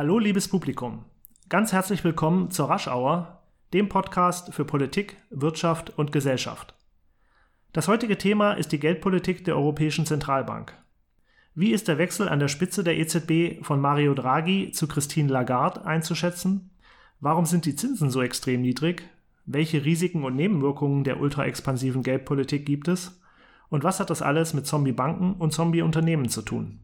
Hallo, 0.00 0.18
liebes 0.18 0.48
Publikum. 0.48 1.04
Ganz 1.50 1.74
herzlich 1.74 2.02
willkommen 2.04 2.50
zur 2.50 2.70
Raschauer, 2.70 3.42
dem 3.74 3.90
Podcast 3.90 4.54
für 4.54 4.64
Politik, 4.64 5.18
Wirtschaft 5.28 5.92
und 5.98 6.10
Gesellschaft. 6.10 6.74
Das 7.74 7.86
heutige 7.86 8.16
Thema 8.16 8.54
ist 8.54 8.72
die 8.72 8.80
Geldpolitik 8.80 9.44
der 9.44 9.56
Europäischen 9.56 10.06
Zentralbank. 10.06 10.72
Wie 11.54 11.72
ist 11.72 11.86
der 11.86 11.98
Wechsel 11.98 12.30
an 12.30 12.38
der 12.38 12.48
Spitze 12.48 12.82
der 12.82 12.96
EZB 12.96 13.62
von 13.62 13.78
Mario 13.78 14.14
Draghi 14.14 14.70
zu 14.72 14.88
Christine 14.88 15.30
Lagarde 15.30 15.84
einzuschätzen? 15.84 16.70
Warum 17.20 17.44
sind 17.44 17.66
die 17.66 17.76
Zinsen 17.76 18.08
so 18.08 18.22
extrem 18.22 18.62
niedrig? 18.62 19.02
Welche 19.44 19.84
Risiken 19.84 20.24
und 20.24 20.34
Nebenwirkungen 20.34 21.04
der 21.04 21.20
ultraexpansiven 21.20 22.02
Geldpolitik 22.02 22.64
gibt 22.64 22.88
es? 22.88 23.20
Und 23.68 23.84
was 23.84 24.00
hat 24.00 24.08
das 24.08 24.22
alles 24.22 24.54
mit 24.54 24.66
Zombie-Banken 24.66 25.34
und 25.34 25.52
Zombie-Unternehmen 25.52 26.30
zu 26.30 26.40
tun? 26.40 26.78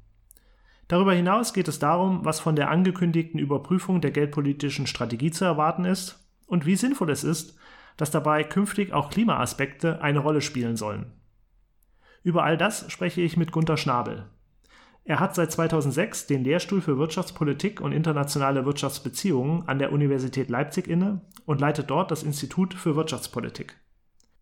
Darüber 0.88 1.12
hinaus 1.12 1.52
geht 1.52 1.68
es 1.68 1.78
darum, 1.78 2.24
was 2.24 2.38
von 2.38 2.54
der 2.54 2.70
angekündigten 2.70 3.40
Überprüfung 3.40 4.00
der 4.00 4.12
geldpolitischen 4.12 4.86
Strategie 4.86 5.30
zu 5.30 5.44
erwarten 5.44 5.84
ist 5.84 6.28
und 6.46 6.64
wie 6.64 6.76
sinnvoll 6.76 7.10
es 7.10 7.24
ist, 7.24 7.58
dass 7.96 8.10
dabei 8.10 8.44
künftig 8.44 8.92
auch 8.92 9.10
Klimaaspekte 9.10 10.00
eine 10.02 10.20
Rolle 10.20 10.42
spielen 10.42 10.76
sollen. 10.76 11.12
Über 12.22 12.44
all 12.44 12.56
das 12.56 12.90
spreche 12.90 13.20
ich 13.20 13.36
mit 13.36 13.52
Gunter 13.52 13.76
Schnabel. 13.76 14.26
Er 15.04 15.20
hat 15.20 15.36
seit 15.36 15.52
2006 15.52 16.26
den 16.26 16.42
Lehrstuhl 16.42 16.80
für 16.80 16.98
Wirtschaftspolitik 16.98 17.80
und 17.80 17.92
internationale 17.92 18.66
Wirtschaftsbeziehungen 18.66 19.68
an 19.68 19.78
der 19.78 19.92
Universität 19.92 20.50
Leipzig 20.50 20.88
inne 20.88 21.20
und 21.44 21.60
leitet 21.60 21.90
dort 21.90 22.10
das 22.10 22.24
Institut 22.24 22.74
für 22.74 22.96
Wirtschaftspolitik. 22.96 23.76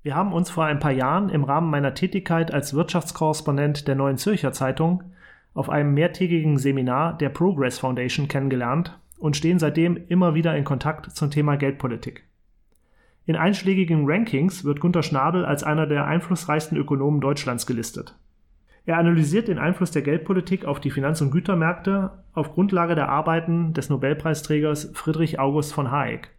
Wir 0.02 0.14
haben 0.14 0.32
uns 0.32 0.50
vor 0.50 0.64
ein 0.64 0.78
paar 0.78 0.92
Jahren 0.92 1.28
im 1.28 1.44
Rahmen 1.44 1.70
meiner 1.70 1.94
Tätigkeit 1.94 2.52
als 2.52 2.72
Wirtschaftskorrespondent 2.72 3.86
der 3.88 3.94
Neuen 3.94 4.16
Zürcher 4.16 4.52
Zeitung 4.52 5.02
auf 5.54 5.70
einem 5.70 5.94
mehrtägigen 5.94 6.58
Seminar 6.58 7.16
der 7.16 7.30
Progress 7.30 7.78
Foundation 7.78 8.28
kennengelernt 8.28 8.98
und 9.18 9.36
stehen 9.36 9.58
seitdem 9.58 9.96
immer 10.08 10.34
wieder 10.34 10.56
in 10.56 10.64
Kontakt 10.64 11.12
zum 11.12 11.30
Thema 11.30 11.56
Geldpolitik. 11.56 12.24
In 13.26 13.36
einschlägigen 13.36 14.04
Rankings 14.06 14.64
wird 14.64 14.80
Gunter 14.80 15.02
Schnabel 15.02 15.46
als 15.46 15.64
einer 15.64 15.86
der 15.86 16.06
einflussreichsten 16.06 16.76
Ökonomen 16.76 17.20
Deutschlands 17.20 17.66
gelistet. 17.66 18.18
Er 18.84 18.98
analysiert 18.98 19.48
den 19.48 19.58
Einfluss 19.58 19.92
der 19.92 20.02
Geldpolitik 20.02 20.66
auf 20.66 20.78
die 20.78 20.90
Finanz- 20.90 21.22
und 21.22 21.30
Gütermärkte 21.30 22.10
auf 22.34 22.52
Grundlage 22.52 22.94
der 22.94 23.08
Arbeiten 23.08 23.72
des 23.72 23.88
Nobelpreisträgers 23.88 24.90
Friedrich 24.92 25.38
August 25.38 25.72
von 25.72 25.90
Hayek. 25.90 26.30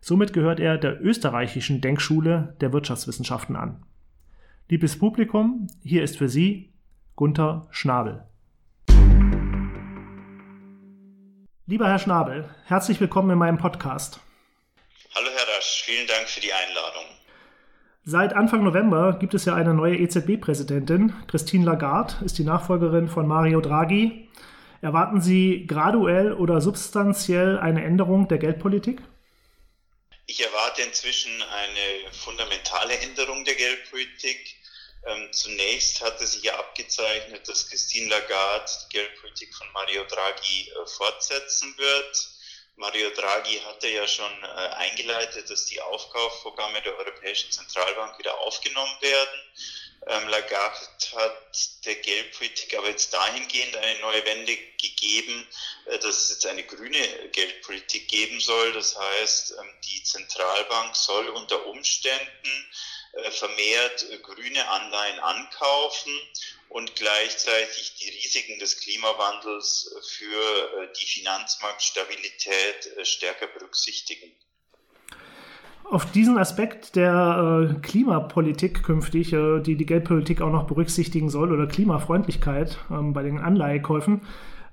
Somit 0.00 0.32
gehört 0.32 0.58
er 0.58 0.76
der 0.76 1.00
österreichischen 1.00 1.80
Denkschule 1.80 2.56
der 2.60 2.72
Wirtschaftswissenschaften 2.72 3.54
an. 3.54 3.84
Liebes 4.68 4.98
Publikum, 4.98 5.68
hier 5.82 6.02
ist 6.02 6.18
für 6.18 6.28
Sie 6.28 6.72
Gunther 7.14 7.68
Schnabel. 7.70 8.24
Lieber 11.66 11.88
Herr 11.88 11.98
Schnabel, 11.98 12.54
herzlich 12.66 13.00
willkommen 13.00 13.30
in 13.30 13.38
meinem 13.38 13.56
Podcast. 13.56 14.20
Hallo 15.14 15.30
Herr 15.34 15.56
Rasch, 15.56 15.84
vielen 15.86 16.06
Dank 16.06 16.28
für 16.28 16.42
die 16.42 16.52
Einladung. 16.52 17.04
Seit 18.04 18.34
Anfang 18.34 18.64
November 18.64 19.18
gibt 19.18 19.32
es 19.32 19.46
ja 19.46 19.54
eine 19.54 19.72
neue 19.72 19.96
EZB-Präsidentin. 19.96 21.14
Christine 21.26 21.64
Lagarde 21.64 22.22
ist 22.22 22.36
die 22.36 22.44
Nachfolgerin 22.44 23.08
von 23.08 23.26
Mario 23.26 23.62
Draghi. 23.62 24.28
Erwarten 24.82 25.22
Sie 25.22 25.66
graduell 25.66 26.34
oder 26.34 26.60
substanziell 26.60 27.58
eine 27.58 27.82
Änderung 27.82 28.28
der 28.28 28.36
Geldpolitik? 28.36 29.00
Ich 30.26 30.44
erwarte 30.44 30.82
inzwischen 30.82 31.32
eine 31.32 32.12
fundamentale 32.12 32.98
Änderung 32.98 33.42
der 33.46 33.54
Geldpolitik. 33.54 34.54
Ähm, 35.06 35.32
zunächst 35.32 36.00
hatte 36.00 36.26
sich 36.26 36.42
ja 36.42 36.58
abgezeichnet, 36.58 37.46
dass 37.46 37.68
Christine 37.68 38.08
Lagarde 38.08 38.70
die 38.84 38.96
Geldpolitik 38.96 39.54
von 39.54 39.70
Mario 39.72 40.04
Draghi 40.04 40.70
äh, 40.70 40.86
fortsetzen 40.86 41.76
wird. 41.76 42.28
Mario 42.76 43.10
Draghi 43.10 43.60
hatte 43.66 43.88
ja 43.88 44.06
schon 44.08 44.32
äh, 44.42 44.46
eingeleitet, 44.46 45.48
dass 45.50 45.66
die 45.66 45.80
Aufkaufprogramme 45.80 46.82
der 46.82 46.96
Europäischen 46.96 47.50
Zentralbank 47.52 48.18
wieder 48.18 48.36
aufgenommen 48.38 48.96
werden. 49.00 49.40
Ähm, 50.06 50.28
Lagarde 50.28 50.78
hat 51.16 51.84
der 51.84 51.94
Geldpolitik 51.96 52.76
aber 52.76 52.88
jetzt 52.88 53.12
dahingehend 53.14 53.76
eine 53.76 54.00
neue 54.00 54.24
Wende 54.26 54.56
gegeben, 54.80 55.46
äh, 55.86 55.98
dass 55.98 56.16
es 56.16 56.30
jetzt 56.30 56.46
eine 56.46 56.64
grüne 56.64 57.28
Geldpolitik 57.30 58.08
geben 58.08 58.40
soll. 58.40 58.72
Das 58.72 58.98
heißt, 58.98 59.54
ähm, 59.58 59.70
die 59.84 60.02
Zentralbank 60.02 60.96
soll 60.96 61.28
unter 61.28 61.66
Umständen 61.66 62.70
vermehrt 63.30 64.06
äh, 64.10 64.18
grüne 64.18 64.68
Anleihen 64.68 65.20
ankaufen 65.20 66.12
und 66.68 66.96
gleichzeitig 66.96 67.94
die 68.00 68.10
Risiken 68.10 68.58
des 68.58 68.80
Klimawandels 68.80 69.94
für 70.08 70.90
die 70.98 71.06
Finanzmarktstabilität 71.06 73.06
stärker 73.06 73.46
berücksichtigen. 73.46 74.32
Auf 75.84 76.10
diesen 76.10 76.38
Aspekt 76.38 76.96
der 76.96 77.70
äh, 77.70 77.74
Klimapolitik 77.80 78.82
künftig, 78.82 79.34
äh, 79.34 79.60
die 79.60 79.76
die 79.76 79.84
Geldpolitik 79.84 80.40
auch 80.40 80.50
noch 80.50 80.66
berücksichtigen 80.66 81.28
soll, 81.28 81.52
oder 81.52 81.66
Klimafreundlichkeit 81.66 82.78
ähm, 82.90 83.12
bei 83.12 83.22
den 83.22 83.38
Anleihekäufen, 83.38 84.22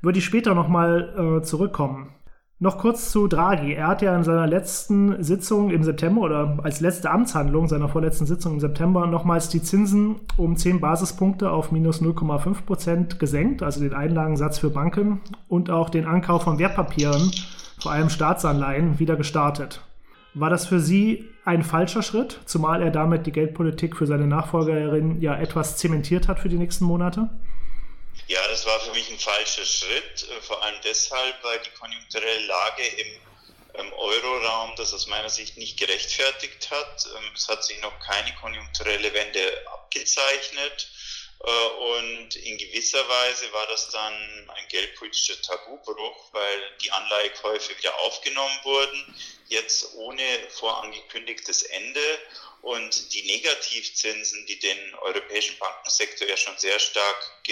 würde 0.02 0.20
ich 0.20 0.26
später 0.26 0.56
nochmal 0.56 1.42
äh, 1.42 1.44
zurückkommen. 1.44 2.16
Noch 2.64 2.78
kurz 2.78 3.10
zu 3.10 3.26
Draghi. 3.26 3.74
Er 3.74 3.88
hat 3.88 4.04
ja 4.04 4.16
in 4.16 4.24
seiner 4.24 4.46
letzten 4.46 5.24
Sitzung 5.24 5.72
im 5.72 5.84
September 5.84 6.22
oder 6.22 6.60
als 6.62 6.80
letzte 6.80 7.10
Amtshandlung 7.10 7.68
seiner 7.68 7.90
vorletzten 7.90 8.28
Sitzung 8.28 8.54
im 8.54 8.60
September 8.60 9.08
nochmals 9.08 9.50
die 9.50 9.64
Zinsen 9.64 10.18
um 10.38 10.56
10 10.56 10.80
Basispunkte 10.80 11.50
auf 11.50 11.72
minus 11.72 12.04
0,5 12.04 12.62
Prozent 12.68 13.20
gesenkt, 13.20 13.64
also 13.64 13.80
den 13.80 13.96
Einlagensatz 13.96 14.60
für 14.60 14.70
Banken 14.70 15.22
und 15.48 15.72
auch 15.72 15.90
den 15.90 16.06
Ankauf 16.06 16.44
von 16.44 16.60
Wertpapieren, 16.60 17.32
vor 17.80 17.94
allem 17.94 18.12
Staatsanleihen, 18.12 19.00
wieder 19.00 19.16
gestartet. 19.16 19.82
War 20.36 20.52
das 20.52 20.68
für 20.68 20.80
Sie 20.80 21.26
ein 21.44 21.64
falscher 21.64 22.04
Schritt, 22.04 22.42
zumal 22.46 22.84
er 22.84 22.92
damit 22.92 23.26
die 23.26 23.32
Geldpolitik 23.32 23.98
für 23.98 24.06
seine 24.06 24.28
Nachfolgerin 24.28 25.20
ja 25.20 25.36
etwas 25.36 25.78
zementiert 25.78 26.28
hat 26.28 26.40
für 26.40 26.50
die 26.50 26.60
nächsten 26.60 26.86
Monate? 26.86 27.32
Ja, 28.32 28.48
das 28.48 28.66
war 28.66 28.80
für 28.80 28.92
mich 28.92 29.10
ein 29.10 29.20
falscher 29.20 29.66
Schritt, 29.66 30.30
äh, 30.30 30.42
vor 30.42 30.64
allem 30.64 30.80
deshalb, 30.86 31.44
weil 31.44 31.60
die 31.60 31.70
konjunkturelle 31.72 32.46
Lage 32.46 32.88
im, 32.88 33.22
im 33.74 33.92
Euroraum 33.92 34.74
das 34.78 34.94
aus 34.94 35.08
meiner 35.08 35.30
Sicht 35.30 35.58
nicht 35.58 35.78
gerechtfertigt 35.78 36.72
hat. 36.72 37.08
Ähm, 37.14 37.32
es 37.36 37.50
hat 37.50 37.66
sich 37.66 37.78
noch 37.82 38.00
keine 38.00 38.34
konjunkturelle 38.36 39.14
Wende 39.14 39.68
abgezeichnet. 39.74 40.88
Äh, 41.44 41.50
und 41.50 42.38
in 42.38 42.58
gewisser 42.58 43.06
Weise 43.10 43.52
war 43.52 43.68
das 43.68 43.90
dann 43.90 44.14
ein 44.56 44.68
geldpolitischer 44.70 45.42
Tabubruch, 45.42 46.32
weil 46.32 46.78
die 46.82 46.92
Anleihekäufe 46.92 47.78
wieder 47.78 47.94
aufgenommen 48.00 48.60
wurden, 48.64 49.16
jetzt 49.50 49.94
ohne 49.96 50.24
vorangekündigtes 50.52 51.64
Ende. 51.64 52.20
Und 52.62 53.14
die 53.14 53.24
Negativzinsen, 53.24 54.46
die 54.46 54.60
den 54.60 54.96
europäischen 55.02 55.58
Bankensektor 55.58 56.30
ja 56.30 56.38
schon 56.38 56.58
sehr 56.58 56.80
stark 56.80 57.44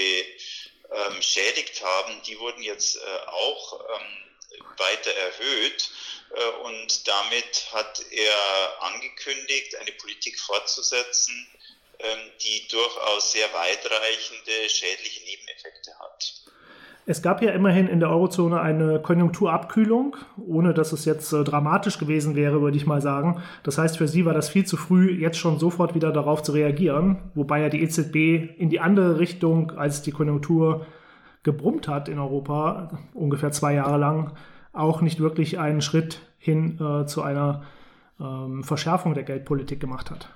geschädigt 1.30 1.84
haben, 1.84 2.22
die 2.24 2.40
wurden 2.40 2.64
jetzt 2.64 2.96
äh, 2.96 3.20
auch 3.28 3.80
ähm, 3.96 4.60
weiter 4.78 5.12
erhöht. 5.12 5.92
Äh, 6.36 6.46
und 6.64 7.08
damit 7.08 7.72
hat 7.72 8.02
er 8.12 8.82
angekündigt, 8.84 9.76
eine 9.76 9.92
Politik 9.94 10.40
fortzusetzen, 10.40 11.48
ähm, 12.00 12.32
die 12.42 12.68
durchaus 12.70 13.32
sehr 13.32 13.52
weitreichende 13.54 14.70
schädliche 14.70 15.24
Nebeneffekte 15.24 15.98
hat. 16.00 16.34
Es 17.10 17.24
gab 17.24 17.42
ja 17.42 17.54
immerhin 17.54 17.88
in 17.88 18.00
der 18.00 18.12
Eurozone 18.12 18.62
eine 18.62 19.02
Konjunkturabkühlung, 19.02 20.16
ohne 20.38 20.76
dass 20.76 20.92
es 20.92 21.06
jetzt 21.06 21.34
äh, 21.34 21.44
dramatisch 21.44 21.98
gewesen 21.98 22.36
wäre, 22.36 22.62
würde 22.62 22.78
ich 22.78 22.86
mal 22.86 23.02
sagen. 23.02 23.42
Das 23.64 23.80
heißt, 23.80 23.98
für 23.98 24.08
Sie 24.08 24.26
war 24.28 24.36
das 24.36 24.48
viel 24.48 24.64
zu 24.64 24.78
früh, 24.78 25.10
jetzt 25.20 25.40
schon 25.40 25.58
sofort 25.58 25.96
wieder 25.96 26.12
darauf 26.12 26.44
zu 26.44 26.52
reagieren, 26.52 27.32
wobei 27.34 27.62
ja 27.62 27.70
die 27.70 27.82
EZB 27.82 28.60
in 28.60 28.70
die 28.70 28.80
andere 28.80 29.18
Richtung, 29.18 29.72
als 29.72 30.04
die 30.04 30.12
Konjunktur 30.12 30.86
gebrummt 31.42 31.88
hat 31.88 32.10
in 32.10 32.20
Europa, 32.20 32.92
ungefähr 33.16 33.52
zwei 33.52 33.74
Jahre 33.74 33.98
lang, 33.98 34.38
auch 34.72 35.02
nicht 35.02 35.20
wirklich 35.20 35.58
einen 35.58 35.82
Schritt 35.82 36.20
hin 36.38 36.80
äh, 36.80 37.08
zu 37.08 37.24
einer 37.24 37.64
ähm, 38.20 38.64
Verschärfung 38.64 39.16
der 39.16 39.24
Geldpolitik 39.24 39.80
gemacht 39.80 40.12
hat. 40.12 40.30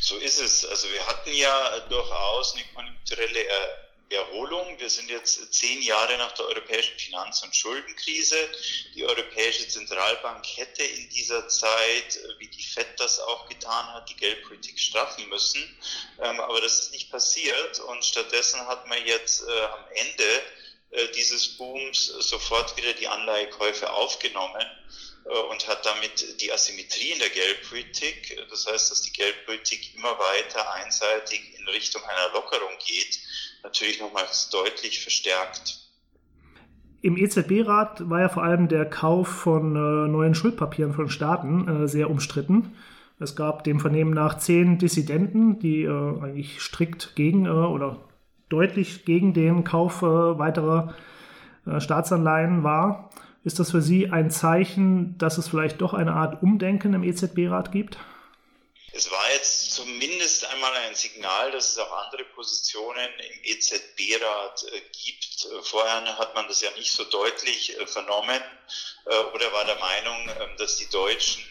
So 0.00 0.16
ist 0.16 0.40
es. 0.40 0.66
Also 0.68 0.88
wir 0.88 1.06
hatten 1.06 1.30
ja 1.32 1.86
durchaus 1.88 2.56
eine 2.56 2.64
konjunkturelle 2.74 3.38
Erholung. 4.14 4.78
Wir 4.78 4.88
sind 4.88 5.10
jetzt 5.10 5.52
zehn 5.52 5.82
Jahre 5.82 6.16
nach 6.18 6.32
der 6.32 6.46
europäischen 6.46 6.98
Finanz- 6.98 7.42
und 7.42 7.54
Schuldenkrise. 7.54 8.36
Die 8.94 9.04
Europäische 9.04 9.66
Zentralbank 9.66 10.46
hätte 10.56 10.82
in 10.84 11.08
dieser 11.10 11.48
Zeit, 11.48 12.18
wie 12.38 12.48
die 12.48 12.62
FED 12.62 12.98
das 12.98 13.18
auch 13.20 13.48
getan 13.48 13.92
hat, 13.94 14.08
die 14.08 14.16
Geldpolitik 14.16 14.78
straffen 14.78 15.28
müssen. 15.28 15.62
Ähm, 16.22 16.40
aber 16.40 16.60
das 16.60 16.80
ist 16.80 16.92
nicht 16.92 17.10
passiert 17.10 17.80
und 17.80 18.04
stattdessen 18.04 18.60
hat 18.66 18.86
man 18.86 19.04
jetzt 19.06 19.42
äh, 19.42 19.60
am 19.60 19.84
Ende 19.94 20.42
äh, 20.90 21.08
dieses 21.12 21.56
Booms 21.56 22.06
sofort 22.06 22.76
wieder 22.76 22.92
die 22.92 23.08
Anleihekäufe 23.08 23.90
aufgenommen. 23.90 24.66
Äh, 25.26 25.38
und 25.50 25.66
hat 25.66 25.84
damit 25.84 26.40
die 26.40 26.52
Asymmetrie 26.52 27.12
in 27.12 27.18
der 27.18 27.30
Geldpolitik, 27.30 28.46
das 28.48 28.66
heißt, 28.66 28.90
dass 28.90 29.02
die 29.02 29.12
Geldpolitik 29.12 29.94
immer 29.94 30.18
weiter 30.18 30.72
einseitig 30.72 31.40
in 31.58 31.68
Richtung 31.68 32.04
einer 32.04 32.32
Lockerung 32.32 32.76
geht, 32.86 33.18
natürlich 33.62 34.00
nochmals 34.00 34.50
deutlich 34.50 35.00
verstärkt. 35.00 35.78
Im 37.02 37.16
EZB-Rat 37.16 38.08
war 38.08 38.20
ja 38.20 38.28
vor 38.28 38.42
allem 38.42 38.68
der 38.68 38.84
Kauf 38.84 39.28
von 39.28 39.76
äh, 39.76 40.08
neuen 40.08 40.34
Schuldpapieren 40.34 40.92
von 40.92 41.08
Staaten 41.08 41.84
äh, 41.84 41.88
sehr 41.88 42.10
umstritten. 42.10 42.76
Es 43.18 43.36
gab 43.36 43.64
dem 43.64 43.80
Vernehmen 43.80 44.12
nach 44.12 44.38
zehn 44.38 44.78
Dissidenten, 44.78 45.58
die 45.58 45.82
äh, 45.82 45.90
eigentlich 45.90 46.60
strikt 46.60 47.14
gegen 47.16 47.46
äh, 47.46 47.50
oder 47.50 47.98
deutlich 48.48 49.04
gegen 49.04 49.34
den 49.34 49.64
Kauf 49.64 50.02
äh, 50.02 50.06
weiterer 50.06 50.94
äh, 51.66 51.80
Staatsanleihen 51.80 52.64
war. 52.64 53.10
Ist 53.44 53.60
das 53.60 53.70
für 53.70 53.82
Sie 53.82 54.10
ein 54.10 54.30
Zeichen, 54.30 55.16
dass 55.18 55.38
es 55.38 55.48
vielleicht 55.48 55.80
doch 55.80 55.94
eine 55.94 56.14
Art 56.14 56.42
Umdenken 56.42 56.94
im 56.94 57.04
EZB-Rat 57.04 57.70
gibt? 57.70 57.98
Es 58.92 59.10
war 59.10 59.18
jetzt 59.34 59.65
zumindest 59.76 60.44
einmal 60.46 60.72
ein 60.74 60.94
Signal, 60.94 61.50
dass 61.52 61.72
es 61.72 61.78
auch 61.78 61.92
andere 61.92 62.24
Positionen 62.24 63.10
im 63.18 63.44
EZB-Rat 63.44 64.64
äh, 64.72 64.80
gibt. 64.92 65.44
Äh, 65.44 65.62
vorher 65.62 66.18
hat 66.18 66.34
man 66.34 66.48
das 66.48 66.62
ja 66.62 66.70
nicht 66.72 66.90
so 66.90 67.04
deutlich 67.04 67.78
äh, 67.78 67.86
vernommen 67.86 68.42
oder 69.32 69.52
war 69.52 69.64
der 69.64 69.78
Meinung, 69.78 70.28
ähm, 70.40 70.56
dass 70.56 70.76
die 70.76 70.88
Deutschen 70.90 71.44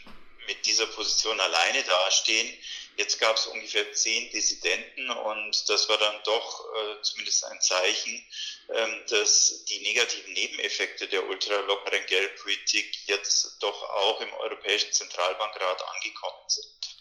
mit 0.47 0.65
dieser 0.65 0.87
Position 0.87 1.39
alleine 1.39 1.83
dastehen. 1.83 2.51
Jetzt 2.97 3.19
gab 3.19 3.35
es 3.35 3.45
ungefähr 3.47 3.91
zehn 3.93 4.29
Dissidenten 4.31 5.09
und 5.09 5.69
das 5.69 5.89
war 5.89 5.97
dann 5.97 6.15
doch 6.23 6.65
äh, 6.75 7.01
zumindest 7.01 7.45
ein 7.45 7.61
Zeichen, 7.61 8.25
ähm, 8.73 9.03
dass 9.09 9.65
die 9.65 9.79
negativen 9.79 10.33
Nebeneffekte 10.33 11.07
der 11.07 11.27
ultralockeren 11.27 12.05
Geldpolitik 12.07 13.07
jetzt 13.07 13.57
doch 13.59 13.83
auch 13.83 14.21
im 14.21 14.33
Europäischen 14.33 14.91
Zentralbankrat 14.91 15.83
angekommen 15.95 16.43
sind. 16.47 16.94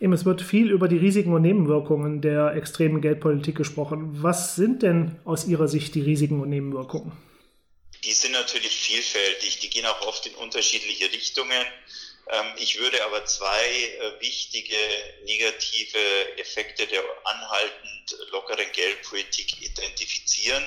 Eben, 0.00 0.12
es 0.12 0.24
wird 0.24 0.42
viel 0.42 0.70
über 0.70 0.88
die 0.88 0.96
Risiken 0.96 1.32
und 1.32 1.42
Nebenwirkungen 1.42 2.20
der 2.20 2.54
extremen 2.54 3.00
Geldpolitik 3.00 3.56
gesprochen. 3.56 4.22
Was 4.22 4.56
sind 4.56 4.82
denn 4.82 5.20
aus 5.24 5.46
Ihrer 5.46 5.68
Sicht 5.68 5.94
die 5.94 6.02
Risiken 6.02 6.40
und 6.40 6.50
Nebenwirkungen? 6.50 7.12
Die 8.04 8.12
sind 8.12 8.32
natürlich 8.32 8.76
vielfältig, 8.76 9.60
die 9.60 9.70
gehen 9.70 9.86
auch 9.86 10.06
oft 10.06 10.26
in 10.26 10.34
unterschiedliche 10.34 11.10
Richtungen. 11.10 11.64
Ähm, 12.28 12.46
ich 12.56 12.78
würde 12.78 13.02
aber 13.04 13.24
zwei 13.24 13.66
äh, 13.66 14.20
wichtige 14.20 14.76
negative 15.24 16.38
Effekte 16.38 16.86
der 16.86 17.02
anhaltend 17.24 18.16
lockeren 18.30 18.70
Geldpolitik 18.72 19.62
identifizieren. 19.62 20.64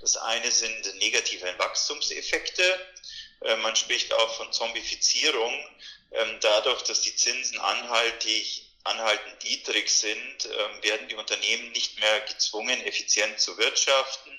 Das 0.00 0.16
eine 0.16 0.50
sind 0.50 0.94
negative 0.98 1.46
Wachstumseffekte. 1.58 2.62
Äh, 3.42 3.56
man 3.56 3.76
spricht 3.76 4.12
auch 4.14 4.34
von 4.36 4.52
Zombifizierung. 4.52 5.52
Ähm, 6.12 6.38
dadurch, 6.40 6.82
dass 6.82 7.02
die 7.02 7.14
Zinsen 7.14 7.58
anhaltig 7.58 8.67
anhaltend 8.84 9.44
niedrig 9.44 9.90
sind, 9.90 10.46
ähm, 10.46 10.82
werden 10.82 11.08
die 11.08 11.14
Unternehmen 11.14 11.72
nicht 11.72 11.98
mehr 11.98 12.20
gezwungen, 12.20 12.80
effizient 12.82 13.38
zu 13.40 13.56
wirtschaften. 13.58 14.30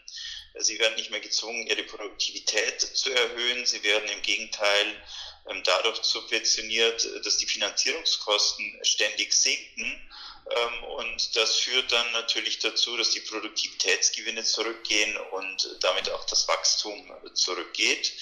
Sie 0.56 0.80
werden 0.80 0.96
nicht 0.96 1.12
mehr 1.12 1.20
gezwungen, 1.20 1.68
ihre 1.68 1.84
Produktivität 1.84 2.82
zu 2.82 3.12
erhöhen. 3.12 3.66
Sie 3.66 3.84
werden 3.84 4.10
im 4.10 4.22
Gegenteil 4.22 5.04
ähm, 5.50 5.62
dadurch 5.64 5.98
subventioniert, 6.04 7.08
dass 7.26 7.38
die 7.38 7.46
Finanzierungskosten 7.46 8.80
ständig 8.84 9.34
sinken. 9.34 10.10
Ähm, 10.50 10.84
und 10.84 11.36
das 11.36 11.58
führt 11.58 11.92
dann 11.92 12.12
natürlich 12.12 12.60
dazu, 12.60 12.98
dass 12.98 13.12
die 13.12 13.20
Produktivitätsgewinne 13.22 14.44
zurückgehen 14.44 15.16
und 15.32 15.78
damit 15.82 16.10
auch 16.10 16.26
das 16.26 16.48
Wachstum 16.48 17.12
zurückgeht. 17.34 18.14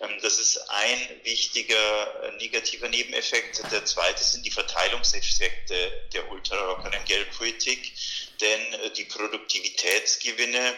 Ähm, 0.00 0.18
das 0.22 0.38
ist 0.38 0.56
ein 0.70 1.20
wichtiger 1.24 2.24
äh, 2.24 2.36
negativer 2.36 2.88
Nebeneffekt. 2.88 3.62
Der 3.70 3.84
zweite 3.84 4.22
sind 4.24 4.44
die 4.46 4.50
Verteilungseffekte 4.50 6.08
der 6.12 6.30
ultrarockeren 6.30 7.04
Geldpolitik, 7.04 7.92
denn 8.40 8.74
äh, 8.74 8.90
die 8.90 9.04
Produktivitätsgewinne 9.04 10.74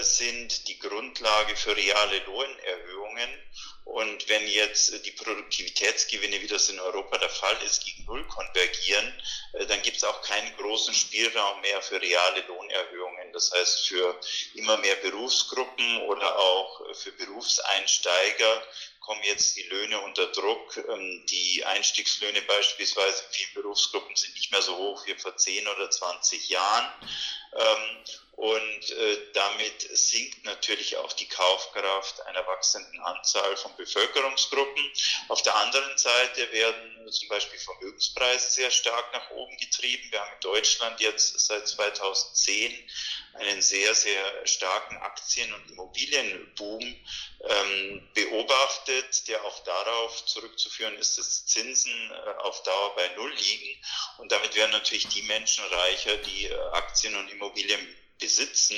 sind 0.00 0.68
die 0.68 0.78
Grundlage 0.78 1.56
für 1.56 1.76
reale 1.76 2.18
Lohnerhöhungen. 2.24 3.30
Und 3.84 4.28
wenn 4.28 4.46
jetzt 4.48 5.04
die 5.06 5.12
Produktivitätsgewinne, 5.12 6.42
wie 6.42 6.46
das 6.46 6.68
in 6.68 6.78
Europa 6.78 7.16
der 7.18 7.30
Fall 7.30 7.56
ist, 7.64 7.84
gegen 7.84 8.04
Null 8.04 8.26
konvergieren, 8.26 9.22
dann 9.66 9.80
gibt 9.82 9.96
es 9.96 10.04
auch 10.04 10.20
keinen 10.22 10.54
großen 10.56 10.92
Spielraum 10.92 11.60
mehr 11.62 11.80
für 11.80 12.00
reale 12.00 12.42
Lohnerhöhungen. 12.48 13.32
Das 13.32 13.50
heißt, 13.50 13.88
für 13.88 14.20
immer 14.54 14.76
mehr 14.76 14.96
Berufsgruppen 14.96 16.02
oder 16.02 16.38
auch 16.38 16.94
für 16.94 17.12
Berufseinsteiger 17.12 18.62
kommen 19.00 19.22
jetzt 19.22 19.56
die 19.56 19.62
Löhne 19.62 20.00
unter 20.00 20.26
Druck. 20.26 20.76
Ähm, 20.76 21.24
die 21.30 21.64
Einstiegslöhne 21.64 22.42
beispielsweise 22.42 23.24
in 23.24 23.32
vielen 23.32 23.54
Berufsgruppen 23.54 24.14
sind 24.16 24.34
nicht 24.34 24.52
mehr 24.52 24.60
so 24.60 24.76
hoch 24.76 25.06
wie 25.06 25.14
vor 25.14 25.34
10 25.34 25.66
oder 25.66 25.90
20 25.90 26.50
Jahren. 26.50 26.92
Und 28.38 28.90
äh, 28.92 29.18
damit 29.34 29.80
sinkt 29.98 30.44
natürlich 30.44 30.96
auch 30.96 31.12
die 31.12 31.26
Kaufkraft 31.26 32.24
einer 32.26 32.46
wachsenden 32.46 33.00
Anzahl 33.00 33.56
von 33.56 33.74
Bevölkerungsgruppen. 33.76 34.92
Auf 35.26 35.42
der 35.42 35.56
anderen 35.56 35.98
Seite 35.98 36.52
werden 36.52 37.10
zum 37.10 37.28
Beispiel 37.30 37.58
Vermögenspreise 37.58 38.48
sehr 38.48 38.70
stark 38.70 39.12
nach 39.12 39.28
oben 39.32 39.56
getrieben. 39.56 40.06
Wir 40.12 40.20
haben 40.20 40.32
in 40.34 40.40
Deutschland 40.40 41.00
jetzt 41.00 41.36
seit 41.36 41.66
2010 41.66 42.72
einen 43.34 43.60
sehr, 43.60 43.92
sehr 43.92 44.46
starken 44.46 44.98
Aktien- 44.98 45.52
und 45.52 45.72
Immobilienboom 45.72 46.96
ähm, 47.40 48.08
beobachtet, 48.14 49.26
der 49.26 49.44
auch 49.44 49.64
darauf 49.64 50.26
zurückzuführen 50.26 50.96
ist, 50.98 51.18
dass 51.18 51.46
Zinsen 51.46 52.12
äh, 52.12 52.30
auf 52.42 52.62
Dauer 52.62 52.94
bei 52.94 53.08
Null 53.16 53.34
liegen. 53.34 53.84
Und 54.18 54.30
damit 54.30 54.54
werden 54.54 54.70
natürlich 54.70 55.08
die 55.08 55.22
Menschen 55.22 55.64
reicher, 55.64 56.16
die 56.18 56.46
äh, 56.46 56.56
Aktien 56.70 57.16
und 57.16 57.28
Immobilien 57.32 57.96
besitzen. 58.18 58.76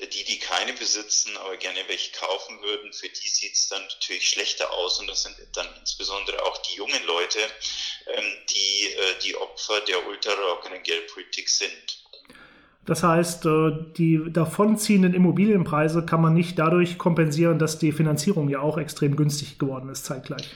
Die, 0.00 0.24
die 0.24 0.38
keine 0.38 0.72
besitzen, 0.72 1.36
aber 1.38 1.56
gerne 1.56 1.80
welche 1.88 2.12
kaufen 2.12 2.60
würden, 2.62 2.92
für 2.92 3.08
die 3.08 3.28
sieht 3.28 3.54
es 3.54 3.68
dann 3.68 3.82
natürlich 3.82 4.28
schlechter 4.28 4.72
aus. 4.72 4.98
Und 5.00 5.06
das 5.08 5.22
sind 5.22 5.36
dann 5.54 5.68
insbesondere 5.80 6.42
auch 6.44 6.58
die 6.58 6.76
jungen 6.76 7.04
Leute, 7.06 7.38
ähm, 8.06 8.32
die 8.50 8.86
äh, 8.86 9.18
die 9.22 9.36
Opfer 9.36 9.80
der 9.82 10.06
ultrarockenen 10.06 10.82
Geldpolitik 10.82 11.48
sind. 11.48 12.06
Das 12.86 13.02
heißt, 13.02 13.46
äh, 13.46 13.70
die 13.96 14.20
davonziehenden 14.28 15.12
Immobilienpreise 15.12 16.06
kann 16.06 16.22
man 16.22 16.34
nicht 16.34 16.58
dadurch 16.58 16.98
kompensieren, 16.98 17.58
dass 17.58 17.78
die 17.78 17.92
Finanzierung 17.92 18.48
ja 18.48 18.60
auch 18.60 18.78
extrem 18.78 19.16
günstig 19.16 19.58
geworden 19.58 19.88
ist 19.88 20.06
zeitgleich. 20.06 20.48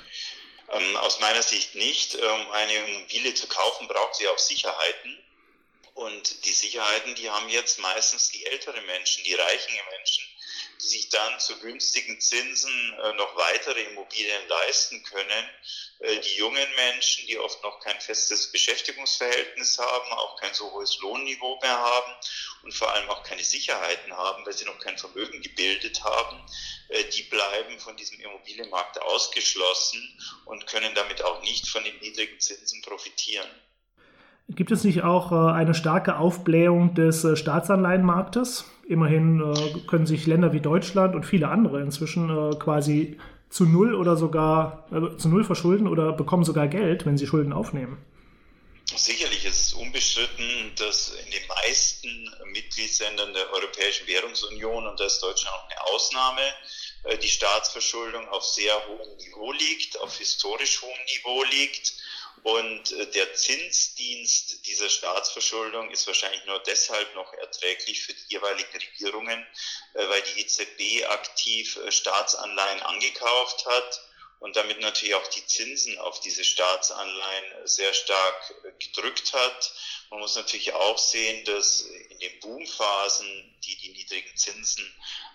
Ähm, 0.72 0.96
aus 0.98 1.20
meiner 1.20 1.42
Sicht 1.42 1.74
nicht. 1.74 2.14
Um 2.14 2.50
eine 2.52 2.72
Immobilie 2.72 3.34
zu 3.34 3.48
kaufen, 3.48 3.88
braucht 3.88 4.14
sie 4.14 4.28
auch 4.28 4.38
Sicherheiten. 4.38 5.18
Und 6.00 6.46
die 6.46 6.52
Sicherheiten, 6.52 7.14
die 7.14 7.28
haben 7.28 7.50
jetzt 7.50 7.78
meistens 7.78 8.30
die 8.30 8.46
älteren 8.46 8.86
Menschen, 8.86 9.22
die 9.24 9.34
reichen 9.34 9.74
Menschen, 9.90 10.24
die 10.80 10.86
sich 10.86 11.10
dann 11.10 11.38
zu 11.38 11.58
günstigen 11.58 12.18
Zinsen 12.18 12.98
äh, 13.02 13.12
noch 13.16 13.36
weitere 13.36 13.82
Immobilien 13.82 14.48
leisten 14.48 15.02
können. 15.02 15.50
Äh, 15.98 16.20
die 16.20 16.36
jungen 16.36 16.74
Menschen, 16.76 17.26
die 17.26 17.38
oft 17.38 17.62
noch 17.62 17.80
kein 17.80 18.00
festes 18.00 18.50
Beschäftigungsverhältnis 18.50 19.78
haben, 19.78 20.12
auch 20.12 20.40
kein 20.40 20.54
so 20.54 20.72
hohes 20.72 20.96
Lohnniveau 21.00 21.58
mehr 21.60 21.78
haben 21.78 22.14
und 22.62 22.72
vor 22.72 22.90
allem 22.90 23.10
auch 23.10 23.22
keine 23.22 23.44
Sicherheiten 23.44 24.16
haben, 24.16 24.46
weil 24.46 24.54
sie 24.54 24.64
noch 24.64 24.78
kein 24.78 24.96
Vermögen 24.96 25.42
gebildet 25.42 26.02
haben, 26.02 26.46
äh, 26.88 27.04
die 27.10 27.24
bleiben 27.24 27.78
von 27.78 27.98
diesem 27.98 28.18
Immobilienmarkt 28.20 29.02
ausgeschlossen 29.02 30.18
und 30.46 30.66
können 30.66 30.94
damit 30.94 31.20
auch 31.20 31.42
nicht 31.42 31.68
von 31.68 31.84
den 31.84 31.98
niedrigen 31.98 32.40
Zinsen 32.40 32.80
profitieren. 32.80 33.50
Gibt 34.56 34.72
es 34.72 34.82
nicht 34.82 35.02
auch 35.02 35.30
äh, 35.30 35.52
eine 35.52 35.74
starke 35.74 36.16
Aufblähung 36.16 36.94
des 36.94 37.24
äh, 37.24 37.36
Staatsanleihenmarktes? 37.36 38.64
Immerhin 38.88 39.40
äh, 39.40 39.80
können 39.86 40.06
sich 40.06 40.26
Länder 40.26 40.52
wie 40.52 40.60
Deutschland 40.60 41.14
und 41.14 41.24
viele 41.24 41.48
andere 41.48 41.80
inzwischen 41.80 42.58
quasi 42.58 43.18
zu 43.48 43.64
null 43.64 43.94
oder 43.94 44.16
sogar 44.16 44.88
äh, 44.90 45.16
zu 45.18 45.28
null 45.28 45.44
verschulden 45.44 45.86
oder 45.86 46.12
bekommen 46.12 46.44
sogar 46.44 46.66
Geld, 46.66 47.06
wenn 47.06 47.16
sie 47.16 47.28
Schulden 47.28 47.52
aufnehmen. 47.52 48.04
Sicherlich 48.92 49.44
ist 49.44 49.68
es 49.68 49.72
unbestritten, 49.74 50.72
dass 50.76 51.14
in 51.24 51.30
den 51.30 51.46
meisten 51.46 52.30
Mitgliedsländern 52.52 53.32
der 53.32 53.52
Europäischen 53.52 54.08
Währungsunion, 54.08 54.84
und 54.84 54.98
da 54.98 55.04
ist 55.04 55.22
Deutschland 55.22 55.54
auch 55.54 55.70
eine 55.70 55.94
Ausnahme, 55.94 56.40
die 57.22 57.28
Staatsverschuldung 57.28 58.28
auf 58.30 58.44
sehr 58.44 58.74
hohem 58.88 59.16
Niveau 59.16 59.52
liegt, 59.52 60.00
auf 60.00 60.18
historisch 60.18 60.82
hohem 60.82 60.98
Niveau 61.06 61.44
liegt 61.44 61.92
und 62.42 62.92
äh, 62.92 63.06
der 63.10 63.34
Zinsdienst 63.34 64.66
dieser 64.66 64.88
Staatsverschuldung 64.88 65.90
ist 65.90 66.06
wahrscheinlich 66.06 66.44
nur 66.46 66.58
deshalb 66.60 67.14
noch 67.14 67.32
erträglich 67.34 68.02
für 68.02 68.14
die 68.14 68.34
jeweiligen 68.34 68.72
Regierungen, 68.72 69.46
äh, 69.94 70.08
weil 70.08 70.22
die 70.22 70.40
EZB 70.40 71.06
aktiv 71.08 71.76
äh, 71.76 71.92
Staatsanleihen 71.92 72.80
angekauft 72.80 73.66
hat 73.66 74.00
und 74.38 74.56
damit 74.56 74.80
natürlich 74.80 75.14
auch 75.14 75.26
die 75.28 75.44
Zinsen 75.44 75.98
auf 75.98 76.20
diese 76.20 76.44
Staatsanleihen 76.44 77.66
sehr 77.66 77.92
stark 77.92 78.54
gedrückt 78.78 79.34
hat. 79.34 79.72
Man 80.08 80.20
muss 80.20 80.34
natürlich 80.34 80.72
auch 80.72 80.96
sehen, 80.96 81.44
dass 81.44 81.82
in 81.82 82.18
den 82.18 82.40
Boomphasen, 82.40 83.54
die 83.64 83.76
die 83.76 83.90
niedrigen 83.90 84.34
Zinsen 84.36 84.90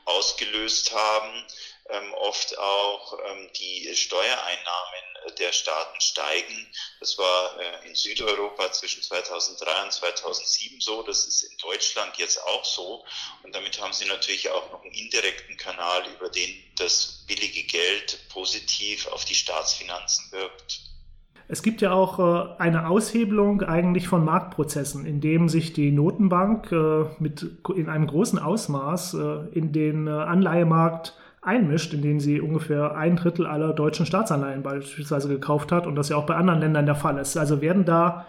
ausgelöst 0.06 0.92
haben, 0.92 1.46
ähm, 1.90 2.14
oft 2.16 2.58
auch 2.58 3.18
ähm, 3.30 3.50
die 3.60 3.96
Steuereinnahmen 3.96 5.16
der 5.40 5.52
Staaten 5.52 6.00
steigen. 6.00 6.68
Das 7.00 7.18
war 7.18 7.60
äh, 7.60 7.88
in 7.88 7.96
Südeuropa 7.96 8.72
zwischen 8.72 9.02
2003 9.02 9.84
und 9.84 9.92
2007 9.92 10.82
so, 10.82 11.04
das 11.04 11.26
ist 11.26 11.44
in 11.44 11.58
Deutschland 11.58 12.18
jetzt 12.18 12.42
auch 12.44 12.66
so. 12.66 13.04
Und 13.44 13.54
damit 13.56 13.82
haben 13.82 13.94
sie 13.94 14.06
natürlich 14.06 14.50
auch 14.50 14.72
noch 14.72 14.84
einen 14.84 14.94
indirekten 14.94 15.58
Kanal, 15.58 16.04
über 16.16 16.30
den 16.30 16.56
das 16.78 17.24
billige 17.28 17.64
Geld 17.64 18.20
positiv 18.30 19.08
auf 19.08 19.26
die 19.26 19.36
Staatsfinanzen 19.36 20.32
wirkt. 20.32 20.82
Es 21.48 21.62
gibt 21.62 21.82
ja 21.82 21.94
auch 21.94 22.18
äh, 22.18 22.56
eine 22.58 22.90
Aushebelung 22.90 23.62
eigentlich 23.62 24.08
von 24.08 24.26
Marktprozessen, 24.26 25.06
in 25.06 25.22
dem 25.22 25.48
sich 25.48 25.74
die 25.74 25.92
Notenbank 25.92 26.72
äh, 26.72 27.06
mit 27.20 27.46
in 27.76 27.90
einem 27.90 28.08
großen 28.08 28.40
Ausmaß 28.40 29.14
äh, 29.14 29.18
in 29.52 29.72
den 29.72 30.08
Anleihemarkt 30.08 31.14
einmischt, 31.46 31.94
indem 31.94 32.20
sie 32.20 32.42
ungefähr 32.42 32.96
ein 32.96 33.16
Drittel 33.16 33.46
aller 33.46 33.74
deutschen 33.74 34.06
Staatsanleihen 34.06 34.64
beispielsweise 34.64 35.28
gekauft 35.28 35.72
hat 35.72 35.88
und 35.88 35.96
das 35.96 36.10
ja 36.10 36.18
auch 36.18 36.26
bei 36.26 36.36
anderen 36.36 36.60
Ländern 36.60 36.86
der 36.86 36.96
Fall 36.96 37.18
ist. 37.18 37.38
Also 37.38 37.62
werden 37.62 37.86
da 37.86 38.28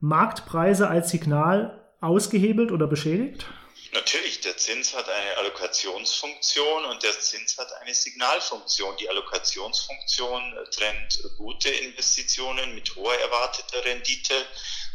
Marktpreise 0.00 0.88
als 0.88 1.10
Signal 1.10 1.80
ausgehebelt 2.00 2.72
oder 2.72 2.86
beschädigt? 2.86 3.46
Natürlich, 3.92 4.40
der 4.40 4.56
Zins 4.56 4.96
hat 4.96 5.08
eine 5.08 5.38
Allokationsfunktion 5.38 6.84
und 6.84 7.02
der 7.02 7.18
Zins 7.18 7.58
hat 7.58 7.72
eine 7.80 7.92
Signalfunktion. 7.92 8.96
Die 8.98 9.08
Allokationsfunktion 9.08 10.42
trennt 10.70 11.18
gute 11.36 11.70
Investitionen 11.70 12.74
mit 12.74 12.94
hoher 12.94 13.14
erwarteter 13.14 13.84
Rendite 13.84 14.34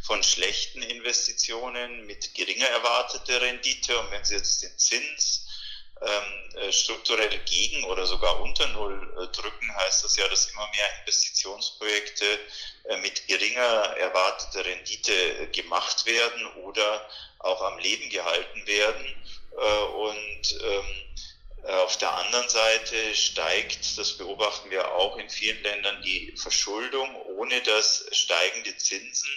von 0.03 0.23
schlechten 0.23 0.81
Investitionen 0.81 2.05
mit 2.05 2.33
geringer 2.35 2.67
erwarteter 2.67 3.41
Rendite. 3.41 3.99
Und 3.99 4.11
wenn 4.11 4.23
Sie 4.23 4.35
jetzt 4.35 4.63
den 4.63 4.77
Zins 4.77 5.44
ähm, 6.01 6.55
äh, 6.55 6.71
strukturell 6.71 7.37
gegen 7.45 7.83
oder 7.85 8.05
sogar 8.05 8.41
unter 8.41 8.67
Null 8.67 9.13
äh, 9.17 9.27
drücken, 9.27 9.75
heißt 9.75 10.03
das 10.03 10.17
ja, 10.17 10.27
dass 10.27 10.51
immer 10.51 10.67
mehr 10.75 10.99
Investitionsprojekte 11.01 12.39
äh, 12.85 12.97
mit 12.97 13.27
geringer 13.27 13.95
erwarteter 13.97 14.65
Rendite 14.65 15.47
gemacht 15.51 16.05
werden 16.05 16.45
oder 16.63 17.09
auch 17.39 17.61
am 17.61 17.77
Leben 17.79 18.09
gehalten 18.09 18.67
werden. 18.67 19.05
Und 19.55 20.61
ähm, 20.63 20.85
äh, 20.85 21.24
auf 21.71 21.97
der 21.97 22.15
anderen 22.15 22.47
Seite 22.47 22.95
steigt, 23.15 23.97
das 23.97 24.17
beobachten 24.17 24.69
wir 24.69 24.93
auch 24.93 25.17
in 25.17 25.29
vielen 25.29 25.61
Ländern, 25.63 26.01
die 26.03 26.33
Verschuldung, 26.37 27.15
ohne 27.37 27.59
dass 27.61 28.05
steigende 28.11 28.75
Zinsen 28.77 29.29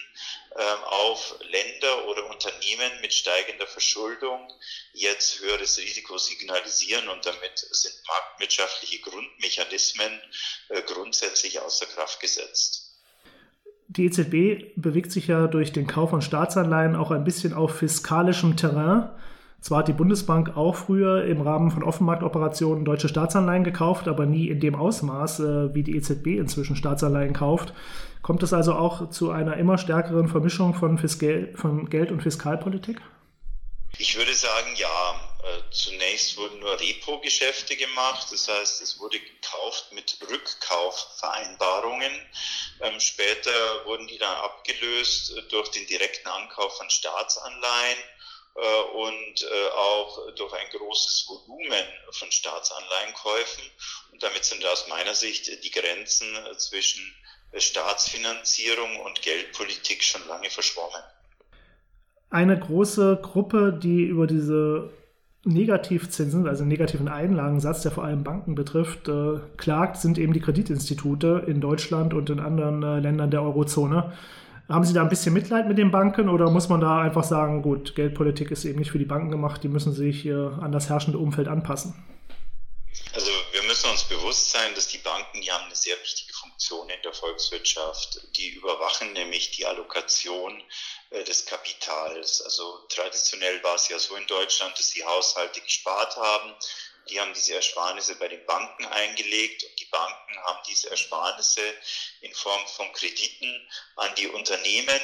ähm, 0.57 0.85
auf 0.85 1.37
Länder 1.51 2.07
oder 2.09 2.29
Unternehmen 2.29 3.01
mit 3.01 3.15
steigender 3.15 3.67
Verschuldung 3.67 4.47
jetzt 4.93 5.41
höheres 5.41 5.79
Risiko 5.79 6.19
signalisieren 6.19 7.09
und 7.09 7.25
damit 7.25 7.59
sind 7.59 7.95
marktwirtschaftliche 8.07 9.01
Grundmechanismen 9.01 10.21
äh, 10.69 10.83
grundsätzlich 10.83 11.61
außer 11.61 11.87
Kraft 11.87 12.21
gesetzt. 12.21 12.89
Die 13.89 14.05
EZB 14.05 14.75
bewegt 14.77 15.13
sich 15.13 15.29
ja 15.29 15.47
durch 15.47 15.73
den 15.73 15.87
Kauf 15.87 16.11
von 16.11 16.21
Staatsanleihen 16.21 16.95
auch 16.95 17.11
ein 17.11 17.25
bisschen 17.25 17.55
auf 17.55 17.79
fiskalischem 17.79 18.57
Terrain. 18.57 19.09
Zwar 19.61 19.81
hat 19.81 19.89
die 19.89 19.93
Bundesbank 19.93 20.57
auch 20.57 20.77
früher 20.77 21.25
im 21.25 21.41
Rahmen 21.41 21.71
von 21.71 21.83
Offenmarktoperationen 21.83 22.85
deutsche 22.85 23.09
Staatsanleihen 23.09 23.65
gekauft, 23.65 24.07
aber 24.07 24.25
nie 24.25 24.49
in 24.49 24.61
dem 24.61 24.77
Ausmaß, 24.77 25.41
äh, 25.41 25.75
wie 25.75 25.83
die 25.83 25.97
EZB 25.97 26.39
inzwischen 26.39 26.77
Staatsanleihen 26.77 27.33
kauft. 27.33 27.73
Kommt 28.23 28.43
es 28.43 28.53
also 28.53 28.75
auch 28.75 29.11
zu 29.11 29.31
einer 29.31 29.57
immer 29.57 29.79
stärkeren 29.79 30.29
Vermischung 30.29 30.75
von, 30.75 30.99
Fiskal 30.99 31.53
von 31.55 31.91
Geld- 31.91 32.13
und 32.13 32.23
Fiskalpolitik? 32.23 33.01
Ich 33.97 34.17
würde 34.17 34.35
sagen, 34.35 34.75
ja. 34.77 35.21
Äh, 35.43 35.71
zunächst 35.71 36.37
wurden 36.37 36.59
nur 36.59 36.79
Repo-Geschäfte 36.81 37.77
gemacht, 37.77 38.27
das 38.33 38.49
heißt, 38.49 38.83
es 38.83 38.99
wurde 38.99 39.21
gekauft 39.21 39.93
mit 39.93 40.19
Rückkaufvereinbarungen. 40.29 42.13
Ähm, 42.81 42.99
später 42.99 43.51
wurden 43.85 44.09
die 44.09 44.19
dann 44.19 44.37
abgelöst 44.37 45.37
äh, 45.37 45.43
durch 45.49 45.71
den 45.71 45.87
direkten 45.87 46.29
Ankauf 46.29 46.77
von 46.77 46.91
Staatsanleihen 46.91 47.99
und 48.93 49.47
auch 49.77 50.35
durch 50.35 50.53
ein 50.53 50.67
großes 50.73 51.27
Volumen 51.29 51.85
von 52.11 52.31
Staatsanleihenkäufen. 52.31 53.65
Und 54.13 54.23
damit 54.23 54.45
sind 54.45 54.65
aus 54.67 54.89
meiner 54.89 55.15
Sicht 55.15 55.65
die 55.65 55.71
Grenzen 55.71 56.27
zwischen 56.57 57.03
Staatsfinanzierung 57.57 59.01
und 59.07 59.23
Geldpolitik 59.23 60.03
schon 60.03 60.27
lange 60.29 60.51
verschwommen. 60.51 61.03
Eine 62.31 62.59
große 62.59 63.21
Gruppe, 63.23 63.79
die 63.83 64.03
über 64.03 64.27
diese 64.27 64.91
Negativzinsen, 65.45 66.47
also 66.47 66.65
negativen 66.65 67.09
Einlagensatz, 67.09 67.83
der 67.83 67.93
vor 67.93 68.05
allem 68.05 68.23
Banken 68.23 68.55
betrifft, 68.55 69.09
äh, 69.09 69.39
klagt, 69.57 69.97
sind 69.97 70.19
eben 70.19 70.33
die 70.33 70.41
Kreditinstitute 70.41 71.45
in 71.47 71.61
Deutschland 71.61 72.13
und 72.13 72.29
in 72.29 72.41
anderen 72.41 72.83
äh, 72.83 73.01
Ländern 73.01 73.31
der 73.31 73.43
Eurozone. 73.43 74.13
Haben 74.69 74.85
Sie 74.85 74.93
da 74.93 75.01
ein 75.01 75.09
bisschen 75.09 75.33
Mitleid 75.33 75.67
mit 75.67 75.79
den 75.79 75.91
Banken 75.91 76.29
oder 76.29 76.51
muss 76.51 76.69
man 76.69 76.83
da 76.83 77.01
einfach 77.01 77.25
sagen, 77.25 77.63
gut, 77.63 77.95
Geldpolitik 77.95 78.51
ist 78.51 78.67
eben 78.67 78.79
nicht 78.79 78.91
für 78.91 78.99
die 78.99 79.07
Banken 79.07 79.31
gemacht, 79.31 79.63
die 79.63 79.69
müssen 79.69 79.95
sich 79.95 80.27
äh, 80.27 80.33
an 80.33 80.73
das 80.73 80.91
herrschende 80.91 81.19
Umfeld 81.19 81.49
anpassen? 81.49 81.95
Also 83.15 83.31
wir 83.53 83.63
müssen 83.63 83.89
uns 83.91 84.05
bewusst 84.05 84.51
sein, 84.51 84.75
dass 84.75 84.89
die 84.89 84.99
Banken, 84.99 85.41
die 85.41 85.51
haben 85.51 85.65
eine 85.65 85.75
sehr 85.75 85.99
wichtige 86.03 86.35
Funktion 86.35 86.87
in 86.91 87.01
der 87.03 87.15
Volkswirtschaft. 87.15 88.21
Die 88.37 88.51
überwachen 88.51 89.15
nämlich 89.15 89.53
die 89.53 89.65
Allokation 89.65 90.63
äh, 91.11 91.25
des 91.25 91.47
Kapitals. 91.47 92.43
Also 92.43 92.87
traditionell 92.91 93.63
war 93.63 93.77
es 93.77 93.89
ja 93.89 93.99
so 93.99 94.17
in 94.17 94.27
Deutschland, 94.27 94.79
dass 94.79 94.91
die 94.91 95.05
Haushalte 95.05 95.63
gespart 95.63 96.15
haben. 96.17 96.55
Die 97.11 97.21
haben 97.21 97.35
diese 97.35 97.55
Ersparnisse 97.55 98.17
bei 98.17 98.29
den 98.29 98.45
Banken 98.47 98.85
eingelegt 98.87 99.65
und 99.65 99.81
die 99.81 99.87
Banken 99.87 100.37
haben 100.45 100.61
diese 100.69 100.91
Ersparnisse 100.91 101.63
in 102.21 102.35
Form 102.35 102.67
von 102.69 102.93
Krediten 102.93 103.69
an 103.97 104.15
die 104.17 104.29
Unternehmen 104.29 105.01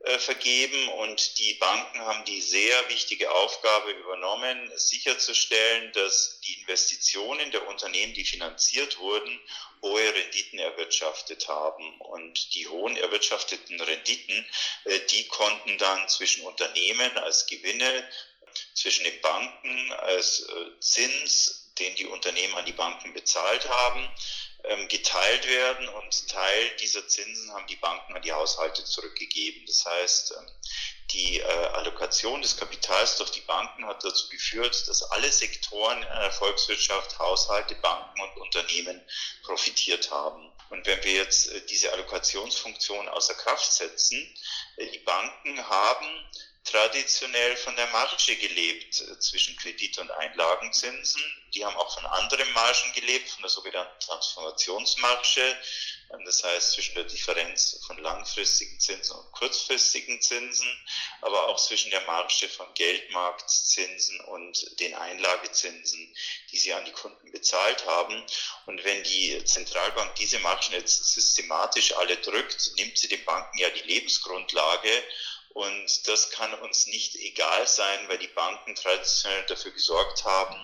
äh, 0.00 0.18
vergeben 0.18 0.88
und 0.90 1.38
die 1.38 1.54
Banken 1.54 2.00
haben 2.00 2.24
die 2.26 2.40
sehr 2.40 2.88
wichtige 2.90 3.30
Aufgabe 3.30 3.90
übernommen, 3.92 4.70
sicherzustellen, 4.76 5.90
dass 5.92 6.40
die 6.42 6.60
Investitionen 6.60 7.50
der 7.50 7.66
Unternehmen, 7.66 8.12
die 8.12 8.24
finanziert 8.24 8.98
wurden, 8.98 9.40
hohe 9.82 10.14
Renditen 10.14 10.58
erwirtschaftet 10.58 11.48
haben. 11.48 11.98
Und 12.00 12.54
die 12.54 12.68
hohen 12.68 12.96
erwirtschafteten 12.96 13.80
Renditen, 13.80 14.46
äh, 14.84 15.00
die 15.10 15.26
konnten 15.28 15.78
dann 15.78 16.08
zwischen 16.08 16.44
Unternehmen 16.44 17.16
als 17.18 17.46
Gewinne, 17.46 18.08
zwischen 18.76 19.04
den 19.04 19.20
Banken 19.22 19.92
als 19.92 20.40
äh, 20.40 20.80
Zins, 20.80 21.72
den 21.78 21.94
die 21.96 22.06
Unternehmen 22.06 22.54
an 22.54 22.66
die 22.66 22.72
Banken 22.72 23.12
bezahlt 23.14 23.68
haben, 23.68 24.08
ähm, 24.64 24.88
geteilt 24.88 25.46
werden 25.46 25.88
und 25.88 26.28
Teil 26.28 26.70
dieser 26.80 27.06
Zinsen 27.08 27.52
haben 27.52 27.66
die 27.66 27.76
Banken 27.76 28.14
an 28.14 28.22
die 28.22 28.32
Haushalte 28.32 28.84
zurückgegeben. 28.84 29.64
Das 29.66 29.84
heißt, 29.84 30.34
ähm, 30.38 30.46
die 31.12 31.40
äh, 31.40 31.44
Allokation 31.44 32.42
des 32.42 32.56
Kapitals 32.56 33.16
durch 33.16 33.30
die 33.30 33.40
Banken 33.42 33.86
hat 33.86 34.04
dazu 34.04 34.28
geführt, 34.28 34.88
dass 34.88 35.02
alle 35.12 35.30
Sektoren 35.30 36.02
einer 36.04 36.32
Volkswirtschaft, 36.32 37.18
Haushalte, 37.18 37.76
Banken 37.76 38.20
und 38.20 38.36
Unternehmen 38.38 39.00
profitiert 39.44 40.10
haben. 40.10 40.52
Und 40.70 40.84
wenn 40.86 41.02
wir 41.04 41.12
jetzt 41.12 41.48
äh, 41.48 41.64
diese 41.66 41.92
Allokationsfunktion 41.92 43.08
außer 43.08 43.34
Kraft 43.34 43.72
setzen, 43.72 44.34
die 44.78 44.98
Banken 44.98 45.68
haben 45.68 46.26
traditionell 46.66 47.56
von 47.56 47.76
der 47.76 47.86
Marge 47.88 48.36
gelebt 48.36 49.00
äh, 49.00 49.18
zwischen 49.18 49.56
Kredit- 49.56 49.98
und 49.98 50.10
Einlagenzinsen. 50.10 51.22
Die 51.54 51.64
haben 51.64 51.76
auch 51.76 51.94
von 51.94 52.04
anderen 52.06 52.52
Margen 52.52 52.92
gelebt, 52.94 53.30
von 53.30 53.42
der 53.42 53.50
sogenannten 53.50 54.00
Transformationsmarge. 54.00 55.56
Ähm, 56.12 56.24
das 56.24 56.42
heißt 56.42 56.72
zwischen 56.72 56.94
der 56.96 57.04
Differenz 57.04 57.80
von 57.86 57.98
langfristigen 57.98 58.78
Zinsen 58.80 59.16
und 59.16 59.32
kurzfristigen 59.32 60.20
Zinsen, 60.20 60.68
aber 61.20 61.48
auch 61.48 61.56
zwischen 61.56 61.90
der 61.90 62.02
Marge 62.02 62.48
von 62.48 62.72
Geldmarktzinsen 62.74 64.20
und 64.22 64.80
den 64.80 64.94
Einlagezinsen, 64.94 66.16
die 66.50 66.58
sie 66.58 66.72
an 66.72 66.84
die 66.84 66.92
Kunden 66.92 67.30
bezahlt 67.30 67.86
haben. 67.86 68.24
Und 68.66 68.82
wenn 68.84 69.02
die 69.04 69.42
Zentralbank 69.44 70.16
diese 70.16 70.40
Margen 70.40 70.72
jetzt 70.72 71.14
systematisch 71.14 71.94
alle 71.96 72.16
drückt, 72.16 72.72
nimmt 72.76 72.98
sie 72.98 73.08
den 73.08 73.24
Banken 73.24 73.58
ja 73.58 73.70
die 73.70 73.86
Lebensgrundlage 73.86 75.04
und 75.56 76.06
das 76.06 76.30
kann 76.32 76.52
uns 76.60 76.86
nicht 76.86 77.16
egal 77.16 77.66
sein, 77.66 78.00
weil 78.08 78.18
die 78.18 78.26
Banken 78.26 78.74
traditionell 78.74 79.42
dafür 79.48 79.70
gesorgt 79.70 80.22
haben, 80.26 80.54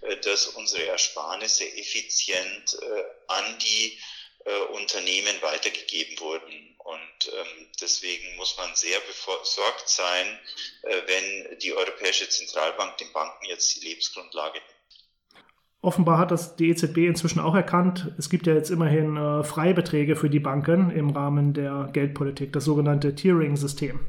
äh, 0.00 0.16
dass 0.22 0.46
unsere 0.46 0.86
Ersparnisse 0.86 1.70
effizient 1.76 2.78
äh, 2.80 3.04
an 3.26 3.58
die 3.58 3.98
äh, 4.46 4.58
Unternehmen 4.72 5.36
weitergegeben 5.42 6.18
wurden. 6.20 6.76
Und 6.78 7.30
ähm, 7.30 7.68
deswegen 7.78 8.36
muss 8.36 8.56
man 8.56 8.74
sehr 8.74 8.98
besorgt 9.00 9.90
sein, 9.90 10.40
wenn 10.82 11.58
die 11.58 11.74
Europäische 11.74 12.26
Zentralbank 12.30 12.96
den 12.96 13.12
Banken 13.12 13.44
jetzt 13.44 13.76
die 13.76 13.86
Lebensgrundlage 13.86 14.60
nimmt. 14.60 15.44
Offenbar 15.82 16.16
hat 16.16 16.30
das 16.30 16.56
die 16.56 16.70
EZB 16.70 17.06
inzwischen 17.06 17.40
auch 17.40 17.54
erkannt. 17.54 18.14
Es 18.16 18.30
gibt 18.30 18.46
ja 18.46 18.54
jetzt 18.54 18.70
immerhin 18.70 19.18
äh, 19.18 19.44
Freibeträge 19.44 20.16
für 20.16 20.30
die 20.30 20.40
Banken 20.40 20.90
im 20.90 21.10
Rahmen 21.10 21.52
der 21.52 21.90
Geldpolitik, 21.92 22.54
das 22.54 22.64
sogenannte 22.64 23.14
Tiering-System. 23.14 24.00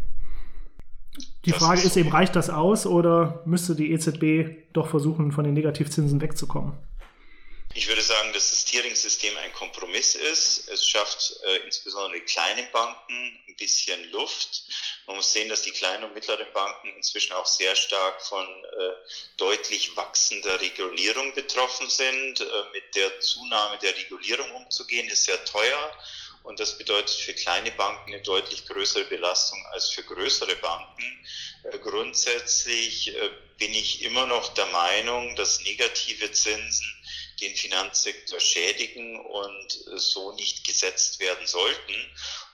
Die 1.46 1.52
das 1.52 1.60
Frage 1.60 1.80
ist, 1.80 1.86
ist 1.86 1.98
eben, 1.98 2.10
reicht 2.10 2.36
das 2.36 2.50
aus 2.50 2.86
oder 2.86 3.42
müsste 3.46 3.76
die 3.76 3.92
EZB 3.92 4.74
doch 4.74 4.90
versuchen, 4.90 5.32
von 5.32 5.46
den 5.46 5.54
Negativzinsen 5.54 6.22
wegzukommen? 6.22 6.78
Ich 7.76 7.88
würde 7.88 8.02
sagen, 8.02 8.34
dass 8.34 8.50
das 8.50 8.66
Tiering-System 8.66 9.38
ein 9.38 9.54
Kompromiss 9.54 10.16
ist. 10.16 10.68
Es 10.70 10.86
schafft 10.86 11.36
äh, 11.46 11.58
insbesondere 11.66 12.20
kleine 12.22 12.64
Banken 12.74 13.40
ein 13.48 13.56
bisschen 13.58 14.12
Luft. 14.12 14.64
Man 15.06 15.16
muss 15.16 15.32
sehen, 15.32 15.50
dass 15.50 15.62
die 15.62 15.72
kleinen 15.72 16.04
und 16.04 16.16
mittleren 16.16 16.52
Banken 16.52 16.90
inzwischen 16.96 17.34
auch 17.34 17.46
sehr 17.46 17.76
stark 17.76 18.22
von 18.24 18.44
äh, 18.44 18.92
deutlich 19.38 19.96
wachsender 19.96 20.60
Regulierung 20.60 21.34
betroffen 21.36 21.88
sind. 21.90 22.42
Äh, 22.42 22.46
mit 22.74 22.96
der 22.96 23.20
Zunahme 23.20 23.78
der 23.78 23.96
Regulierung 23.96 24.52
umzugehen, 24.56 25.08
ist 25.08 25.26
sehr 25.26 25.44
teuer. 25.46 25.92
Und 26.44 26.60
das 26.60 26.78
bedeutet 26.78 27.16
für 27.16 27.34
kleine 27.34 27.72
Banken 27.72 28.14
eine 28.14 28.22
deutlich 28.22 28.66
größere 28.66 29.06
Belastung 29.06 29.64
als 29.72 29.90
für 29.90 30.04
größere 30.04 30.56
Banken. 30.56 31.26
Äh, 31.64 31.78
grundsätzlich 31.80 33.16
äh, 33.16 33.30
bin 33.58 33.74
ich 33.74 34.04
immer 34.04 34.26
noch 34.26 34.54
der 34.54 34.66
Meinung, 34.68 35.36
dass 35.36 35.62
negative 35.62 36.32
Zinsen 36.32 36.99
den 37.40 37.56
Finanzsektor 37.56 38.40
schädigen 38.40 39.20
und 39.20 39.88
äh, 39.88 39.98
so 39.98 40.34
nicht 40.34 40.66
gesetzt 40.66 41.20
werden 41.20 41.46
sollten. 41.48 41.94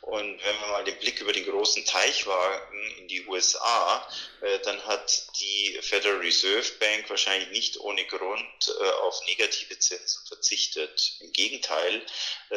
Und 0.02 0.44
wenn 0.44 0.60
wir 0.60 0.68
mal 0.68 0.84
den 0.84 1.00
Blick 1.00 1.20
über 1.20 1.34
den 1.34 1.46
großen 1.46 1.84
Teich 1.84 2.28
wagen 2.28 2.96
in 3.00 3.08
die 3.08 3.26
USA, 3.26 4.08
äh, 4.42 4.60
dann 4.60 4.86
hat 4.86 5.28
die 5.40 5.80
Federal 5.82 6.18
Reserve 6.18 6.72
Bank 6.80 7.10
wahrscheinlich 7.10 7.50
nicht 7.50 7.80
ohne 7.80 8.06
Grund 8.06 8.76
äh, 8.80 8.90
auf 9.02 9.20
negative 9.26 9.80
Zinsen 9.80 10.28
verzichtet. 10.28 11.18
Im 11.22 11.32
Gegenteil, 11.32 12.06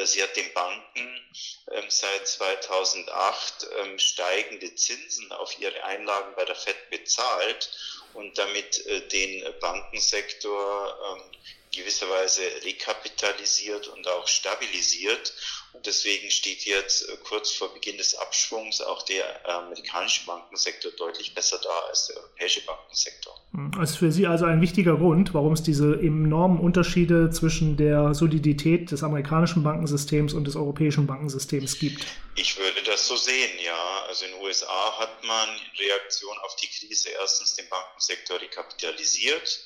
sie 0.04 0.23
hat 0.23 0.37
den 0.37 0.52
Banken 0.52 1.35
ähm, 1.70 1.85
seit 1.88 2.28
2008 2.28 3.66
ähm, 3.78 3.99
steigende 3.99 4.75
Zinsen 4.75 5.32
auf 5.32 5.58
ihre 5.58 5.82
Einlagen 5.85 6.35
bei 6.37 6.44
der 6.44 6.54
Fed 6.54 6.90
bezahlt 6.90 7.70
und 8.14 8.37
damit 8.38 8.85
den 9.12 9.44
Bankensektor 9.61 11.18
ähm, 11.23 11.38
gewisser 11.73 12.09
Weise 12.09 12.43
rekapitalisiert 12.65 13.89
und 13.89 14.07
auch 14.09 14.27
stabilisiert. 14.27 15.33
Und 15.73 15.87
deswegen 15.87 16.31
steht 16.31 16.65
jetzt 16.65 17.09
äh, 17.09 17.17
kurz 17.25 17.53
vor 17.53 17.73
Beginn 17.75 17.99
des 17.99 18.15
Abschwungs 18.15 18.81
auch 18.81 19.03
der 19.03 19.49
amerikanische 19.49 20.25
Bankensektor 20.27 20.91
deutlich 20.93 21.35
besser 21.35 21.61
da 21.63 21.89
als 21.89 22.09
der 22.09 22.17
europäische 22.17 22.65
Bankensektor. 22.65 23.35
Das 23.79 23.91
ist 23.91 23.97
für 23.97 24.11
Sie 24.11 24.27
also 24.27 24.47
ein 24.47 24.61
wichtiger 24.61 24.97
Grund, 24.97 25.35
warum 25.35 25.53
es 25.53 25.63
diese 25.63 25.95
enormen 25.95 26.59
Unterschiede 26.59 27.31
zwischen 27.31 27.77
der 27.77 28.15
Solidität 28.15 28.91
des 28.91 29.03
amerikanischen 29.03 29.63
Bankensystems 29.63 30.33
und 30.33 30.45
des 30.45 30.57
europäischen 30.57 31.07
Bankensystems 31.07 31.79
gibt. 31.79 32.07
Ich 32.35 32.59
würde 32.59 32.83
das 32.85 33.07
so 33.07 33.17
sehen, 33.17 33.59
ja. 33.65 34.05
Also 34.09 34.25
in 34.25 34.33
den 34.33 34.41
USA 34.41 34.99
hat 34.99 35.23
man 35.25 35.49
in 35.49 35.87
Reaktion 35.87 36.37
auf 36.45 36.57
die 36.57 36.69
Krise 36.69 37.11
erstens 37.21 37.55
den 37.55 37.69
Bankensektor 37.69 38.41
rekapitalisiert 38.41 39.61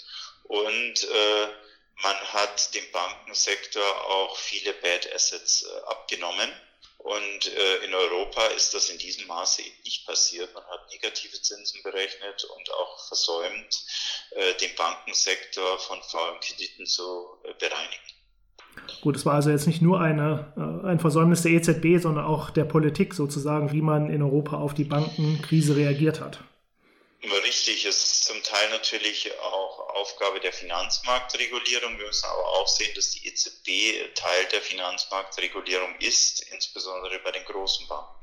und 0.44 1.04
äh, 1.04 1.48
man 2.02 2.16
hat 2.32 2.74
dem 2.74 2.84
Bankensektor 2.92 3.82
auch 4.06 4.36
viele 4.36 4.72
Bad 4.74 5.12
Assets 5.14 5.64
äh, 5.64 5.90
abgenommen. 5.90 6.50
Und 6.98 7.46
äh, 7.46 7.84
in 7.84 7.92
Europa 7.92 8.46
ist 8.56 8.74
das 8.74 8.88
in 8.88 8.98
diesem 8.98 9.26
Maße 9.26 9.62
eben 9.62 9.82
nicht 9.84 10.06
passiert. 10.06 10.54
Man 10.54 10.64
hat 10.64 10.88
negative 10.92 11.40
Zinsen 11.42 11.82
berechnet 11.82 12.44
und 12.44 12.72
auch 12.74 13.08
versäumt, 13.08 13.84
äh, 14.30 14.54
den 14.54 14.74
Bankensektor 14.76 15.78
von 15.80 16.00
faulen 16.02 16.38
Krediten 16.40 16.86
zu 16.86 17.02
bereinigen. 17.58 18.12
Gut, 19.00 19.16
es 19.16 19.26
war 19.26 19.34
also 19.34 19.50
jetzt 19.50 19.66
nicht 19.66 19.82
nur 19.82 20.00
eine, 20.00 20.52
ein 20.86 21.00
Versäumnis 21.00 21.42
der 21.42 21.52
EZB, 21.52 22.00
sondern 22.00 22.24
auch 22.24 22.50
der 22.50 22.64
Politik 22.64 23.14
sozusagen, 23.14 23.72
wie 23.72 23.82
man 23.82 24.08
in 24.08 24.22
Europa 24.22 24.56
auf 24.56 24.74
die 24.74 24.84
Bankenkrise 24.84 25.76
reagiert 25.76 26.20
hat. 26.20 26.38
Richtig, 27.44 27.84
es 27.84 28.02
ist 28.02 28.24
zum 28.24 28.42
Teil 28.42 28.70
natürlich 28.70 29.30
auch 29.40 29.81
Aufgabe 29.94 30.40
der 30.40 30.52
Finanzmarktregulierung. 30.52 31.98
Wir 31.98 32.06
müssen 32.06 32.26
aber 32.26 32.60
auch 32.60 32.68
sehen, 32.68 32.92
dass 32.94 33.10
die 33.10 33.28
EZB 33.28 34.14
Teil 34.14 34.44
der 34.52 34.60
Finanzmarktregulierung 34.60 35.94
ist, 36.00 36.42
insbesondere 36.52 37.18
bei 37.24 37.30
den 37.30 37.44
großen 37.44 37.86
Banken. 37.88 38.22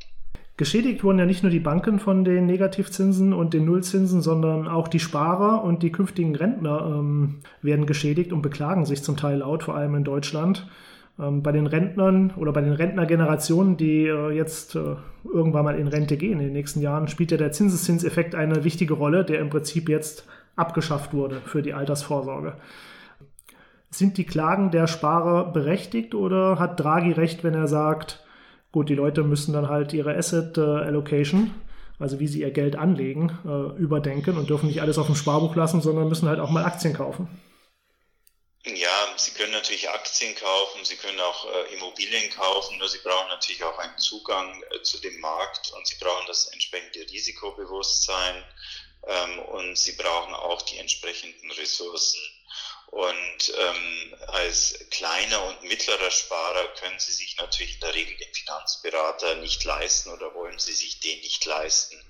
Geschädigt 0.59 1.05
wurden 1.05 1.19
ja 1.19 1.25
nicht 1.25 1.41
nur 1.41 1.53
die 1.53 1.61
Banken 1.61 1.99
von 1.99 2.25
den 2.25 2.45
Negativzinsen 2.45 3.31
und 3.31 3.53
den 3.53 3.63
Nullzinsen, 3.63 4.21
sondern 4.21 4.67
auch 4.67 4.89
die 4.89 4.99
Sparer 4.99 5.63
und 5.63 5.83
die 5.83 5.91
künftigen 5.91 6.35
Rentner 6.35 6.85
ähm, 6.85 7.39
werden 7.61 7.85
geschädigt 7.85 8.33
und 8.33 8.41
beklagen 8.41 8.85
sich 8.85 9.01
zum 9.01 9.15
Teil 9.15 9.37
laut, 9.37 9.63
vor 9.63 9.75
allem 9.75 9.95
in 9.95 10.03
Deutschland. 10.03 10.67
Ähm, 11.17 11.43
bei 11.43 11.53
den 11.53 11.65
Rentnern 11.65 12.33
oder 12.35 12.51
bei 12.51 12.59
den 12.59 12.73
Rentnergenerationen, 12.73 13.77
die 13.77 14.07
äh, 14.07 14.31
jetzt 14.31 14.75
äh, 14.75 14.95
irgendwann 15.23 15.65
mal 15.65 15.79
in 15.79 15.87
Rente 15.87 16.17
gehen 16.17 16.39
in 16.39 16.47
den 16.47 16.53
nächsten 16.53 16.81
Jahren, 16.81 17.07
spielt 17.07 17.31
ja 17.31 17.37
der 17.37 17.53
Zinseszinseffekt 17.53 18.35
eine 18.35 18.65
wichtige 18.65 18.95
Rolle, 18.95 19.23
der 19.23 19.39
im 19.39 19.49
Prinzip 19.49 19.87
jetzt 19.87 20.25
abgeschafft 20.59 21.13
wurde 21.13 21.41
für 21.41 21.61
die 21.61 21.73
Altersvorsorge. 21.73 22.59
Sind 23.89 24.17
die 24.17 24.25
Klagen 24.25 24.71
der 24.71 24.87
Sparer 24.87 25.51
berechtigt 25.51 26.13
oder 26.13 26.59
hat 26.59 26.79
Draghi 26.79 27.11
recht, 27.11 27.43
wenn 27.43 27.55
er 27.55 27.67
sagt, 27.67 28.23
gut, 28.71 28.89
die 28.89 28.95
Leute 28.95 29.23
müssen 29.23 29.53
dann 29.53 29.69
halt 29.69 29.93
ihre 29.93 30.15
Asset 30.15 30.57
äh, 30.57 30.61
Allocation, 30.61 31.55
also 31.97 32.19
wie 32.19 32.27
sie 32.27 32.41
ihr 32.41 32.51
Geld 32.51 32.77
anlegen, 32.77 33.39
überdenken 33.77 34.37
und 34.37 34.49
dürfen 34.49 34.67
nicht 34.67 34.81
alles 34.81 34.97
auf 34.97 35.07
dem 35.07 35.15
Sparbuch 35.15 35.55
lassen, 35.57 35.81
sondern 35.81 36.07
müssen 36.07 36.29
halt 36.29 36.39
auch 36.39 36.49
mal 36.49 36.63
Aktien 36.63 36.93
kaufen? 36.93 37.27
Ja, 38.65 39.13
Sie 39.15 39.31
können 39.31 39.53
natürlich 39.53 39.89
Aktien 39.89 40.35
kaufen, 40.35 40.83
Sie 40.83 40.97
können 40.97 41.19
auch 41.21 41.45
äh, 41.45 41.73
Immobilien 41.75 42.29
kaufen, 42.29 42.77
nur 42.77 42.89
Sie 42.89 42.99
brauchen 42.99 43.29
natürlich 43.29 43.63
auch 43.63 43.77
einen 43.79 43.97
Zugang 43.97 44.61
äh, 44.71 44.81
zu 44.81 44.99
dem 44.99 45.17
Markt 45.21 45.71
und 45.75 45.87
Sie 45.87 45.95
brauchen 45.99 46.27
das 46.27 46.47
entsprechende 46.47 46.99
Risikobewusstsein 47.09 48.43
ähm, 49.07 49.39
und 49.39 49.77
Sie 49.77 49.93
brauchen 49.93 50.33
auch 50.33 50.61
die 50.63 50.77
entsprechenden 50.77 51.51
Ressourcen. 51.51 52.19
Und 52.87 53.53
ähm, 53.55 54.15
als 54.27 54.73
kleiner 54.89 55.43
und 55.45 55.63
mittlerer 55.63 56.09
Sparer 56.09 56.67
können 56.75 56.99
Sie 56.99 57.11
sich 57.11 57.37
natürlich 57.37 57.75
in 57.75 57.81
der 57.81 57.93
Regel 57.93 58.17
den 58.17 58.33
Finanzberater 58.33 59.35
nicht 59.35 59.63
leisten 59.63 60.09
oder 60.09 60.33
wollen 60.33 60.57
Sie 60.57 60.73
sich 60.73 60.99
den 60.99 61.19
nicht 61.19 61.45
leisten. 61.45 62.03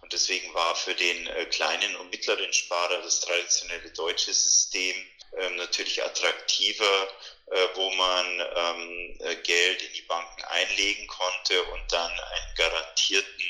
Und 0.00 0.12
deswegen 0.12 0.52
war 0.54 0.74
für 0.76 0.94
den 0.94 1.26
äh, 1.26 1.44
kleinen 1.46 1.96
und 1.96 2.10
mittleren 2.10 2.52
Sparer 2.52 3.02
das 3.02 3.20
traditionelle 3.20 3.90
deutsche 3.90 4.32
System 4.32 4.96
ähm, 5.36 5.56
natürlich 5.56 6.02
attraktiver, 6.02 7.08
äh, 7.46 7.68
wo 7.74 7.90
man 7.90 8.26
ähm, 8.40 9.18
äh, 9.20 9.36
Geld 9.36 9.82
in 9.82 9.92
die 9.92 10.02
Banken 10.02 10.44
einlegen 10.44 11.06
konnte 11.06 11.62
und 11.64 11.92
dann 11.92 12.10
einen 12.10 12.54
garantierten 12.56 13.44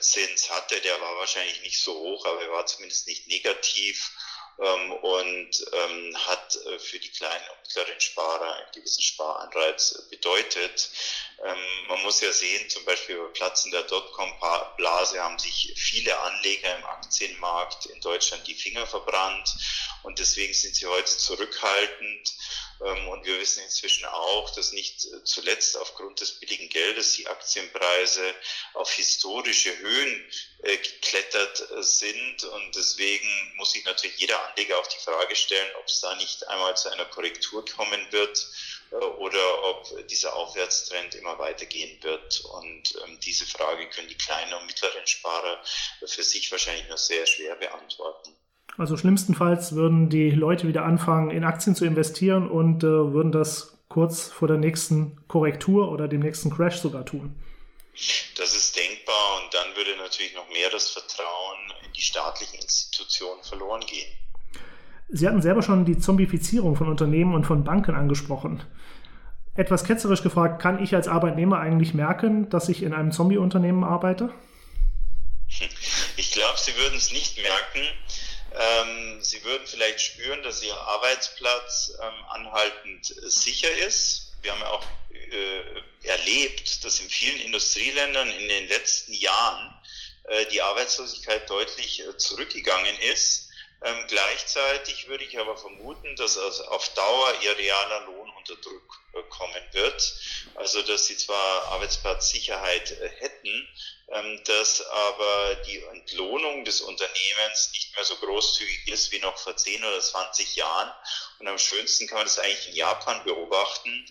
Zins 0.00 0.50
hatte. 0.50 0.80
Der 0.80 1.00
war 1.00 1.16
wahrscheinlich 1.16 1.60
nicht 1.62 1.80
so 1.80 1.94
hoch, 1.94 2.24
aber 2.26 2.42
er 2.42 2.52
war 2.52 2.66
zumindest 2.66 3.06
nicht 3.06 3.28
negativ 3.28 4.10
ähm, 4.60 4.92
und 4.92 5.50
ähm, 5.72 6.16
hat 6.26 6.56
äh, 6.66 6.78
für 6.78 6.98
die 6.98 7.08
kleinen 7.08 7.48
und 7.50 7.60
mittleren 7.62 8.00
Sparer 8.00 8.54
einen 8.56 8.72
gewissen 8.74 9.02
Sparanreiz 9.02 10.06
bedeutet. 10.10 10.90
Ähm, 11.44 11.86
man 11.88 12.02
muss 12.02 12.20
ja 12.20 12.32
sehen, 12.32 12.68
zum 12.68 12.84
Beispiel 12.84 13.16
bei 13.16 13.28
Platzen 13.32 13.70
der 13.70 13.84
Dotcom-Blase 13.84 15.22
haben 15.22 15.38
sich 15.38 15.72
viele 15.76 16.18
Anleger 16.18 16.76
im 16.76 16.84
Aktienmarkt 16.84 17.86
in 17.86 18.00
Deutschland 18.00 18.46
die 18.46 18.54
Finger 18.54 18.86
verbrannt 18.86 19.54
und 20.02 20.18
deswegen 20.18 20.52
sind 20.52 20.74
sie 20.76 20.86
heute 20.86 21.16
zurückhaltend. 21.16 22.34
Ähm, 22.82 23.08
und 23.08 23.24
wir 23.24 23.38
wissen 23.38 23.62
inzwischen 23.62 24.06
auch, 24.06 24.50
dass 24.54 24.72
nicht 24.72 25.04
äh, 25.04 25.22
zuletzt 25.24 25.76
aufgrund 25.76 26.20
des 26.20 26.40
billigen 26.40 26.68
Geldes 26.68 27.12
die 27.12 27.26
Aktienpreise 27.26 28.34
auf 28.74 28.90
historische 28.92 29.76
Höhen 29.78 30.32
äh, 30.62 30.76
geklettert 30.76 31.70
äh, 31.70 31.82
sind. 31.82 32.44
Und 32.44 32.74
deswegen 32.74 33.52
muss 33.56 33.72
sich 33.72 33.84
natürlich 33.84 34.18
jeder 34.18 34.42
Anleger 34.48 34.78
auch 34.78 34.86
die 34.86 34.98
Frage 35.04 35.36
stellen, 35.36 35.70
ob 35.76 35.86
es 35.86 36.00
da 36.00 36.14
nicht 36.16 36.46
einmal 36.48 36.76
zu 36.76 36.90
einer 36.90 37.04
Korrektur 37.06 37.64
kommen 37.64 38.10
wird 38.12 38.46
oder 39.18 39.64
ob 39.66 40.08
dieser 40.08 40.34
Aufwärtstrend 40.34 41.14
immer 41.14 41.38
weitergehen 41.38 42.02
wird. 42.02 42.40
Und 42.40 42.96
ähm, 43.04 43.20
diese 43.20 43.46
Frage 43.46 43.88
können 43.88 44.08
die 44.08 44.16
kleinen 44.16 44.52
und 44.54 44.66
mittleren 44.66 45.06
Sparer 45.06 45.62
für 46.04 46.24
sich 46.24 46.50
wahrscheinlich 46.50 46.88
nur 46.88 46.98
sehr 46.98 47.24
schwer 47.24 47.54
beantworten. 47.54 48.36
Also 48.80 48.96
schlimmstenfalls 48.96 49.74
würden 49.74 50.08
die 50.08 50.30
Leute 50.30 50.66
wieder 50.66 50.86
anfangen, 50.86 51.30
in 51.30 51.44
Aktien 51.44 51.76
zu 51.76 51.84
investieren 51.84 52.48
und 52.48 52.82
äh, 52.82 52.86
würden 52.86 53.30
das 53.30 53.76
kurz 53.90 54.28
vor 54.28 54.48
der 54.48 54.56
nächsten 54.56 55.18
Korrektur 55.28 55.92
oder 55.92 56.08
dem 56.08 56.22
nächsten 56.22 56.48
Crash 56.48 56.78
sogar 56.78 57.04
tun. 57.04 57.34
Das 58.38 58.56
ist 58.56 58.74
denkbar 58.74 59.42
und 59.42 59.52
dann 59.52 59.76
würde 59.76 59.90
natürlich 59.98 60.34
noch 60.34 60.48
mehr 60.48 60.70
das 60.72 60.88
Vertrauen 60.88 61.58
in 61.84 61.92
die 61.92 62.00
staatlichen 62.00 62.58
Institutionen 62.58 63.42
verloren 63.42 63.82
gehen. 63.82 64.08
Sie 65.10 65.28
hatten 65.28 65.42
selber 65.42 65.60
schon 65.60 65.84
die 65.84 65.98
Zombifizierung 65.98 66.74
von 66.74 66.88
Unternehmen 66.88 67.34
und 67.34 67.44
von 67.44 67.64
Banken 67.64 67.94
angesprochen. 67.94 68.64
Etwas 69.56 69.84
ketzerisch 69.84 70.22
gefragt, 70.22 70.62
kann 70.62 70.82
ich 70.82 70.94
als 70.94 71.06
Arbeitnehmer 71.06 71.58
eigentlich 71.58 71.92
merken, 71.92 72.48
dass 72.48 72.70
ich 72.70 72.82
in 72.82 72.94
einem 72.94 73.12
Zombie-Unternehmen 73.12 73.84
arbeite? 73.84 74.32
Ich 76.16 76.30
glaube, 76.32 76.58
Sie 76.58 76.74
würden 76.76 76.96
es 76.96 77.12
nicht 77.12 77.36
merken. 77.36 77.82
Ähm, 78.52 79.22
Sie 79.22 79.44
würden 79.44 79.66
vielleicht 79.66 80.00
spüren, 80.00 80.42
dass 80.42 80.62
Ihr 80.62 80.76
Arbeitsplatz 80.76 81.92
ähm, 82.00 82.24
anhaltend 82.30 83.06
sicher 83.06 83.70
ist. 83.86 84.32
Wir 84.42 84.52
haben 84.52 84.60
ja 84.60 84.70
auch 84.70 84.84
äh, 85.10 86.08
erlebt, 86.08 86.84
dass 86.84 87.00
in 87.00 87.08
vielen 87.08 87.40
Industrieländern 87.40 88.30
in 88.30 88.48
den 88.48 88.68
letzten 88.68 89.12
Jahren 89.12 89.74
äh, 90.24 90.46
die 90.46 90.62
Arbeitslosigkeit 90.62 91.48
deutlich 91.48 92.00
äh, 92.00 92.16
zurückgegangen 92.16 92.98
ist. 93.12 93.50
Ähm, 93.82 93.96
gleichzeitig 94.08 95.08
würde 95.08 95.24
ich 95.24 95.38
aber 95.38 95.56
vermuten, 95.56 96.14
dass 96.16 96.36
also 96.36 96.64
auf 96.66 96.88
Dauer 96.94 97.34
ihr 97.42 97.56
realer 97.56 98.06
Lohn 98.06 98.30
unter 98.36 98.56
Druck 98.56 99.00
äh, 99.14 99.22
kommen 99.30 99.62
wird. 99.72 100.14
Also 100.54 100.82
dass 100.82 101.06
sie 101.06 101.16
zwar 101.16 101.64
Arbeitsplatzsicherheit 101.68 102.90
äh, 102.90 103.08
hätten, 103.20 103.68
ähm, 104.12 104.42
dass 104.44 104.84
aber 104.86 105.54
die 105.66 105.78
Entlohnung 105.84 106.64
des 106.64 106.80
Unternehmens 106.80 107.70
nicht 107.72 107.94
mehr 107.94 108.04
so 108.04 108.16
großzügig 108.16 108.88
ist 108.88 109.12
wie 109.12 109.20
noch 109.20 109.38
vor 109.38 109.56
10 109.56 109.84
oder 109.84 110.00
20 110.00 110.56
Jahren. 110.56 110.92
Und 111.38 111.46
am 111.46 111.58
schönsten 111.58 112.08
kann 112.08 112.18
man 112.18 112.26
das 112.26 112.38
eigentlich 112.38 112.68
in 112.68 112.76
Japan 112.76 113.22
beobachten, 113.24 114.06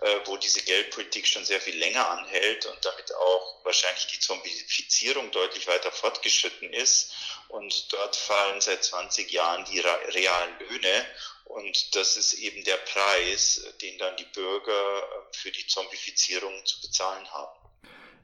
äh, 0.00 0.20
wo 0.24 0.38
diese 0.38 0.62
Geldpolitik 0.62 1.26
schon 1.26 1.44
sehr 1.44 1.60
viel 1.60 1.76
länger 1.76 2.08
anhält 2.08 2.64
und 2.66 2.82
damit 2.82 3.14
auch 3.14 3.64
wahrscheinlich 3.64 4.06
die 4.06 4.20
Zombifizierung 4.20 5.30
deutlich 5.32 5.66
weiter 5.66 5.92
fortgeschritten 5.92 6.72
ist. 6.72 7.12
Und 7.48 7.92
dort 7.92 8.16
fallen 8.16 8.60
seit 8.62 8.82
20 8.82 9.30
Jahren 9.30 9.66
die 9.66 9.80
realen 9.80 10.58
Löhne. 10.60 11.06
Und 11.44 11.94
das 11.94 12.16
ist 12.16 12.32
eben 12.34 12.64
der 12.64 12.78
Preis, 12.78 13.62
den 13.82 13.98
dann 13.98 14.16
die 14.16 14.24
Bürger 14.24 15.02
äh, 15.02 15.36
für 15.36 15.50
die 15.50 15.66
Zombifizierung 15.66 16.64
zu 16.64 16.80
bezahlen 16.80 17.30
haben. 17.30 17.61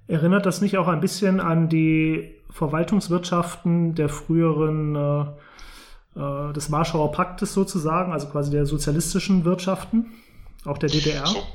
Erinnert 0.08 0.46
das 0.46 0.62
nicht 0.62 0.78
auch 0.78 0.88
ein 0.88 1.00
bisschen 1.00 1.38
an 1.38 1.68
die 1.68 2.34
Verwaltungswirtschaften 2.50 3.94
der 3.94 4.08
früheren 4.08 4.96
äh, 4.96 5.24
äh, 6.18 6.52
des 6.52 6.72
Warschauer 6.72 7.12
Paktes 7.12 7.52
sozusagen, 7.52 8.12
also 8.12 8.28
quasi 8.28 8.50
der 8.50 8.66
sozialistischen 8.66 9.44
Wirtschaften, 9.44 10.24
auch 10.64 10.78
der 10.78 10.88
DDR? 10.88 11.26
So, 11.26 11.46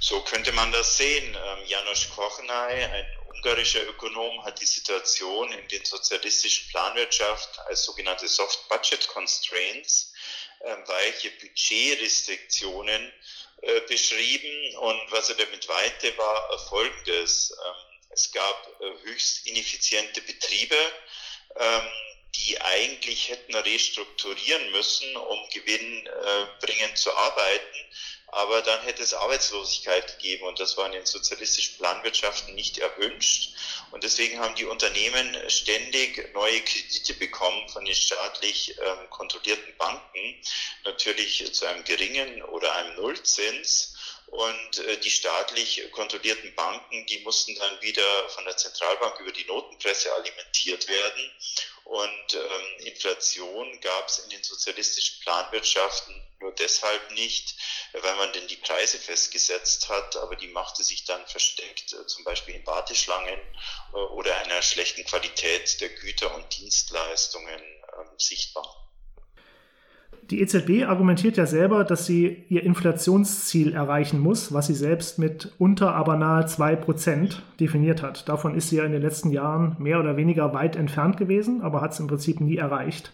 so 0.00 0.20
könnte 0.22 0.52
man 0.52 0.72
das 0.72 0.96
sehen. 0.96 1.34
Ähm, 1.34 1.64
Janusz 1.66 2.08
Korchnay, 2.08 2.84
ein 2.84 3.04
ungarischer 3.34 3.86
Ökonom, 3.86 4.42
hat 4.42 4.60
die 4.60 4.66
Situation 4.66 5.52
in 5.52 5.68
den 5.68 5.84
sozialistischen 5.84 6.68
Planwirtschaften 6.70 7.62
als 7.68 7.84
sogenannte 7.84 8.26
Soft 8.26 8.68
Budget 8.68 9.06
Constraints, 9.08 10.14
äh, 10.60 10.74
weiche 10.86 11.30
Budgetrestriktionen, 11.40 13.12
äh, 13.62 13.80
beschrieben 13.82 14.76
und 14.76 15.00
was 15.10 15.28
er 15.28 15.36
damit 15.36 15.68
weite, 15.68 16.16
war 16.18 16.58
folgendes. 16.68 17.56
Ähm, 17.64 17.74
es 18.10 18.30
gab 18.32 18.80
äh, 18.80 19.08
höchst 19.08 19.46
ineffiziente 19.46 20.20
Betriebe, 20.22 20.76
ähm, 21.56 21.88
die 22.36 22.60
eigentlich 22.60 23.28
hätten 23.28 23.54
restrukturieren 23.54 24.70
müssen, 24.72 25.16
um 25.16 25.38
gewinnbringend 25.50 26.96
zu 26.96 27.14
arbeiten 27.14 27.86
aber 28.32 28.62
dann 28.62 28.80
hätte 28.80 29.02
es 29.02 29.12
Arbeitslosigkeit 29.12 30.16
gegeben 30.16 30.46
und 30.46 30.58
das 30.58 30.78
war 30.78 30.86
in 30.86 30.92
den 30.92 31.04
sozialistischen 31.04 31.76
Planwirtschaften 31.76 32.54
nicht 32.54 32.78
erwünscht. 32.78 33.54
Und 33.90 34.04
deswegen 34.04 34.38
haben 34.38 34.54
die 34.54 34.64
Unternehmen 34.64 35.36
ständig 35.50 36.32
neue 36.32 36.62
Kredite 36.62 37.12
bekommen 37.12 37.68
von 37.68 37.84
den 37.84 37.94
staatlich 37.94 38.74
ähm, 38.78 39.10
kontrollierten 39.10 39.76
Banken, 39.76 40.42
natürlich 40.84 41.52
zu 41.52 41.66
einem 41.66 41.84
geringen 41.84 42.42
oder 42.44 42.74
einem 42.74 42.94
Nullzins. 42.94 43.94
Und 44.32 44.78
äh, 44.78 44.96
die 44.96 45.10
staatlich 45.10 45.92
kontrollierten 45.92 46.54
Banken, 46.54 47.04
die 47.04 47.18
mussten 47.18 47.54
dann 47.54 47.82
wieder 47.82 48.30
von 48.30 48.46
der 48.46 48.56
Zentralbank 48.56 49.20
über 49.20 49.30
die 49.30 49.44
Notenpresse 49.44 50.10
alimentiert 50.14 50.88
werden. 50.88 51.30
Und 51.84 52.34
ähm, 52.34 52.86
Inflation 52.86 53.78
gab 53.82 54.08
es 54.08 54.20
in 54.20 54.30
den 54.30 54.42
sozialistischen 54.42 55.20
Planwirtschaften 55.20 56.14
nur 56.40 56.52
deshalb 56.52 57.10
nicht, 57.10 57.56
weil 57.92 58.16
man 58.16 58.32
denn 58.32 58.48
die 58.48 58.56
Preise 58.56 58.98
festgesetzt 58.98 59.90
hat, 59.90 60.16
aber 60.16 60.34
die 60.36 60.48
machte 60.48 60.82
sich 60.82 61.04
dann 61.04 61.26
versteckt, 61.26 61.92
äh, 61.92 62.06
zum 62.06 62.24
Beispiel 62.24 62.54
in 62.54 62.66
Warteschlangen 62.66 63.38
äh, 63.92 63.96
oder 63.96 64.34
einer 64.38 64.62
schlechten 64.62 65.04
Qualität 65.04 65.78
der 65.82 65.90
Güter 65.90 66.34
und 66.34 66.56
Dienstleistungen 66.56 67.60
äh, 67.60 68.04
sichtbar. 68.16 68.91
Die 70.30 70.40
EZB 70.40 70.84
argumentiert 70.88 71.36
ja 71.36 71.46
selber, 71.46 71.84
dass 71.84 72.06
sie 72.06 72.44
ihr 72.48 72.62
Inflationsziel 72.62 73.74
erreichen 73.74 74.18
muss, 74.18 74.54
was 74.54 74.66
sie 74.66 74.74
selbst 74.74 75.18
mit 75.18 75.52
unter 75.58 75.94
aber 75.94 76.16
nahe 76.16 76.44
2% 76.44 77.40
definiert 77.60 78.02
hat. 78.02 78.28
Davon 78.28 78.54
ist 78.54 78.70
sie 78.70 78.76
ja 78.76 78.84
in 78.84 78.92
den 78.92 79.02
letzten 79.02 79.30
Jahren 79.30 79.76
mehr 79.78 80.00
oder 80.00 80.16
weniger 80.16 80.54
weit 80.54 80.76
entfernt 80.76 81.18
gewesen, 81.18 81.60
aber 81.60 81.80
hat 81.82 81.92
es 81.92 82.00
im 82.00 82.06
Prinzip 82.06 82.40
nie 82.40 82.56
erreicht. 82.56 83.12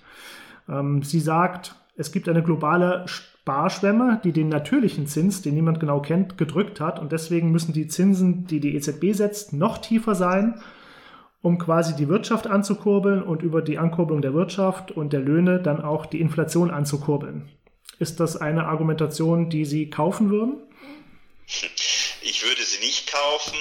Ähm, 0.69 1.03
sie 1.03 1.21
sagt, 1.21 1.75
es 1.97 2.13
gibt 2.13 2.29
eine 2.29 2.43
globale 2.43 3.05
Sparschwemme, 3.07 4.21
die 4.23 4.33
den 4.33 4.49
natürlichen 4.49 5.07
Zins, 5.07 5.43
den 5.43 5.55
niemand 5.55 5.81
genau 5.81 6.01
kennt, 6.01 6.39
gedrückt 6.39 6.81
hat. 6.81 7.01
Und 7.01 7.11
deswegen 7.11 7.51
müssen 7.51 7.73
die 7.73 7.89
Zinsen, 7.89 8.47
die 8.47 8.61
die 8.61 8.77
EZB 8.77 9.13
setzt, 9.13 9.53
noch 9.53 9.79
tiefer 9.79 10.15
sein 10.15 10.61
um 11.43 11.59
quasi 11.59 11.95
die 11.95 12.09
Wirtschaft 12.09 12.47
anzukurbeln 12.47 13.23
und 13.23 13.43
über 13.43 13.63
die 13.63 13.79
Ankurbelung 13.79 14.23
der 14.23 14.35
Wirtschaft 14.35 14.91
und 14.91 15.13
der 15.13 15.21
Löhne 15.21 15.61
dann 15.63 15.83
auch 15.83 16.07
die 16.07 16.21
Inflation 16.21 16.71
anzukurbeln. 16.71 17.49
Ist 17.99 18.21
das 18.21 18.37
eine 18.37 18.67
Argumentation, 18.67 19.51
die 19.51 19.65
Sie 19.65 19.91
kaufen 19.91 20.31
würden? 20.31 20.63
Ich 22.21 22.43
würde 22.43 22.63
sie 22.63 22.79
nicht 22.81 23.11
kaufen, 23.11 23.59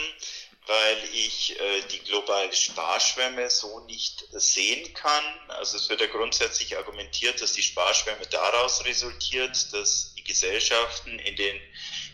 weil 0.66 0.98
ich 1.13 1.58
äh, 1.58 1.82
die 1.92 2.00
globale 2.00 2.54
Sparschwemme 2.54 3.50
so 3.50 3.80
nicht 3.86 4.26
sehen 4.32 4.94
kann. 4.94 5.24
Also 5.48 5.78
es 5.78 5.90
wird 5.90 6.02
ja 6.02 6.08
grundsätzlich 6.08 6.76
argumentiert, 6.78 7.42
dass 7.42 7.54
die 7.54 7.63
Sparschwemme 7.63 8.26
daraus 8.30 8.84
resultiert, 8.84 9.74
dass 9.74 10.13
die 10.16 10.24
Gesellschaften 10.24 11.18
in 11.20 11.36
den 11.38 11.62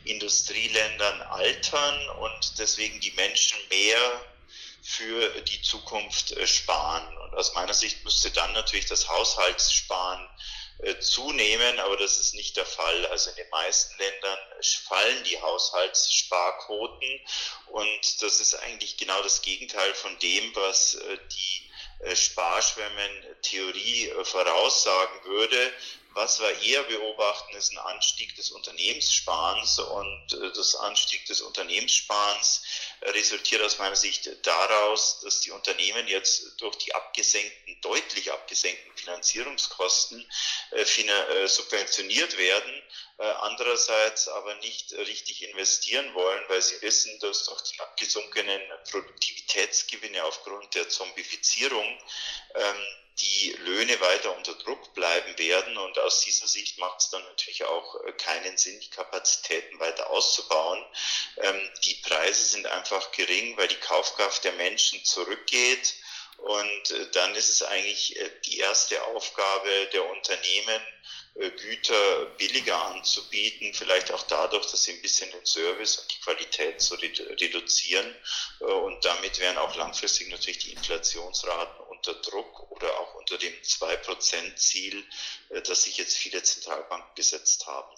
Industrieländern 0.05 1.21
altern 1.23 2.09
und 2.19 2.59
deswegen 2.59 2.99
die 2.99 3.11
Menschen 3.13 3.57
mehr 3.69 4.21
für 4.83 5.41
die 5.43 5.61
Zukunft 5.61 6.31
äh, 6.33 6.45
sparen. 6.45 7.17
Und 7.17 7.33
aus 7.35 7.53
meiner 7.55 7.73
Sicht 7.73 8.03
müsste 8.03 8.29
dann 8.31 8.51
natürlich 8.51 8.85
das 8.85 9.07
Haushaltssparen 9.07 10.29
äh, 10.79 10.99
zunehmen, 10.99 11.79
aber 11.79 11.95
das 11.95 12.17
ist 12.19 12.35
nicht 12.35 12.57
der 12.57 12.65
Fall. 12.65 13.05
Also 13.07 13.29
in 13.29 13.37
den 13.37 13.49
meisten 13.49 13.97
Ländern 13.97 14.37
fallen 14.85 15.23
die 15.23 15.41
Haushaltssparquoten 15.41 17.21
und 17.67 18.21
das 18.21 18.41
ist 18.41 18.55
eigentlich 18.55 18.97
genau 18.97 19.21
das 19.23 19.41
Gegenteil 19.41 19.93
von 19.95 20.19
dem, 20.19 20.53
was 20.55 20.95
äh, 20.95 21.17
die 21.31 21.71
Sparschwemmen-Theorie 22.15 24.11
voraussagen 24.23 25.23
würde. 25.23 25.73
Was 26.15 26.39
wir 26.39 26.61
eher 26.61 26.83
beobachten, 26.83 27.55
ist 27.55 27.71
ein 27.71 27.79
Anstieg 27.79 28.35
des 28.35 28.51
Unternehmenssparens 28.51 29.79
und 29.79 30.33
äh, 30.33 30.51
das 30.53 30.75
Anstieg 30.75 31.25
des 31.25 31.41
Unternehmenssparens 31.41 32.61
resultiert 33.01 33.63
aus 33.63 33.79
meiner 33.79 33.95
Sicht 33.95 34.29
daraus, 34.45 35.21
dass 35.21 35.41
die 35.41 35.49
Unternehmen 35.49 36.07
jetzt 36.07 36.61
durch 36.61 36.77
die 36.77 36.93
abgesenkten, 36.93 37.81
deutlich 37.81 38.31
abgesenkten 38.31 38.95
Finanzierungskosten 38.95 40.23
äh, 40.71 40.81
äh, 40.81 41.47
subventioniert 41.47 42.37
werden, 42.37 42.83
andererseits 43.25 44.27
aber 44.27 44.55
nicht 44.55 44.93
richtig 44.93 45.43
investieren 45.43 46.13
wollen, 46.13 46.43
weil 46.47 46.61
sie 46.61 46.81
wissen, 46.81 47.17
dass 47.19 47.45
durch 47.45 47.61
die 47.63 47.79
abgesunkenen 47.79 48.61
Produktivitätsgewinne 48.89 50.23
aufgrund 50.25 50.73
der 50.75 50.89
Zombifizierung 50.89 51.85
ähm, 52.55 52.85
die 53.19 53.51
Löhne 53.59 53.99
weiter 54.01 54.35
unter 54.35 54.55
Druck 54.55 54.93
bleiben 54.93 55.37
werden. 55.37 55.77
Und 55.77 55.99
aus 55.99 56.21
dieser 56.21 56.47
Sicht 56.47 56.79
macht 56.79 56.99
es 56.99 57.09
dann 57.09 57.23
natürlich 57.23 57.63
auch 57.63 58.03
äh, 58.03 58.11
keinen 58.13 58.57
Sinn, 58.57 58.79
die 58.79 58.89
Kapazitäten 58.89 59.79
weiter 59.79 60.09
auszubauen. 60.09 60.83
Ähm, 61.37 61.71
die 61.85 61.95
Preise 61.95 62.45
sind 62.45 62.65
einfach 62.67 63.11
gering, 63.11 63.55
weil 63.57 63.67
die 63.67 63.75
Kaufkraft 63.75 64.43
der 64.43 64.53
Menschen 64.53 65.03
zurückgeht. 65.05 65.93
Und 66.37 66.91
äh, 66.91 67.11
dann 67.11 67.35
ist 67.35 67.49
es 67.49 67.61
eigentlich 67.61 68.19
äh, 68.19 68.29
die 68.45 68.57
erste 68.57 69.03
Aufgabe 69.03 69.89
der 69.93 70.09
Unternehmen, 70.09 70.81
Güter 71.35 72.25
billiger 72.37 72.79
anzubieten, 72.85 73.73
vielleicht 73.73 74.11
auch 74.11 74.23
dadurch, 74.23 74.67
dass 74.67 74.83
sie 74.83 74.93
ein 74.93 75.01
bisschen 75.01 75.31
den 75.31 75.45
Service 75.45 75.97
und 75.97 76.13
die 76.13 76.19
Qualität 76.19 76.79
zu 76.79 76.93
reduzieren. 76.95 78.15
Und 78.59 79.03
damit 79.03 79.39
werden 79.39 79.57
auch 79.57 79.75
langfristig 79.75 80.29
natürlich 80.29 80.59
die 80.59 80.73
Inflationsraten 80.73 81.85
unter 81.87 82.13
Druck 82.15 82.71
oder 82.71 82.99
auch 82.99 83.15
unter 83.15 83.37
dem 83.37 83.53
2%-Ziel, 83.53 85.03
äh, 85.49 85.61
das 85.61 85.83
sich 85.83 85.97
jetzt 85.97 86.17
viele 86.17 86.43
Zentralbanken 86.43 87.15
gesetzt 87.15 87.65
haben. 87.65 87.95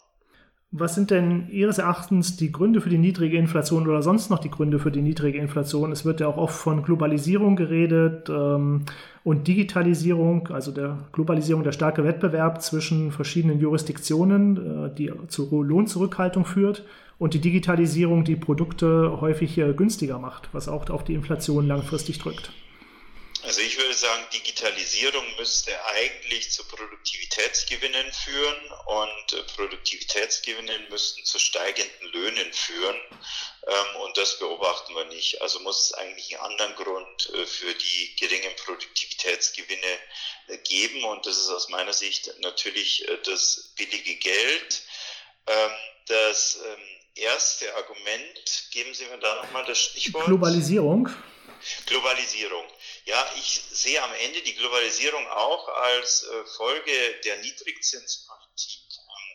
Was 0.78 0.94
sind 0.94 1.10
denn 1.10 1.48
Ihres 1.52 1.78
Erachtens 1.78 2.36
die 2.36 2.52
Gründe 2.52 2.82
für 2.82 2.90
die 2.90 2.98
niedrige 2.98 3.38
Inflation 3.38 3.88
oder 3.88 4.02
sonst 4.02 4.30
noch 4.30 4.40
die 4.40 4.52
Gründe 4.52 4.78
für 4.78 4.92
die 4.92 5.02
niedrige 5.02 5.38
Inflation? 5.38 5.94
Es 5.94 6.04
wird 6.04 6.20
ja 6.20 6.28
auch 6.28 6.36
oft 6.36 6.54
von 6.54 6.84
Globalisierung 6.84 7.56
geredet 7.56 8.30
ähm, 8.30 8.82
und 9.24 9.48
Digitalisierung, 9.48 10.50
also 10.50 10.74
der 10.74 10.98
Globalisierung, 11.14 11.64
der 11.64 11.72
starke 11.72 12.04
Wettbewerb 12.04 12.62
zwischen 12.62 13.14
verschiedenen 13.14 13.62
Jurisdiktionen, 13.62 14.88
äh, 14.88 14.94
die 14.94 15.14
zu 15.30 15.64
Lohnzurückhaltung 15.64 16.44
führt 16.44 16.84
und 17.20 17.34
die 17.34 17.40
Digitalisierung, 17.40 18.26
die 18.26 18.36
Produkte 18.36 19.22
häufig 19.22 19.56
günstiger 19.78 20.20
macht, 20.20 20.50
was 20.52 20.68
auch 20.68 20.90
auf 20.90 21.06
die 21.06 21.14
Inflation 21.14 21.68
langfristig 21.68 22.20
drückt. 22.20 22.52
Also 23.46 23.62
ich 23.62 23.78
würde 23.78 23.94
sagen, 23.94 24.26
Digitalisierung 24.34 25.24
müsste 25.36 25.72
eigentlich 25.86 26.52
zu 26.52 26.64
Produktivitätsgewinnen 26.64 28.12
führen 28.12 28.72
und 28.88 29.34
äh, 29.34 29.44
Produktivitätsgewinnen 29.56 30.90
müssten 30.90 31.24
zu 31.24 31.38
steigenden 31.38 32.12
Löhnen 32.12 32.52
führen. 32.54 32.96
Ähm, 33.68 34.02
und 34.02 34.18
das 34.18 34.40
beobachten 34.40 34.96
wir 34.96 35.06
nicht. 35.06 35.44
Also 35.44 35.60
muss 35.60 35.86
es 35.86 35.94
eigentlich 35.94 36.40
einen 36.40 36.52
anderen 36.52 36.76
Grund 36.76 37.30
äh, 37.36 37.46
für 37.46 37.72
die 37.76 38.16
geringen 38.16 38.56
Produktivitätsgewinne 38.56 40.00
äh, 40.48 40.58
geben. 40.58 41.04
Und 41.04 41.28
das 41.28 41.38
ist 41.38 41.50
aus 41.50 41.70
meiner 41.70 41.94
Sicht 41.94 42.34
natürlich 42.40 43.06
das 43.26 43.74
billige 43.76 44.16
Geld. 44.16 44.82
Ähm, 45.46 45.72
das 46.08 46.60
ähm, 46.66 46.82
erste 47.14 47.76
Argument, 47.76 48.68
geben 48.72 48.94
Sie 48.96 49.06
mir 49.06 49.20
da 49.20 49.36
nochmal 49.36 49.66
das 49.66 49.80
Stichwort. 49.80 50.26
Globalisierung. 50.26 51.10
Globalisierung. 51.86 52.66
Ja, 53.06 53.32
ich 53.38 53.62
sehe 53.72 54.02
am 54.02 54.14
Ende 54.16 54.42
die 54.42 54.56
Globalisierung 54.56 55.28
auch 55.28 55.68
als 55.68 56.24
äh, 56.24 56.46
Folge 56.58 57.22
der 57.24 57.38
Niedrigzinspolitik 57.38 58.82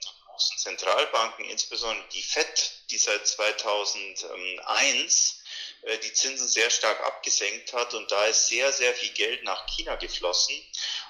der 0.03 0.11
großen 0.27 0.59
Zentralbanken, 0.59 1.45
insbesondere 1.45 2.09
die 2.09 2.23
FED, 2.23 2.73
die 2.91 2.99
seit 2.99 3.29
2001 3.29 5.45
äh, 5.83 5.99
die 5.99 6.13
Zinsen 6.13 6.49
sehr 6.49 6.69
stark 6.69 7.01
abgesenkt 7.07 7.73
hat 7.73 7.95
und 7.95 8.11
da 8.11 8.27
ist 8.27 8.49
sehr, 8.49 8.73
sehr 8.73 8.93
viel 8.93 9.11
Geld 9.11 9.45
nach 9.45 9.65
China 9.67 9.95
geflossen. 9.95 10.57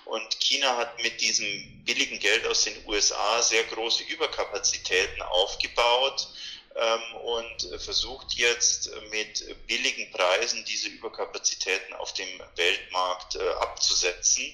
Und 0.04 0.38
China 0.40 0.76
hat 0.76 1.02
mit 1.02 1.18
diesem 1.22 1.82
billigen 1.84 2.18
Geld 2.18 2.46
aus 2.46 2.64
den 2.64 2.86
USA 2.86 3.40
sehr 3.40 3.64
große 3.64 4.02
Überkapazitäten 4.04 5.22
aufgebaut 5.22 6.28
und 7.24 7.80
versucht 7.80 8.34
jetzt 8.34 8.90
mit 9.10 9.66
billigen 9.66 10.10
Preisen 10.12 10.64
diese 10.64 10.88
Überkapazitäten 10.88 11.94
auf 11.94 12.12
dem 12.14 12.28
Weltmarkt 12.54 13.34
äh, 13.34 13.48
abzusetzen. 13.54 14.44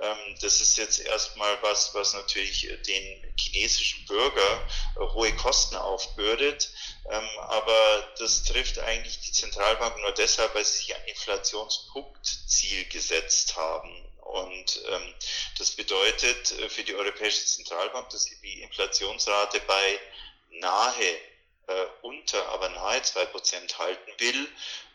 Ähm, 0.00 0.36
das 0.40 0.60
ist 0.60 0.78
jetzt 0.78 1.00
erstmal 1.00 1.62
was, 1.62 1.94
was 1.94 2.14
natürlich 2.14 2.68
den 2.86 3.34
chinesischen 3.36 4.06
Bürger 4.06 4.68
äh, 4.96 5.00
hohe 5.12 5.34
Kosten 5.36 5.76
aufbürdet. 5.76 6.70
Ähm, 7.10 7.28
aber 7.40 8.08
das 8.18 8.44
trifft 8.44 8.78
eigentlich 8.78 9.20
die 9.20 9.32
Zentralbanken 9.32 10.00
nur 10.00 10.12
deshalb, 10.12 10.54
weil 10.54 10.64
sie 10.64 10.78
sich 10.78 10.96
ein 10.96 11.04
Inflationspunktziel 11.04 12.86
gesetzt 12.88 13.56
haben. 13.56 14.06
Und 14.22 14.80
ähm, 14.88 15.14
das 15.58 15.72
bedeutet 15.72 16.52
äh, 16.58 16.68
für 16.70 16.84
die 16.84 16.94
Europäische 16.94 17.44
Zentralbank, 17.44 18.08
dass 18.10 18.24
die 18.24 18.62
Inflationsrate 18.62 19.60
bei 19.66 20.00
nahe 20.60 21.20
äh, 21.70 21.86
unter, 22.02 22.48
aber 22.48 22.68
nahe 22.70 23.02
zwei 23.02 23.24
Prozent 23.26 23.78
halten 23.78 24.12
will. 24.18 24.48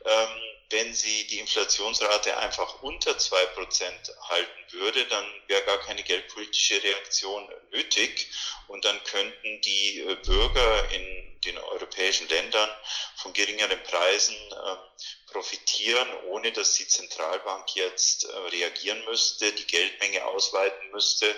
Ähm, 0.05 0.41
wenn 0.69 0.93
sie 0.93 1.27
die 1.27 1.39
Inflationsrate 1.39 2.37
einfach 2.37 2.81
unter 2.81 3.17
zwei 3.17 3.45
Prozent 3.47 4.11
halten 4.29 4.71
würde, 4.71 5.05
dann 5.05 5.25
wäre 5.47 5.63
gar 5.63 5.79
keine 5.79 6.03
geldpolitische 6.03 6.81
Reaktion 6.83 7.47
nötig 7.71 8.27
und 8.67 8.83
dann 8.83 9.01
könnten 9.03 9.61
die 9.61 9.99
äh, 9.99 10.15
Bürger 10.15 10.91
in 10.91 11.25
den 11.45 11.57
europäischen 11.59 12.27
Ländern 12.27 12.69
von 13.15 13.31
geringeren 13.33 13.81
Preisen 13.83 14.35
äh, 14.35 15.31
profitieren, 15.31 16.07
ohne 16.25 16.51
dass 16.51 16.73
die 16.73 16.87
Zentralbank 16.87 17.75
jetzt 17.75 18.23
äh, 18.23 18.35
reagieren 18.35 19.03
müsste, 19.05 19.51
die 19.51 19.67
Geldmenge 19.67 20.25
ausweiten 20.25 20.91
müsste 20.91 21.33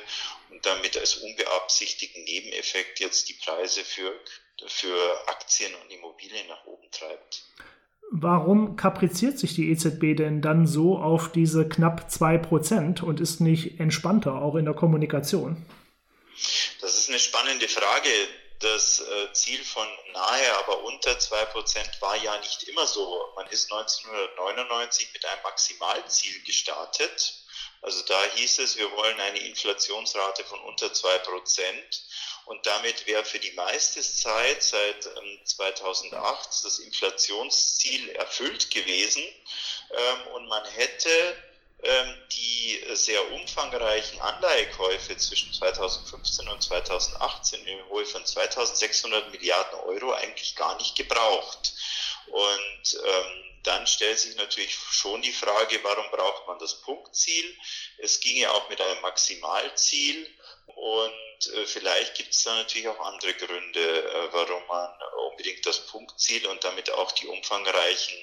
und 0.50 0.66
damit 0.66 0.98
als 0.98 1.16
unbeabsichtigten 1.16 2.24
Nebeneffekt 2.24 3.00
jetzt 3.00 3.28
die 3.28 3.34
Preise 3.34 3.84
für 3.84 4.18
für 4.66 5.28
Aktien 5.28 5.74
und 5.76 5.92
Immobilien 5.92 6.48
nach 6.48 6.66
oben 6.66 6.90
treibt. 6.92 7.44
Warum 8.10 8.78
kapriziert 8.78 9.38
sich 9.38 9.54
die 9.54 9.70
EZB 9.70 10.16
denn 10.16 10.42
dann 10.42 10.66
so 10.66 10.98
auf 10.98 11.32
diese 11.32 11.68
knapp 11.68 12.08
2% 12.10 13.02
und 13.02 13.20
ist 13.20 13.42
nicht 13.42 13.80
entspannter, 13.80 14.42
auch 14.42 14.56
in 14.56 14.66
der 14.66 14.74
Kommunikation? 14.74 15.66
Das 16.80 16.98
ist 16.98 17.10
eine 17.10 17.20
spannende 17.20 17.68
Frage. 17.68 18.10
Das 18.60 19.02
äh, 19.02 19.34
Ziel 19.34 19.64
von 19.64 19.88
nahe, 20.14 20.58
aber 20.60 20.84
unter 20.84 21.12
2% 21.12 22.02
war 22.02 22.16
ja 22.16 22.40
nicht 22.40 22.64
immer 22.64 22.88
so. 22.88 23.32
Man 23.36 23.46
ist 23.48 23.72
1999 23.72 25.10
mit 25.14 25.26
einem 25.26 25.44
Maximalziel 25.44 26.42
gestartet. 26.44 27.44
Also 27.82 28.04
da 28.08 28.20
hieß 28.36 28.60
es, 28.60 28.78
wir 28.78 28.92
wollen 28.94 29.20
eine 29.20 29.40
Inflationsrate 29.40 30.44
von 30.46 30.60
unter 30.62 30.88
2%. 30.88 31.22
Und 32.48 32.66
damit 32.66 33.06
wäre 33.08 33.26
für 33.26 33.40
die 33.40 33.52
meiste 33.52 34.02
Zeit 34.02 34.64
seit 34.64 35.04
2008 35.44 36.16
ähm, 36.16 36.60
das 36.64 36.80
Inflationsziel 36.80 38.10
erfüllt 38.12 38.72
gewesen. 38.72 39.22
Ähm, 39.92 40.28
und 40.34 40.48
man 40.48 40.64
hätte 40.66 41.10
ähm, 41.84 42.16
die 42.32 42.82
sehr 42.94 43.34
umfangreichen 43.34 44.22
Anleihekäufe 44.22 45.18
zwischen 45.18 45.54
2015 45.54 46.48
und 46.48 46.64
2018 46.64 47.68
in 47.68 47.86
Höhe 47.90 48.06
von 48.06 48.26
2600 48.26 49.30
Milliarden 49.32 49.80
Euro 49.82 50.14
eigentlich 50.14 50.56
gar 50.56 50.78
nicht 50.78 50.96
gebraucht. 50.96 51.74
Und 52.28 53.00
dann 53.64 53.86
stellt 53.86 54.18
sich 54.18 54.36
natürlich 54.38 54.74
schon 54.74 55.22
die 55.22 55.32
Frage, 55.32 55.84
warum 55.84 56.10
braucht 56.12 56.48
man 56.48 56.58
das 56.60 56.82
Punktziel? 56.82 57.58
Es 57.98 58.20
ginge 58.22 58.50
auch 58.52 58.70
mit 58.70 58.80
einem 58.80 59.02
Maximalziel 59.02 60.26
und 60.68 61.54
äh, 61.54 61.66
vielleicht 61.66 62.16
gibt 62.16 62.34
es 62.34 62.44
da 62.44 62.56
natürlich 62.56 62.88
auch 62.88 63.00
andere 63.00 63.34
Gründe, 63.34 64.04
äh, 64.04 64.34
warum 64.34 64.66
man 64.68 64.90
unbedingt 65.30 65.66
das 65.66 65.86
Punktziel 65.88 66.46
und 66.48 66.64
damit 66.64 66.92
auch 66.92 67.12
die 67.12 67.28
umfangreichen 67.28 68.18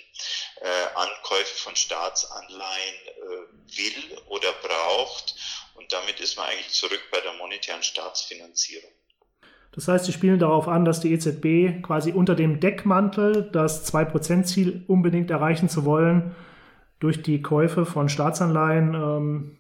äh, 0.60 0.84
Ankäufe 0.94 1.54
von 1.54 1.76
Staatsanleihen 1.76 2.94
will 3.66 4.22
oder 4.28 4.52
braucht. 4.52 5.34
Und 5.74 5.92
damit 5.92 6.20
ist 6.20 6.36
man 6.36 6.46
eigentlich 6.46 6.72
zurück 6.72 7.02
bei 7.10 7.20
der 7.20 7.32
monetären 7.34 7.82
Staatsfinanzierung. 7.82 8.92
Das 9.74 9.88
heißt, 9.88 10.04
Sie 10.04 10.12
spielen 10.12 10.38
darauf 10.38 10.68
an, 10.68 10.84
dass 10.84 11.00
die 11.00 11.12
EZB 11.12 11.82
quasi 11.82 12.12
unter 12.12 12.36
dem 12.36 12.60
Deckmantel, 12.60 13.50
das 13.50 13.92
2%-Ziel 13.92 14.84
unbedingt 14.86 15.30
erreichen 15.30 15.68
zu 15.68 15.84
wollen, 15.84 16.36
durch 17.00 17.22
die 17.22 17.42
Käufe 17.42 17.84
von 17.84 18.08
Staatsanleihen 18.08 18.94
ähm, 18.94 19.58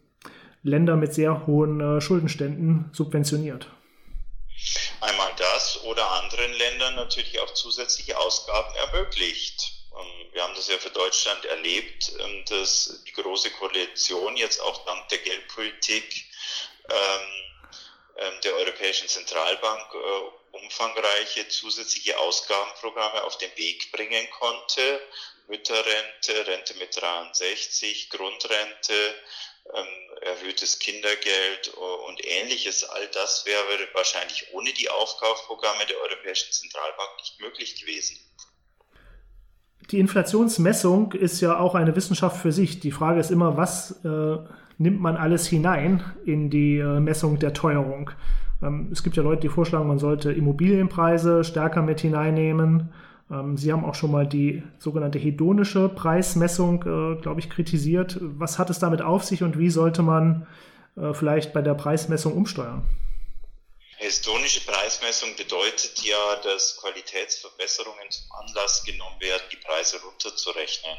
Länder 0.62 0.96
mit 0.96 1.12
sehr 1.12 1.46
hohen 1.46 1.80
äh, 1.80 2.00
Schuldenständen 2.00 2.90
subventioniert. 2.92 3.68
Einmal 5.00 5.30
das 5.36 5.82
oder 5.84 6.08
anderen 6.22 6.52
Ländern 6.52 6.94
natürlich 6.94 7.38
auch 7.40 7.52
zusätzliche 7.52 8.16
Ausgaben 8.16 8.72
ermöglicht. 8.86 9.72
Ähm, 9.92 10.32
wir 10.32 10.42
haben 10.42 10.54
das 10.54 10.68
ja 10.68 10.78
für 10.78 10.90
Deutschland 10.90 11.44
erlebt, 11.44 12.12
ähm, 12.20 12.44
dass 12.48 13.02
die 13.06 13.12
Große 13.12 13.50
Koalition 13.50 14.36
jetzt 14.36 14.62
auch 14.62 14.84
dank 14.86 15.08
der 15.08 15.18
Geldpolitik 15.18 16.24
ähm, 16.88 17.53
der 18.44 18.54
Europäischen 18.54 19.08
Zentralbank 19.08 19.94
äh, 19.94 20.56
umfangreiche 20.56 21.48
zusätzliche 21.48 22.18
Ausgabenprogramme 22.18 23.24
auf 23.24 23.38
den 23.38 23.50
Weg 23.56 23.90
bringen 23.92 24.26
konnte. 24.38 25.00
Mütterrente, 25.48 26.46
Rente 26.46 26.74
mit 26.78 26.96
63, 26.96 28.08
Grundrente, 28.08 28.94
ähm, 29.74 29.86
erhöhtes 30.22 30.78
Kindergeld 30.78 31.68
und 31.68 32.24
ähnliches. 32.24 32.84
All 32.84 33.06
das 33.08 33.44
wäre 33.44 33.88
wahrscheinlich 33.92 34.46
ohne 34.52 34.72
die 34.72 34.88
Aufkaufprogramme 34.88 35.84
der 35.86 35.98
Europäischen 35.98 36.50
Zentralbank 36.52 37.10
nicht 37.18 37.40
möglich 37.40 37.78
gewesen. 37.80 38.18
Die 39.90 39.98
Inflationsmessung 39.98 41.12
ist 41.12 41.42
ja 41.42 41.58
auch 41.58 41.74
eine 41.74 41.94
Wissenschaft 41.94 42.40
für 42.40 42.52
sich. 42.52 42.80
Die 42.80 42.90
Frage 42.90 43.20
ist 43.20 43.30
immer, 43.30 43.56
was 43.58 44.02
äh, 44.04 44.38
nimmt 44.78 45.00
man 45.00 45.16
alles 45.16 45.46
hinein 45.46 46.02
in 46.24 46.50
die 46.50 46.78
äh, 46.78 47.00
Messung 47.00 47.38
der 47.38 47.52
Teuerung? 47.52 48.10
Ähm, 48.62 48.88
es 48.92 49.02
gibt 49.02 49.16
ja 49.16 49.22
Leute, 49.22 49.42
die 49.42 49.48
vorschlagen, 49.48 49.86
man 49.86 49.98
sollte 49.98 50.32
Immobilienpreise 50.32 51.44
stärker 51.44 51.82
mit 51.82 52.00
hineinnehmen. 52.00 52.92
Ähm, 53.30 53.56
Sie 53.56 53.72
haben 53.72 53.84
auch 53.84 53.94
schon 53.94 54.10
mal 54.10 54.26
die 54.26 54.62
sogenannte 54.78 55.18
hedonische 55.18 55.88
Preismessung, 55.88 56.82
äh, 56.82 57.20
glaube 57.20 57.40
ich, 57.40 57.50
kritisiert. 57.50 58.18
Was 58.20 58.58
hat 58.58 58.70
es 58.70 58.78
damit 58.78 59.02
auf 59.02 59.24
sich 59.24 59.42
und 59.42 59.58
wie 59.58 59.70
sollte 59.70 60.02
man 60.02 60.46
äh, 60.96 61.12
vielleicht 61.14 61.52
bei 61.52 61.62
der 61.62 61.74
Preismessung 61.74 62.34
umsteuern? 62.34 62.82
Hedonische 63.96 64.60
Preismessung 64.66 65.30
bedeutet 65.36 66.02
ja, 66.02 66.36
dass 66.42 66.76
Qualitätsverbesserungen 66.78 68.10
zum 68.10 68.26
Anlass 68.32 68.84
genommen 68.84 69.20
werden, 69.20 69.42
die 69.50 69.56
Preise 69.56 70.00
runterzurechnen. 70.02 70.96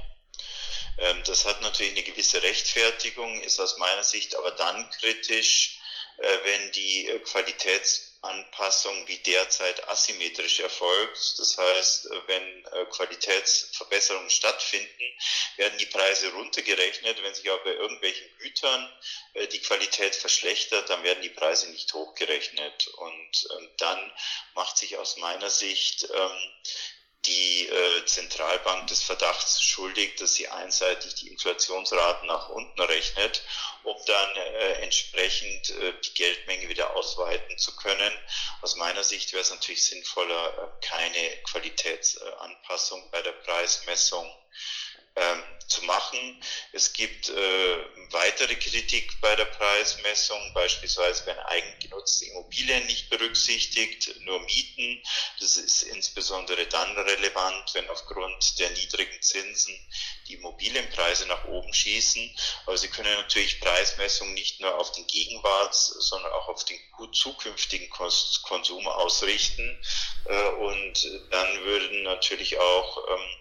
Ähm, 0.98 1.24
das 1.26 1.46
hat 1.46 1.62
natürlich 1.62 1.94
eine 1.94 2.04
gewisse 2.04 2.42
Rechtfertigung, 2.42 3.42
ist 3.42 3.60
aus 3.60 3.78
meiner 3.78 4.04
Sicht 4.04 4.36
aber 4.36 4.52
dann 4.52 4.90
kritisch, 4.92 5.80
äh, 6.18 6.38
wenn 6.44 6.72
die 6.72 7.20
Qualitäts 7.26 8.16
Anpassung 8.26 9.08
wie 9.08 9.18
derzeit 9.18 9.88
asymmetrisch 9.88 10.60
erfolgt. 10.60 11.40
Das 11.40 11.58
heißt, 11.58 12.10
wenn 12.28 12.66
äh, 12.66 12.86
Qualitätsverbesserungen 12.86 14.30
stattfinden, 14.30 15.04
werden 15.58 15.78
die 15.78 15.86
Preise 15.86 16.32
runtergerechnet. 16.34 17.22
Wenn 17.22 17.34
sich 17.34 17.50
aber 17.50 17.64
bei 17.64 17.74
irgendwelchen 17.74 18.28
Gütern 18.40 18.90
äh, 19.34 19.48
die 19.48 19.60
Qualität 19.60 20.16
verschlechtert, 20.16 20.90
dann 20.90 21.04
werden 21.04 21.22
die 21.22 21.30
Preise 21.30 21.70
nicht 21.70 21.94
hochgerechnet. 21.94 22.88
Und 22.88 23.48
ähm, 23.58 23.70
dann 23.78 24.12
macht 24.56 24.78
sich 24.78 24.98
aus 24.98 25.18
meiner 25.18 25.50
Sicht 25.50 26.08
ähm, 26.12 26.12
äh, 26.12 26.95
Zentralbank 28.16 28.88
des 28.88 29.04
Verdachts 29.04 29.62
schuldig, 29.62 30.16
dass 30.16 30.36
sie 30.36 30.48
einseitig 30.48 31.16
die 31.16 31.28
Inflationsraten 31.28 32.28
nach 32.28 32.48
unten 32.48 32.82
rechnet, 32.82 33.42
um 33.84 33.96
dann 34.06 34.36
äh, 34.38 34.74
entsprechend 34.84 35.70
äh, 35.72 35.94
die 36.02 36.14
Geldmenge 36.14 36.70
wieder 36.70 36.96
ausweiten 36.96 37.58
zu 37.58 37.76
können. 37.76 38.14
Aus 38.62 38.78
meiner 38.78 39.04
Sicht 39.04 39.34
wäre 39.34 39.42
es 39.42 39.52
natürlich 39.52 39.86
sinnvoller, 39.86 40.48
äh, 40.82 40.86
keine 40.86 41.44
Qualitätsanpassung 41.44 43.12
bei 43.12 43.22
der 43.22 43.34
Preismessung 43.34 44.34
ähm, 45.18 45.44
zu 45.68 45.84
machen. 45.84 46.42
Es 46.72 46.94
gibt 46.94 47.30
äh, 47.30 47.78
weitere 48.12 48.56
Kritik 48.56 49.20
bei 49.22 49.36
der 49.36 49.46
Preismessung, 49.46 50.40
beispielsweise 50.54 51.26
wenn 51.26 51.40
eigengenutzte 51.40 52.26
Immobilien 52.26 52.86
nicht 52.86 53.10
berücksichtigt, 53.10 54.16
nur 54.22 54.40
Mieten. 54.42 55.02
Das 55.40 55.58
ist 55.58 55.84
insbesondere 55.84 56.68
dann 56.68 56.96
relevant, 56.98 57.74
wenn 57.74 57.90
aufgrund 57.90 58.60
der 58.60 58.70
niedrigen 58.72 59.22
Zinsen 59.22 59.76
die 60.28 60.36
Immobilienpreise 60.36 61.28
nach 61.28 61.46
oben 61.46 61.74
schießen. 61.74 62.36
Aber 62.66 62.78
Sie 62.78 62.88
können 62.88 63.14
natürlich 63.14 63.60
Preismessungen 63.60 64.34
nicht 64.34 64.60
nur 64.60 64.78
auf 64.78 64.92
den 64.92 65.08
Gegenwarts, 65.08 65.88
sondern 66.00 66.32
auch 66.34 66.48
auf 66.48 66.64
den 66.66 66.80
zukünftigen 67.12 67.90
Konsum 67.90 68.88
ausrichten. 68.88 69.82
Äh, 70.26 70.50
und 70.50 71.10
dann 71.32 71.64
würden 71.64 72.04
natürlich 72.04 72.58
auch 72.60 73.08
ähm, 73.10 73.36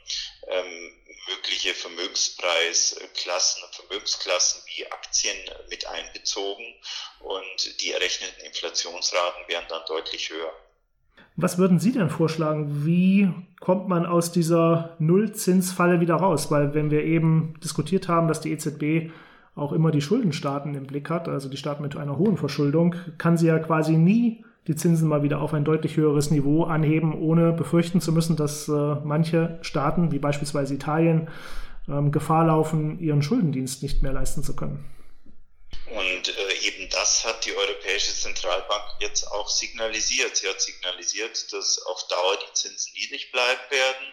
ähm, 0.49 1.05
mögliche 1.27 1.75
Vermögenspreisklassen 2.15 3.63
und 3.65 3.75
Vermögensklassen 3.75 4.63
wie 4.67 4.87
Aktien 4.87 5.37
mit 5.69 5.87
einbezogen 5.87 6.65
und 7.21 7.83
die 7.83 7.93
errechneten 7.93 8.45
Inflationsraten 8.47 9.43
wären 9.49 9.65
dann 9.69 9.83
deutlich 9.89 10.31
höher. 10.31 10.53
Was 11.37 11.59
würden 11.59 11.81
Sie 11.81 11.91
denn 11.91 12.11
vorschlagen? 12.11 12.87
Wie 12.87 13.29
kommt 13.59 13.89
man 13.89 14.07
aus 14.07 14.31
dieser 14.31 14.95
Nullzinsfalle 15.01 16.01
wieder 16.01 16.15
raus? 16.15 16.51
Weil 16.51 16.75
wenn 16.75 16.93
wir 16.93 17.03
eben 17.03 17.59
diskutiert 17.63 18.07
haben, 18.07 18.29
dass 18.29 18.41
die 18.41 18.53
EZB 18.53 19.11
auch 19.57 19.73
immer 19.73 19.91
die 19.91 20.01
Schuldenstaaten 20.01 20.75
im 20.75 20.87
Blick 20.87 21.11
hat, 21.11 21.29
also 21.29 21.49
die 21.49 21.57
Staaten 21.57 21.83
mit 21.83 21.97
einer 21.97 22.19
hohen 22.19 22.37
Verschuldung, 22.37 22.95
kann 23.19 23.37
sie 23.37 23.49
ja 23.49 23.59
quasi 23.59 23.97
nie 23.97 24.45
die 24.69 24.77
Zinsen 24.77 25.09
mal 25.09 25.23
wieder 25.23 25.41
auf 25.41 25.53
ein 25.53 25.65
deutlich 25.65 25.97
höheres 25.97 26.31
Niveau 26.31 26.65
anheben, 26.65 27.13
ohne 27.15 27.53
befürchten 27.53 28.01
zu 28.01 28.13
müssen, 28.13 28.37
dass 28.37 28.69
äh, 28.69 28.73
manche 29.05 29.59
Staaten, 29.63 30.11
wie 30.13 30.19
beispielsweise 30.19 30.75
Italien, 30.75 31.29
ähm, 31.89 32.13
Gefahr 32.13 32.47
laufen, 32.47 32.99
ihren 32.99 33.23
Schuldendienst 33.23 33.83
nicht 33.83 34.03
mehr 34.03 34.13
leisten 34.13 34.43
zu 34.43 34.57
können. 34.57 34.91
Und 35.87 36.29
äh, 36.29 36.53
eben 36.67 36.89
das 36.91 37.25
hat 37.25 37.45
die 37.45 37.55
Europäische 37.55 38.15
Zentralbank 38.15 38.85
jetzt 39.01 39.25
auch 39.33 39.49
signalisiert. 39.49 40.37
Sie 40.37 40.49
hat 40.49 40.61
signalisiert, 40.61 41.53
dass 41.53 41.83
auf 41.83 42.07
Dauer 42.09 42.39
die 42.39 42.53
Zinsen 42.55 42.93
niedrig 42.95 43.31
bleiben 43.31 43.71
werden. 43.71 44.07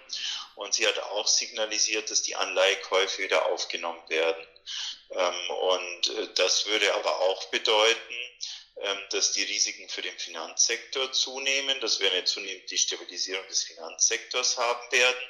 Und 0.56 0.74
sie 0.74 0.86
hat 0.86 1.00
auch 1.00 1.28
signalisiert, 1.28 2.12
dass 2.12 2.24
die 2.24 2.36
Anleihekäufe 2.36 3.24
wieder 3.24 3.46
aufgenommen 3.48 4.02
werden. 4.10 4.46
Ähm, 5.12 5.50
und 5.50 6.18
äh, 6.18 6.28
das 6.36 6.66
würde 6.66 6.94
aber 6.94 7.20
auch 7.22 7.46
bedeuten, 7.46 8.14
ähm, 8.78 8.98
dass 9.12 9.32
die 9.32 9.44
Risiken 9.44 9.88
für 9.90 10.02
den 10.02 10.18
Finanzsektor 10.18 11.12
zunehmen, 11.14 11.80
dass 11.80 12.00
wir 12.00 12.12
eine 12.12 12.26
zunehmende 12.26 12.78
Stabilisierung 12.78 13.48
des 13.48 13.64
Finanzsektors 13.64 14.58
haben 14.58 14.92
werden 14.92 15.24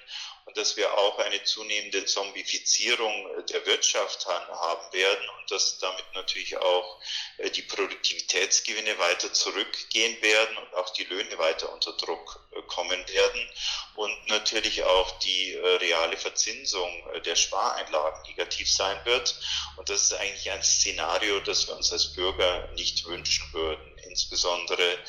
dass 0.53 0.77
wir 0.77 0.93
auch 0.97 1.19
eine 1.19 1.43
zunehmende 1.43 2.05
Zombifizierung 2.05 3.13
äh, 3.37 3.43
der 3.43 3.65
Wirtschaft 3.65 4.25
haben 4.25 4.93
werden 4.93 5.29
und 5.39 5.51
dass 5.51 5.77
damit 5.79 6.05
natürlich 6.13 6.57
auch 6.57 7.01
äh, 7.37 7.49
die 7.49 7.61
Produktivitätsgewinne 7.61 8.97
weiter 8.99 9.31
zurückgehen 9.33 10.21
werden 10.21 10.57
und 10.57 10.73
auch 10.75 10.89
die 10.91 11.03
Löhne 11.05 11.37
weiter 11.37 11.71
unter 11.71 11.93
Druck 11.93 12.39
äh, 12.51 12.61
kommen 12.63 13.07
werden 13.09 13.49
und 13.95 14.27
natürlich 14.27 14.83
auch 14.83 15.19
die 15.19 15.53
reale 15.53 16.17
Verzinsung 16.17 16.89
der 17.25 17.35
Spareinlagen 17.35 18.21
negativ 18.29 18.71
sein 18.71 18.97
wird. 19.05 19.35
Und 19.77 19.89
das 19.89 20.03
ist 20.03 20.13
eigentlich 20.13 20.49
ein 20.49 20.63
Szenario, 20.63 21.39
das 21.41 21.67
wir 21.67 21.75
uns 21.75 21.91
als 21.91 22.13
Bürger 22.13 22.69
nicht 22.75 23.05
wünschen 23.05 23.51
würden 23.51 23.90
insbesondere 24.11 24.99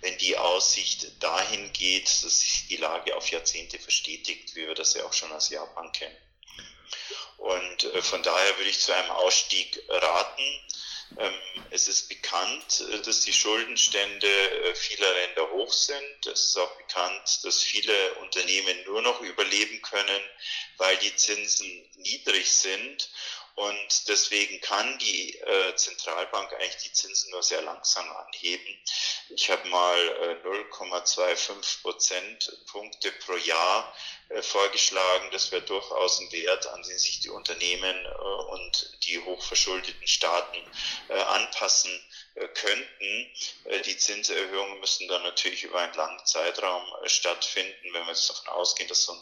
wenn 0.00 0.16
die 0.18 0.36
Aussicht 0.36 1.22
dahin 1.22 1.72
geht, 1.72 2.06
dass 2.06 2.40
sich 2.40 2.68
die 2.68 2.76
Lage 2.76 3.16
auf 3.16 3.28
Jahrzehnte 3.30 3.78
verstetigt, 3.78 4.54
wie 4.54 4.66
wir 4.66 4.74
das 4.74 4.94
ja 4.94 5.04
auch 5.04 5.12
schon 5.12 5.32
aus 5.32 5.50
Japan 5.50 5.90
kennen. 5.92 6.16
Und 7.38 7.84
äh, 7.84 8.02
von 8.02 8.22
daher 8.22 8.56
würde 8.56 8.70
ich 8.70 8.78
zu 8.78 8.92
einem 8.92 9.10
Ausstieg 9.10 9.82
raten. 9.88 10.60
Ähm, 11.18 11.34
es 11.70 11.88
ist 11.88 12.08
bekannt, 12.08 12.84
äh, 12.92 13.00
dass 13.02 13.20
die 13.20 13.32
Schuldenstände 13.32 14.28
äh, 14.28 14.74
vieler 14.76 15.12
Länder 15.12 15.50
hoch 15.50 15.72
sind. 15.72 16.26
Es 16.26 16.44
ist 16.50 16.56
auch 16.56 16.76
bekannt, 16.76 17.40
dass 17.42 17.62
viele 17.62 18.14
Unternehmen 18.16 18.84
nur 18.84 19.02
noch 19.02 19.20
überleben 19.20 19.82
können, 19.82 20.22
weil 20.76 20.96
die 20.98 21.14
Zinsen 21.16 21.90
niedrig 21.96 22.52
sind. 22.52 23.10
Und 23.54 24.08
deswegen 24.08 24.60
kann 24.62 24.98
die 24.98 25.38
äh, 25.38 25.74
Zentralbank 25.74 26.52
eigentlich 26.54 26.82
die 26.84 26.92
Zinsen 26.92 27.30
nur 27.32 27.42
sehr 27.42 27.60
langsam 27.62 28.10
anheben. 28.10 28.78
Ich 29.28 29.50
habe 29.50 29.68
mal 29.68 29.98
äh, 29.98 30.46
0,25 30.46 31.82
Prozentpunkte 31.82 33.12
pro 33.12 33.36
Jahr 33.36 33.94
vorgeschlagen. 34.40 35.28
Das 35.32 35.52
wäre 35.52 35.62
durchaus 35.62 36.20
ein 36.20 36.32
Wert, 36.32 36.66
an 36.68 36.82
den 36.82 36.98
sich 36.98 37.20
die 37.20 37.28
Unternehmen 37.28 37.96
äh, 38.06 38.52
und 38.52 38.98
die 39.04 39.18
hochverschuldeten 39.20 40.06
Staaten 40.06 40.58
äh, 41.08 41.14
anpassen 41.14 41.90
äh, 42.34 42.48
könnten. 42.48 43.26
Äh, 43.64 43.82
die 43.82 43.96
Zinserhöhungen 43.96 44.80
müssen 44.80 45.06
dann 45.08 45.22
natürlich 45.22 45.64
über 45.64 45.78
einen 45.80 45.94
langen 45.94 46.24
Zeitraum 46.24 46.82
äh, 47.02 47.08
stattfinden. 47.08 47.92
Wenn 47.92 48.04
wir 48.04 48.08
jetzt 48.08 48.30
davon 48.30 48.48
ausgehen, 48.48 48.88
dass 48.88 49.04
so 49.04 49.12
ein 49.12 49.20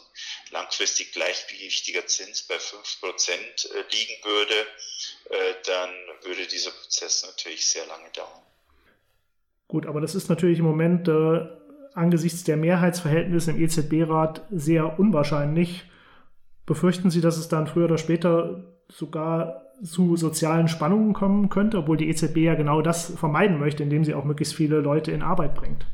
langfristig 0.51 1.11
gleichgewichtiger 1.11 2.07
Zins 2.07 2.43
bei 2.43 2.55
5% 2.55 3.91
liegen 3.91 4.23
würde, 4.23 4.67
dann 5.65 5.89
würde 6.21 6.45
dieser 6.45 6.71
Prozess 6.71 7.23
natürlich 7.23 7.65
sehr 7.65 7.85
lange 7.85 8.09
dauern. 8.11 8.43
Gut, 9.71 9.85
aber 9.85 10.01
das 10.01 10.15
ist 10.15 10.27
natürlich 10.27 10.59
im 10.59 10.65
Moment 10.65 11.07
äh, 11.07 11.47
angesichts 11.93 12.43
der 12.43 12.57
Mehrheitsverhältnisse 12.57 13.51
im 13.51 13.61
EZB-Rat 13.61 14.45
sehr 14.51 14.99
unwahrscheinlich. 14.99 15.89
Befürchten 16.65 17.09
Sie, 17.09 17.21
dass 17.21 17.37
es 17.37 17.47
dann 17.47 17.67
früher 17.67 17.85
oder 17.85 17.97
später 17.97 18.63
sogar 18.87 19.61
zu 19.83 20.15
sozialen 20.15 20.67
Spannungen 20.67 21.13
kommen 21.13 21.49
könnte, 21.49 21.79
obwohl 21.79 21.97
die 21.97 22.09
EZB 22.09 22.37
ja 22.37 22.55
genau 22.55 22.81
das 22.81 23.11
vermeiden 23.15 23.59
möchte, 23.59 23.83
indem 23.83 24.03
sie 24.03 24.13
auch 24.13 24.25
möglichst 24.25 24.53
viele 24.53 24.79
Leute 24.79 25.11
in 25.11 25.23
Arbeit 25.23 25.55
bringt. 25.55 25.85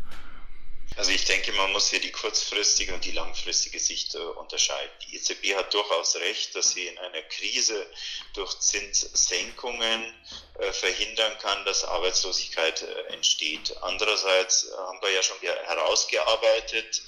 Also 0.97 1.11
ich 1.11 1.25
denke, 1.25 1.51
man 1.51 1.71
muss 1.73 1.91
hier 1.91 1.99
die 1.99 2.11
kurzfristige 2.11 2.91
und 2.91 3.05
die 3.05 3.11
langfristige 3.11 3.79
Sicht 3.79 4.15
äh, 4.15 4.17
unterscheiden. 4.17 4.91
Die 5.05 5.15
EZB 5.15 5.55
hat 5.55 5.71
durchaus 5.71 6.15
recht, 6.15 6.55
dass 6.55 6.71
sie 6.71 6.87
in 6.87 6.97
einer 6.97 7.21
Krise 7.21 7.85
durch 8.33 8.59
Zinssenkungen 8.59 10.11
äh, 10.57 10.73
verhindern 10.73 11.37
kann, 11.37 11.63
dass 11.65 11.83
Arbeitslosigkeit 11.83 12.81
äh, 12.81 13.13
entsteht. 13.13 13.77
Andererseits 13.81 14.71
haben 14.75 14.99
wir 15.03 15.11
ja 15.11 15.21
schon 15.21 15.37
herausgearbeitet, 15.39 17.03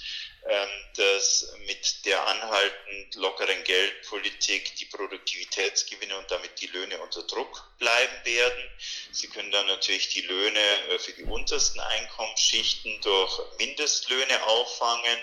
ähm, 0.46 0.68
dass 0.94 1.52
mit 1.66 2.04
der 2.04 2.24
anhaltend 2.28 3.16
lockeren 3.16 3.64
Geldpolitik 3.64 4.76
die 4.76 4.86
Produktivitätsgewinne 4.86 6.16
und 6.16 6.30
damit 6.30 6.60
die 6.60 6.68
Löhne 6.68 7.00
unter 7.00 7.24
Druck 7.24 7.69
bleiben 7.80 8.24
werden. 8.24 8.70
Sie 9.10 9.26
können 9.26 9.50
dann 9.50 9.66
natürlich 9.66 10.10
die 10.10 10.20
Löhne 10.20 10.60
äh, 10.90 10.98
für 11.00 11.12
die 11.12 11.24
untersten 11.24 11.80
Einkommensschichten 11.80 13.00
durch 13.00 13.40
Mindestlöhne 13.58 14.42
auffangen, 14.44 15.18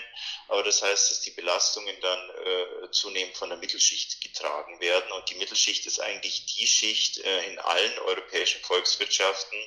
aber 0.48 0.62
das 0.62 0.82
heißt, 0.82 1.10
dass 1.10 1.20
die 1.20 1.30
Belastungen 1.30 1.98
dann 2.00 2.30
äh, 2.30 2.90
zunehmend 2.90 3.36
von 3.36 3.48
der 3.48 3.58
Mittelschicht 3.58 4.20
getragen 4.20 4.80
werden 4.80 5.10
und 5.12 5.30
die 5.30 5.36
Mittelschicht 5.36 5.86
ist 5.86 6.00
eigentlich 6.00 6.44
die 6.46 6.66
Schicht 6.66 7.18
äh, 7.18 7.46
in 7.46 7.58
allen 7.58 7.98
europäischen 8.00 8.62
Volkswirtschaften, 8.62 9.58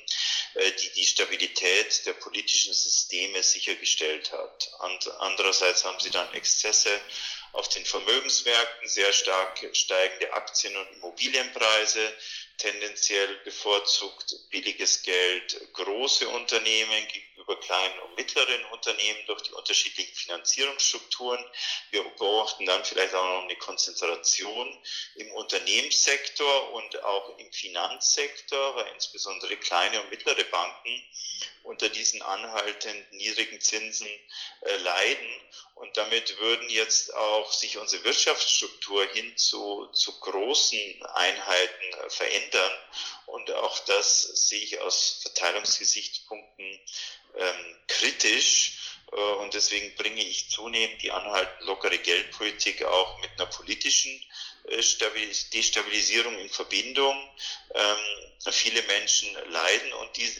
äh, 0.54 0.70
die 0.72 0.92
die 0.92 1.06
Stabilität 1.06 2.06
der 2.06 2.12
politischen 2.14 2.74
Systeme 2.74 3.42
sichergestellt 3.42 4.32
hat. 4.32 4.70
And, 4.80 5.08
andererseits 5.18 5.84
haben 5.84 5.98
sie 5.98 6.10
dann 6.10 6.32
Exzesse 6.34 7.00
auf 7.52 7.68
den 7.68 7.84
Vermögensmärkten, 7.84 8.88
sehr 8.88 9.12
stark 9.12 9.68
steigende 9.74 10.32
Aktien- 10.32 10.76
und 10.76 10.90
Immobilienpreise, 10.92 12.12
tendenziell 12.58 13.36
bevorzugt 13.44 14.36
billiges 14.50 15.02
Geld 15.02 15.60
große 15.72 16.28
Unternehmen 16.28 17.06
gegenüber 17.42 17.60
kleinen 17.60 17.98
und 18.00 18.16
mittleren 18.16 18.64
Unternehmen 18.66 19.26
durch 19.26 19.42
die 19.42 19.52
unterschiedlichen 19.52 20.14
Finanzierungsstrukturen. 20.14 21.44
Wir 21.90 22.04
beobachten 22.04 22.66
dann 22.66 22.84
vielleicht 22.84 23.14
auch 23.14 23.24
noch 23.24 23.42
eine 23.42 23.56
Konzentration 23.56 24.78
im 25.16 25.32
Unternehmenssektor 25.32 26.72
und 26.72 27.02
auch 27.04 27.38
im 27.38 27.52
Finanzsektor, 27.52 28.76
weil 28.76 28.92
insbesondere 28.94 29.56
kleine 29.56 30.00
und 30.02 30.10
mittlere 30.10 30.44
Banken 30.44 31.02
unter 31.64 31.88
diesen 31.88 32.22
anhaltend 32.22 33.12
niedrigen 33.12 33.60
Zinsen 33.60 34.08
äh, 34.62 34.76
leiden. 34.78 35.40
Und 35.74 35.96
damit 35.96 36.38
würden 36.38 36.68
jetzt 36.68 37.14
auch 37.14 37.52
sich 37.52 37.78
unsere 37.78 38.04
Wirtschaftsstruktur 38.04 39.04
hin 39.06 39.36
zu, 39.36 39.86
zu 39.92 40.18
großen 40.20 41.06
Einheiten 41.14 41.84
äh, 41.92 42.10
verändern. 42.10 42.72
Und 43.26 43.50
auch 43.52 43.78
das 43.86 44.22
sehe 44.22 44.60
ich 44.60 44.80
aus 44.80 45.20
Verteilungsgesichtspunkten 45.22 46.80
ähm, 47.36 47.76
kritisch. 47.88 48.78
und 49.40 49.52
deswegen 49.52 49.94
bringe 49.96 50.22
ich 50.22 50.48
zunehmend 50.48 51.02
die 51.02 51.10
anhaltend 51.10 51.66
lockere 51.66 51.98
Geldpolitik 51.98 52.82
auch 52.84 53.20
mit 53.20 53.30
einer 53.36 53.46
politischen 53.46 54.18
Destabilisierung 54.64 56.38
in 56.38 56.48
Verbindung. 56.48 57.16
Ähm, 57.74 58.52
viele 58.52 58.82
Menschen 58.82 59.28
leiden 59.50 59.92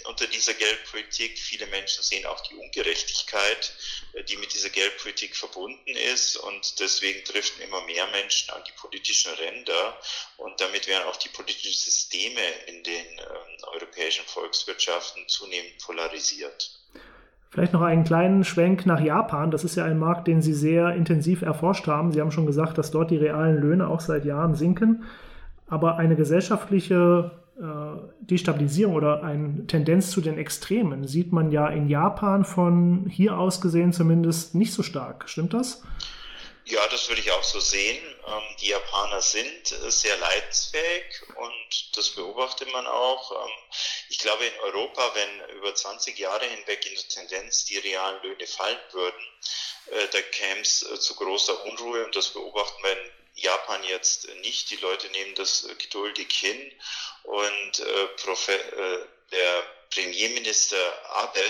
unter 0.04 0.26
dieser 0.26 0.54
Geldpolitik. 0.54 1.38
Viele 1.38 1.66
Menschen 1.66 2.02
sehen 2.02 2.26
auch 2.26 2.40
die 2.40 2.54
Ungerechtigkeit, 2.54 3.72
äh, 4.14 4.24
die 4.24 4.36
mit 4.36 4.52
dieser 4.54 4.70
Geldpolitik 4.70 5.36
verbunden 5.36 5.96
ist. 5.96 6.36
Und 6.36 6.78
deswegen 6.80 7.24
driften 7.24 7.62
immer 7.62 7.80
mehr 7.82 8.06
Menschen 8.08 8.50
an 8.50 8.62
die 8.64 8.72
politischen 8.72 9.32
Ränder. 9.34 10.00
Und 10.36 10.60
damit 10.60 10.86
werden 10.86 11.08
auch 11.08 11.16
die 11.16 11.28
politischen 11.30 11.72
Systeme 11.72 12.46
in 12.66 12.82
den 12.84 13.06
ähm, 13.18 13.64
europäischen 13.72 14.24
Volkswirtschaften 14.26 15.28
zunehmend 15.28 15.78
polarisiert. 15.78 16.81
Vielleicht 17.52 17.74
noch 17.74 17.82
einen 17.82 18.04
kleinen 18.04 18.44
Schwenk 18.44 18.86
nach 18.86 18.98
Japan. 18.98 19.50
Das 19.50 19.62
ist 19.62 19.76
ja 19.76 19.84
ein 19.84 19.98
Markt, 19.98 20.26
den 20.26 20.40
Sie 20.40 20.54
sehr 20.54 20.94
intensiv 20.94 21.42
erforscht 21.42 21.86
haben. 21.86 22.10
Sie 22.10 22.18
haben 22.18 22.30
schon 22.30 22.46
gesagt, 22.46 22.78
dass 22.78 22.90
dort 22.90 23.10
die 23.10 23.18
realen 23.18 23.60
Löhne 23.60 23.88
auch 23.88 24.00
seit 24.00 24.24
Jahren 24.24 24.54
sinken. 24.54 25.02
Aber 25.68 25.98
eine 25.98 26.16
gesellschaftliche 26.16 27.30
äh, 27.60 27.64
Destabilisierung 28.22 28.94
oder 28.94 29.22
eine 29.22 29.66
Tendenz 29.66 30.10
zu 30.10 30.22
den 30.22 30.38
Extremen 30.38 31.06
sieht 31.06 31.30
man 31.30 31.50
ja 31.50 31.68
in 31.68 31.88
Japan 31.88 32.46
von 32.46 33.04
hier 33.10 33.36
aus 33.36 33.60
gesehen 33.60 33.92
zumindest 33.92 34.54
nicht 34.54 34.72
so 34.72 34.82
stark. 34.82 35.28
Stimmt 35.28 35.52
das? 35.52 35.82
Ja, 36.64 36.86
das 36.88 37.08
würde 37.08 37.20
ich 37.20 37.30
auch 37.32 37.42
so 37.42 37.58
sehen. 37.58 38.02
Ähm, 38.26 38.56
die 38.60 38.68
Japaner 38.68 39.20
sind 39.20 39.72
äh, 39.72 39.90
sehr 39.90 40.16
leidensfähig 40.16 41.22
und 41.34 41.96
das 41.96 42.10
beobachtet 42.10 42.70
man 42.72 42.86
auch. 42.86 43.44
Ähm, 43.44 43.52
ich 44.08 44.18
glaube, 44.18 44.46
in 44.46 44.60
Europa, 44.60 45.12
wenn 45.14 45.56
über 45.56 45.74
20 45.74 46.16
Jahre 46.18 46.44
hinweg 46.46 46.86
in 46.86 46.94
der 46.94 47.08
Tendenz 47.08 47.64
die 47.64 47.78
realen 47.78 48.22
Löhne 48.22 48.46
fallen 48.46 48.78
würden, 48.92 49.26
äh, 49.86 50.06
da 50.12 50.22
käme 50.22 50.60
es 50.60 50.82
äh, 50.82 51.00
zu 51.00 51.16
großer 51.16 51.64
Unruhe 51.64 52.04
und 52.04 52.14
das 52.14 52.28
beobachten 52.28 52.80
wir 52.84 52.92
in 52.92 53.10
Japan 53.34 53.82
jetzt 53.84 54.28
nicht. 54.42 54.70
Die 54.70 54.76
Leute 54.76 55.08
nehmen 55.10 55.34
das 55.34 55.66
geduldig 55.78 56.32
hin 56.32 56.72
und 57.24 57.82
der 59.32 59.64
Premierminister 59.90 61.10
Abe, 61.10 61.40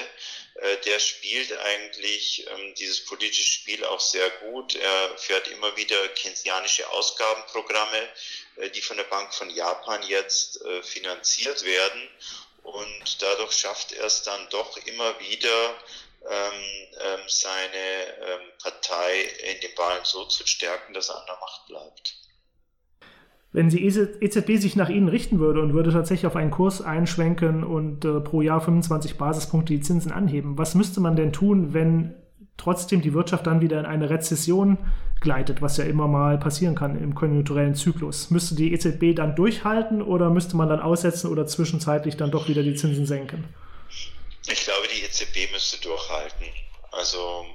äh, 0.55 0.76
der 0.78 0.99
spielt 0.99 1.53
eigentlich 1.59 2.47
ähm, 2.49 2.74
dieses 2.74 3.05
politische 3.05 3.53
Spiel 3.53 3.85
auch 3.85 4.01
sehr 4.01 4.28
gut. 4.30 4.74
Er 4.74 5.18
fährt 5.18 5.49
immer 5.49 5.76
wieder 5.76 6.09
keynesianische 6.09 6.89
Ausgabenprogramme, 6.91 8.09
äh, 8.57 8.70
die 8.70 8.83
von 8.83 8.97
der 8.97 9.05
Bank 9.05 9.33
von 9.33 9.49
Japan 9.51 10.03
jetzt 10.03 10.61
äh, 10.62 10.83
finanziert 10.83 11.64
werden. 11.64 12.09
Und 12.62 13.22
dadurch 13.22 13.53
schafft 13.53 13.93
er 13.93 14.05
es 14.05 14.22
dann 14.22 14.49
doch 14.51 14.76
immer 14.87 15.18
wieder, 15.20 15.85
ähm, 16.28 16.89
ähm, 17.01 17.20
seine 17.26 18.53
Partei 18.62 19.22
in 19.22 19.61
den 19.61 19.76
Wahlen 19.76 20.05
so 20.05 20.24
zu 20.26 20.47
stärken, 20.47 20.95
dass 20.95 21.09
er 21.09 21.16
an 21.16 21.26
der 21.26 21.37
Macht 21.39 21.66
bleibt. 21.66 22.22
Wenn 23.53 23.69
die 23.69 23.85
EZB 23.85 24.49
e 24.49 24.57
sich 24.57 24.77
nach 24.77 24.89
Ihnen 24.89 25.09
richten 25.09 25.39
würde 25.39 25.61
und 25.61 25.75
würde 25.75 25.93
tatsächlich 25.93 26.27
auf 26.27 26.37
einen 26.37 26.51
Kurs 26.51 26.81
einschwenken 26.81 27.65
und 27.65 28.05
äh, 28.05 28.21
pro 28.21 28.41
Jahr 28.41 28.63
25 28.63 29.19
Basispunkte 29.19 29.75
die 29.75 29.81
Zinsen 29.81 30.11
anheben, 30.11 30.57
was 30.57 30.75
müsste 30.75 31.01
man 31.01 31.17
denn 31.17 31.35
tun, 31.35 31.75
wenn 31.75 32.15
trotzdem 32.57 33.03
die 33.03 33.13
Wirtschaft 33.13 33.47
dann 33.47 33.61
wieder 33.61 33.79
in 33.79 33.87
eine 33.87 34.09
Rezession 34.09 34.79
gleitet, 35.21 35.61
was 35.61 35.77
ja 35.77 35.85
immer 35.85 36.09
mal 36.09 36.39
passieren 36.39 36.75
kann 36.75 36.99
im 36.99 37.15
konjunkturellen 37.15 37.75
Zyklus? 37.75 38.31
Müsste 38.31 38.55
die 38.55 38.73
EZB 38.73 39.15
dann 39.15 39.37
durchhalten 39.37 40.01
oder 40.01 40.31
müsste 40.31 40.57
man 40.57 40.69
dann 40.69 40.81
aussetzen 40.81 41.31
oder 41.31 41.47
zwischenzeitlich 41.47 42.17
dann 42.17 42.31
doch 42.31 42.49
wieder 42.49 42.63
die 42.63 42.75
Zinsen 42.75 43.05
senken? 43.05 43.45
Ich 44.49 44.65
glaube, 44.65 44.89
die 44.89 45.05
EZB 45.05 45.53
müsste 45.53 45.81
durchhalten. 45.83 46.47
Also 46.91 47.47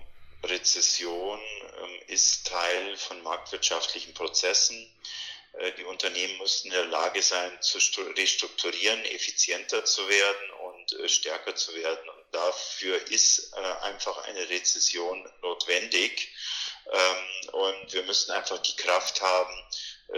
Rezession 0.43 1.39
ähm, 1.39 1.89
ist 2.08 2.48
Teil 2.48 2.95
von 2.98 3.22
marktwirtschaftlichen 3.24 4.14
Prozessen. 4.14 4.78
Äh, 5.54 5.72
die 5.74 5.86
Unternehmen 5.86 6.38
müssten 6.38 6.68
in 6.68 6.74
der 6.74 6.86
Lage 6.86 7.22
sein, 7.22 7.52
zu 7.62 7.80
restrukturieren, 8.02 9.04
effizienter 9.06 9.86
zu 9.86 10.08
werden 10.08 10.52
und 10.52 10.93
äh, 10.93 11.10
stärker 11.10 11.56
zu 11.56 11.76
werden. 11.76 12.10
Und 12.10 12.24
dafür 12.32 13.12
ist 13.12 13.54
äh, 13.54 13.60
einfach 13.86 14.18
eine 14.26 14.50
Rezession 14.50 15.30
notwendig. 15.41 16.30
Ähm, 16.91 17.50
und 17.54 17.93
wir 17.93 18.04
müssen 18.04 18.32
einfach 18.32 18.60
die 18.60 18.76
Kraft 18.76 19.22
haben, 19.22 19.54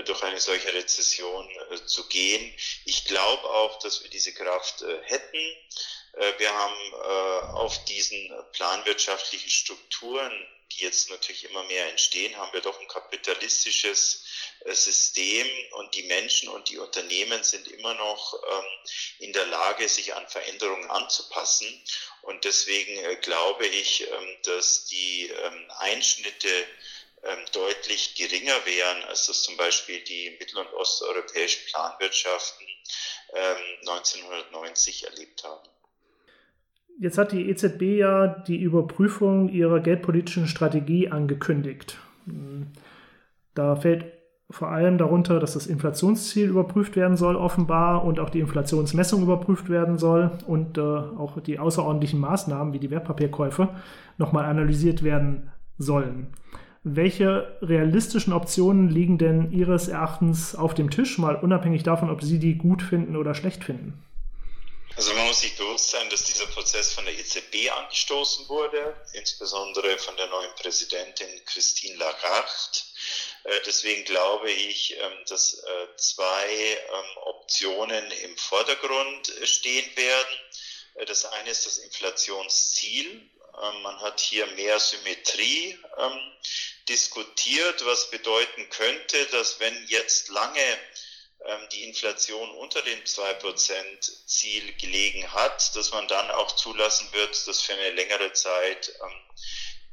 durch 0.05 0.21
eine 0.21 0.39
solche 0.39 0.71
Rezession 0.71 1.49
zu 1.87 2.07
gehen. 2.09 2.53
Ich 2.85 3.05
glaube 3.05 3.43
auch, 3.43 3.79
dass 3.79 4.03
wir 4.03 4.09
diese 4.11 4.31
Kraft 4.35 4.85
hätten. 5.05 5.57
Wir 6.37 6.53
haben 6.53 6.93
auf 7.55 7.85
diesen 7.85 8.31
planwirtschaftlichen 8.51 9.49
Strukturen, 9.49 10.31
die 10.71 10.83
jetzt 10.83 11.09
natürlich 11.09 11.45
immer 11.45 11.63
mehr 11.63 11.89
entstehen, 11.89 12.35
haben 12.37 12.53
wir 12.53 12.61
doch 12.61 12.79
ein 12.79 12.87
kapitalistisches 12.87 14.25
äh, 14.61 14.73
System 14.73 15.47
und 15.71 15.93
die 15.95 16.03
Menschen 16.03 16.49
und 16.49 16.69
die 16.69 16.77
Unternehmen 16.77 17.43
sind 17.43 17.67
immer 17.67 17.93
noch 17.95 18.33
ähm, 18.33 18.65
in 19.19 19.33
der 19.33 19.45
Lage, 19.47 19.87
sich 19.87 20.13
an 20.13 20.27
Veränderungen 20.27 20.89
anzupassen. 20.89 21.67
Und 22.21 22.43
deswegen 22.43 22.97
äh, 22.97 23.15
glaube 23.17 23.67
ich, 23.67 24.07
ähm, 24.09 24.37
dass 24.43 24.85
die 24.85 25.27
ähm, 25.29 25.71
Einschnitte 25.77 26.67
deutlich 27.51 28.15
geringer 28.15 28.65
wären, 28.65 29.03
als 29.03 29.25
das 29.25 29.43
zum 29.43 29.57
Beispiel 29.57 30.01
die 30.05 30.29
mittel- 30.39 30.59
und 30.59 30.71
osteuropäischen 30.71 31.65
Planwirtschaften 31.65 32.65
1990 33.81 35.03
ähm, 35.03 35.09
erlebt 35.09 35.43
haben. 35.43 35.69
Jetzt 36.99 37.17
hat 37.17 37.31
die 37.31 37.49
EZB 37.49 37.81
ja 37.97 38.27
die 38.27 38.61
Überprüfung 38.61 39.47
ihrer 39.47 39.79
geldpolitischen 39.79 40.47
Strategie 40.47 41.09
angekündigt. 41.09 41.97
Da 43.55 43.77
fällt 43.77 44.05
vor 44.51 44.69
allem 44.69 44.97
darunter, 44.97 45.39
dass 45.39 45.53
das 45.53 45.67
Inflationsziel 45.67 46.49
überprüft 46.49 46.97
werden 46.97 47.15
soll, 47.15 47.37
offenbar, 47.37 48.03
und 48.03 48.19
auch 48.19 48.29
die 48.29 48.41
Inflationsmessung 48.41 49.21
überprüft 49.21 49.69
werden 49.69 49.97
soll 49.97 50.31
und 50.45 50.77
äh, 50.77 50.81
auch 50.81 51.39
die 51.39 51.59
außerordentlichen 51.59 52.19
Maßnahmen 52.19 52.73
wie 52.73 52.79
die 52.79 52.89
Wertpapierkäufe 52.89 53.69
nochmal 54.17 54.45
analysiert 54.45 55.03
werden 55.03 55.51
sollen. 55.77 56.27
Welche 56.83 57.47
realistischen 57.61 58.33
Optionen 58.33 58.89
liegen 58.89 59.17
denn 59.17 59.51
Ihres 59.51 59.87
Erachtens 59.87 60.55
auf 60.55 60.73
dem 60.73 60.89
Tisch, 60.89 61.19
mal 61.19 61.35
unabhängig 61.35 61.83
davon, 61.83 62.09
ob 62.09 62.23
Sie 62.23 62.39
die 62.39 62.57
gut 62.57 62.81
finden 62.81 63.15
oder 63.15 63.35
schlecht 63.35 63.63
finden? 63.63 63.93
Also 64.99 65.13
man 65.13 65.27
muss 65.27 65.39
sich 65.39 65.55
bewusst 65.55 65.91
sein, 65.91 66.09
dass 66.09 66.25
dieser 66.25 66.45
Prozess 66.47 66.91
von 66.91 67.05
der 67.05 67.17
EZB 67.17 67.71
angestoßen 67.71 68.49
wurde, 68.49 69.01
insbesondere 69.13 69.97
von 69.97 70.17
der 70.17 70.27
neuen 70.27 70.53
Präsidentin 70.55 71.45
Christine 71.45 71.95
Lagarde. 71.95 72.49
Äh, 73.45 73.61
deswegen 73.65 74.03
glaube 74.03 74.51
ich, 74.51 74.97
ähm, 74.97 75.13
dass 75.29 75.53
äh, 75.53 75.95
zwei 75.95 76.51
ähm, 76.51 77.17
Optionen 77.27 78.11
im 78.11 78.37
Vordergrund 78.37 79.31
stehen 79.45 79.89
werden. 79.95 80.35
Äh, 80.95 81.05
das 81.05 81.23
eine 81.23 81.49
ist 81.49 81.65
das 81.65 81.77
Inflationsziel. 81.77 83.09
Ähm, 83.09 83.81
man 83.81 84.01
hat 84.01 84.19
hier 84.19 84.47
mehr 84.47 84.81
Symmetrie 84.81 85.79
diskutiert, 86.89 87.85
was 87.85 88.09
bedeuten 88.09 88.69
könnte, 88.69 89.25
dass 89.27 89.61
wenn 89.61 89.87
jetzt 89.87 90.27
lange 90.27 90.79
die 91.71 91.83
Inflation 91.83 92.51
unter 92.55 92.81
dem 92.81 93.01
2%-Ziel 93.03 94.73
gelegen 94.73 95.31
hat, 95.33 95.75
dass 95.75 95.91
man 95.91 96.07
dann 96.07 96.29
auch 96.31 96.51
zulassen 96.53 97.11
wird, 97.13 97.47
dass 97.47 97.61
für 97.61 97.73
eine 97.73 97.91
längere 97.91 98.33
Zeit 98.33 98.93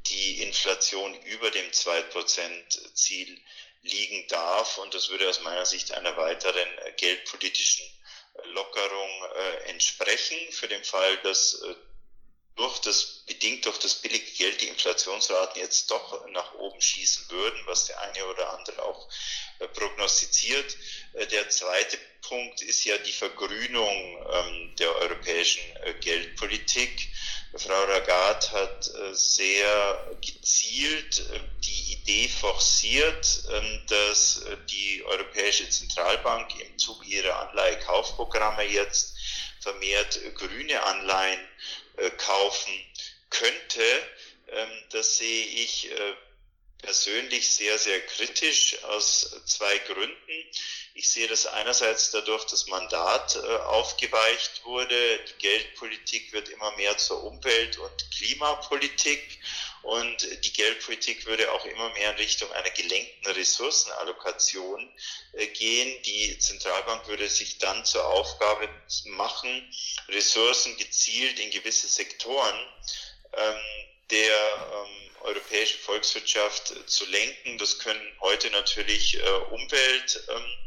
die 0.07 0.41
Inflation 0.41 1.13
über 1.23 1.49
dem 1.51 1.69
2%-Ziel 1.71 3.41
liegen 3.81 4.27
darf. 4.27 4.77
Und 4.77 4.93
das 4.93 5.09
würde 5.09 5.29
aus 5.29 5.41
meiner 5.41 5.65
Sicht 5.65 5.91
einer 5.93 6.15
weiteren 6.17 6.69
geldpolitischen 6.97 7.85
Lockerung 8.45 9.25
äh, 9.35 9.69
entsprechen, 9.69 10.37
für 10.51 10.67
den 10.67 10.83
Fall, 10.83 11.17
dass 11.23 11.61
äh, 11.61 11.75
durch 12.57 12.79
das, 12.79 13.23
bedingt 13.27 13.65
durch 13.65 13.77
das 13.77 13.95
billige 13.95 14.31
Geld 14.31 14.61
die 14.61 14.67
Inflationsraten 14.67 15.61
jetzt 15.61 15.89
doch 15.91 16.27
nach 16.29 16.55
oben 16.55 16.81
schießen 16.81 17.29
würden, 17.29 17.59
was 17.67 17.85
der 17.85 18.01
eine 18.01 18.25
oder 18.25 18.53
andere 18.57 18.81
auch 18.83 19.07
äh, 19.59 19.67
prognostiziert. 19.67 20.75
Äh, 21.13 21.27
der 21.27 21.49
zweite 21.49 21.97
Punkt 22.21 22.61
ist 22.63 22.83
ja 22.83 22.97
die 22.97 23.11
Vergrünung 23.11 24.27
ähm, 24.33 24.75
der 24.79 24.93
europäischen 24.95 25.63
äh, 25.83 25.93
Geldpolitik. 26.01 27.09
Frau 27.55 27.85
Lagarde 27.85 28.51
hat 28.51 28.91
sehr 29.13 30.17
gezielt 30.21 31.23
die 31.63 31.93
Idee 31.93 32.27
forciert, 32.27 33.43
ähm, 33.51 33.81
dass 33.87 34.43
die 34.69 35.03
Europäische 35.05 35.69
Zentralbank 35.69 36.59
im 36.59 36.77
Zuge 36.77 37.05
ihrer 37.05 37.47
Anleihekaufprogramme 37.47 38.63
jetzt 38.63 39.15
vermehrt 39.61 40.19
grüne 40.35 40.83
Anleihen 40.83 41.39
kaufen 42.17 42.73
könnte, 43.29 43.83
ähm, 44.49 44.83
das 44.91 45.17
sehe 45.17 45.45
ich 45.45 45.91
äh, 45.91 46.13
persönlich 46.81 47.49
sehr, 47.49 47.77
sehr 47.77 47.99
kritisch 48.01 48.83
aus 48.83 49.41
zwei 49.45 49.77
Gründen. 49.79 50.45
Ich 50.93 51.09
sehe 51.09 51.27
das 51.27 51.45
einerseits 51.45 52.11
dadurch, 52.11 52.45
dass 52.45 52.67
Mandat 52.67 53.35
äh, 53.35 53.39
aufgeweicht 53.39 54.63
wurde. 54.63 55.19
Die 55.25 55.37
Geldpolitik 55.39 56.33
wird 56.33 56.49
immer 56.49 56.75
mehr 56.77 56.97
zur 56.97 57.23
Umwelt- 57.23 57.77
und 57.77 58.11
Klimapolitik 58.11 59.39
und 59.83 60.45
die 60.45 60.53
Geldpolitik 60.53 61.25
würde 61.25 61.51
auch 61.51 61.65
immer 61.65 61.89
mehr 61.89 62.11
in 62.11 62.17
Richtung 62.17 62.51
einer 62.51 62.69
gelenkten 62.71 63.31
Ressourcenallokation 63.31 64.91
äh, 65.33 65.47
gehen. 65.47 66.01
Die 66.03 66.37
Zentralbank 66.39 67.07
würde 67.07 67.27
sich 67.29 67.57
dann 67.57 67.85
zur 67.85 68.05
Aufgabe 68.05 68.67
machen, 69.05 69.73
Ressourcen 70.09 70.75
gezielt 70.77 71.39
in 71.39 71.51
gewisse 71.51 71.87
Sektoren 71.87 72.59
ähm, 73.33 73.61
der 74.09 74.35
ähm, 74.73 75.07
europäischen 75.21 75.79
Volkswirtschaft 75.79 76.73
zu 76.89 77.05
lenken. 77.05 77.57
Das 77.57 77.79
können 77.79 78.17
heute 78.21 78.49
natürlich 78.51 79.17
äh, 79.17 79.29
Umwelt. 79.51 80.23
Ähm, 80.29 80.66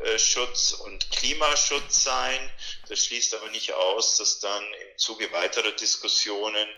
äh, 0.00 0.18
Schutz 0.18 0.72
und 0.72 1.10
Klimaschutz 1.10 2.04
sein. 2.04 2.52
Das 2.88 3.04
schließt 3.04 3.34
aber 3.34 3.48
nicht 3.48 3.72
aus, 3.72 4.16
dass 4.18 4.40
dann 4.40 4.62
im 4.62 4.98
Zuge 4.98 5.32
weiterer 5.32 5.72
Diskussionen 5.72 6.68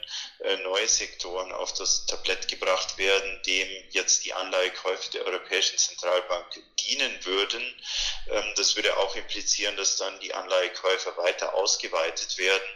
äh, 0.41 0.57
neue 0.59 0.87
Sektoren 0.87 1.53
auf 1.53 1.75
das 1.75 2.07
Tablett 2.07 2.47
gebracht 2.47 2.97
werden, 2.97 3.43
dem 3.45 3.69
jetzt 3.91 4.25
die 4.25 4.33
Anleihekäufe 4.33 5.11
der 5.11 5.27
Europäischen 5.27 5.79
Zentralbank 5.79 6.63
dienen 6.79 7.25
würden. 7.25 7.63
Ähm, 8.29 8.53
das 8.57 8.77
würde 8.77 8.97
auch 8.97 9.17
implizieren, 9.17 9.77
dass 9.77 9.97
dann 9.97 10.21
die 10.21 10.33
Anleihekäufer 10.33 11.17
weiter 11.17 11.55
ausgeweitet 11.55 12.39
werden 12.39 12.69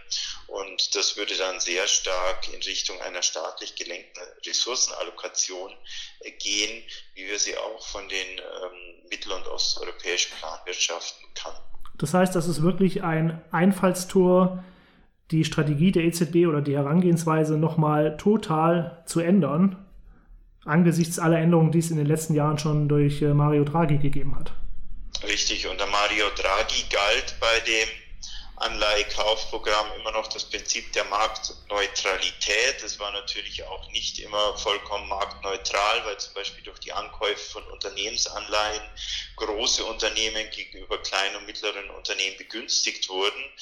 und 0.52 0.94
das 0.94 1.16
würde 1.16 1.34
dann 1.36 1.60
sehr 1.60 1.88
stark 1.88 2.46
in 2.48 2.60
Richtung 2.62 3.00
einer 3.00 3.22
staatlich 3.22 3.74
gelenkten 3.74 4.22
Ressourcenallokation 4.44 5.74
äh, 6.20 6.32
gehen, 6.32 6.84
wie 7.14 7.26
wir 7.26 7.38
sie 7.38 7.56
auch 7.56 7.86
von 7.86 8.08
den 8.08 8.38
ähm, 8.38 9.08
mittel- 9.10 9.32
und 9.32 9.46
osteuropäischen 9.46 10.36
Planwirtschaften 10.38 11.26
kann. 11.34 11.52
Das 11.98 12.14
heißt, 12.14 12.34
das 12.34 12.48
ist 12.48 12.62
wirklich 12.62 13.02
ein 13.02 13.40
Einfallstor, 13.50 14.64
die 15.30 15.44
Strategie 15.44 15.92
der 15.92 16.04
EZB 16.04 16.46
oder 16.46 16.60
die 16.60 16.76
Herangehensweise 16.76 17.56
nochmal 17.56 18.16
total 18.16 19.02
zu 19.06 19.20
ändern, 19.20 19.86
angesichts 20.64 21.18
aller 21.18 21.38
Änderungen, 21.38 21.72
die 21.72 21.78
es 21.78 21.90
in 21.90 21.96
den 21.96 22.06
letzten 22.06 22.34
Jahren 22.34 22.58
schon 22.58 22.88
durch 22.88 23.22
äh, 23.22 23.34
Mario 23.34 23.64
Draghi 23.64 23.98
gegeben 23.98 24.36
hat. 24.38 24.52
Richtig, 25.24 25.68
unter 25.68 25.86
Mario 25.86 26.26
Draghi 26.36 26.84
galt 26.90 27.36
bei 27.40 27.60
dem 27.60 27.88
Anleihekaufprogramm 28.56 29.92
immer 29.92 30.12
noch 30.12 30.28
das 30.28 30.44
Prinzip 30.44 30.92
der 30.92 31.04
Marktneutralität. 31.04 32.82
Es 32.82 32.98
war 32.98 33.10
natürlich 33.12 33.64
auch 33.64 33.88
nicht 33.90 34.18
immer 34.18 34.56
vollkommen 34.58 35.08
marktneutral, 35.08 36.04
weil 36.04 36.18
zum 36.18 36.34
Beispiel 36.34 36.62
durch 36.64 36.78
die 36.78 36.92
Ankäufe 36.92 37.50
von 37.50 37.66
Unternehmensanleihen 37.68 38.82
große 39.36 39.84
Unternehmen 39.84 40.50
gegenüber 40.50 41.02
kleinen 41.02 41.36
und 41.36 41.46
mittleren 41.46 41.90
Unternehmen 41.90 42.36
begünstigt 42.36 43.08
wurden. 43.08 43.52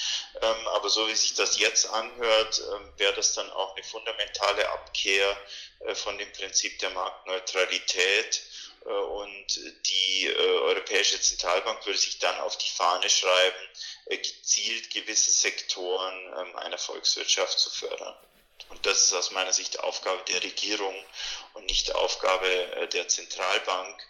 Ähm, 0.43 0.69
aber 0.75 0.91
so 0.91 1.07
wie 1.09 1.15
sich 1.15 1.35
das 1.35 1.59
jetzt 1.59 1.89
anhört, 1.89 2.61
ähm, 2.73 2.93
wäre 2.97 3.15
das 3.15 3.33
dann 3.35 3.51
auch 3.51 3.75
eine 3.75 3.85
fundamentale 3.85 4.69
Abkehr 4.71 5.37
äh, 5.87 5.95
von 5.95 6.19
dem 6.19 6.33
Prinzip 6.33 6.79
der 6.81 6.91
Marktneutralität. 6.91 8.43
Äh, 8.85 8.89
und 8.89 9.61
die 9.87 10.27
äh, 10.27 10.37
Europäische 10.37 11.21
Zentralbank 11.21 11.85
würde 11.87 11.99
sich 11.99 12.19
dann 12.19 12.39
auf 12.41 12.57
die 12.59 12.69
Fahne 12.69 13.09
schreiben, 13.09 13.69
äh, 14.07 14.17
gezielt 14.17 14.91
gewisse 14.91 15.31
Sektoren 15.31 16.15
ähm, 16.39 16.57
einer 16.57 16.79
Volkswirtschaft 16.79 17.59
zu 17.59 17.71
fördern. 17.71 18.17
Und 18.69 18.87
das 18.87 19.03
ist 19.03 19.15
aus 19.15 19.31
meiner 19.33 19.53
Sicht 19.53 19.81
Aufgabe 19.81 20.23
der 20.29 20.43
Regierung 20.43 20.95
und 21.55 21.65
nicht 21.67 21.95
Aufgabe 21.95 22.89
der 22.93 23.09
Zentralbank. 23.09 24.01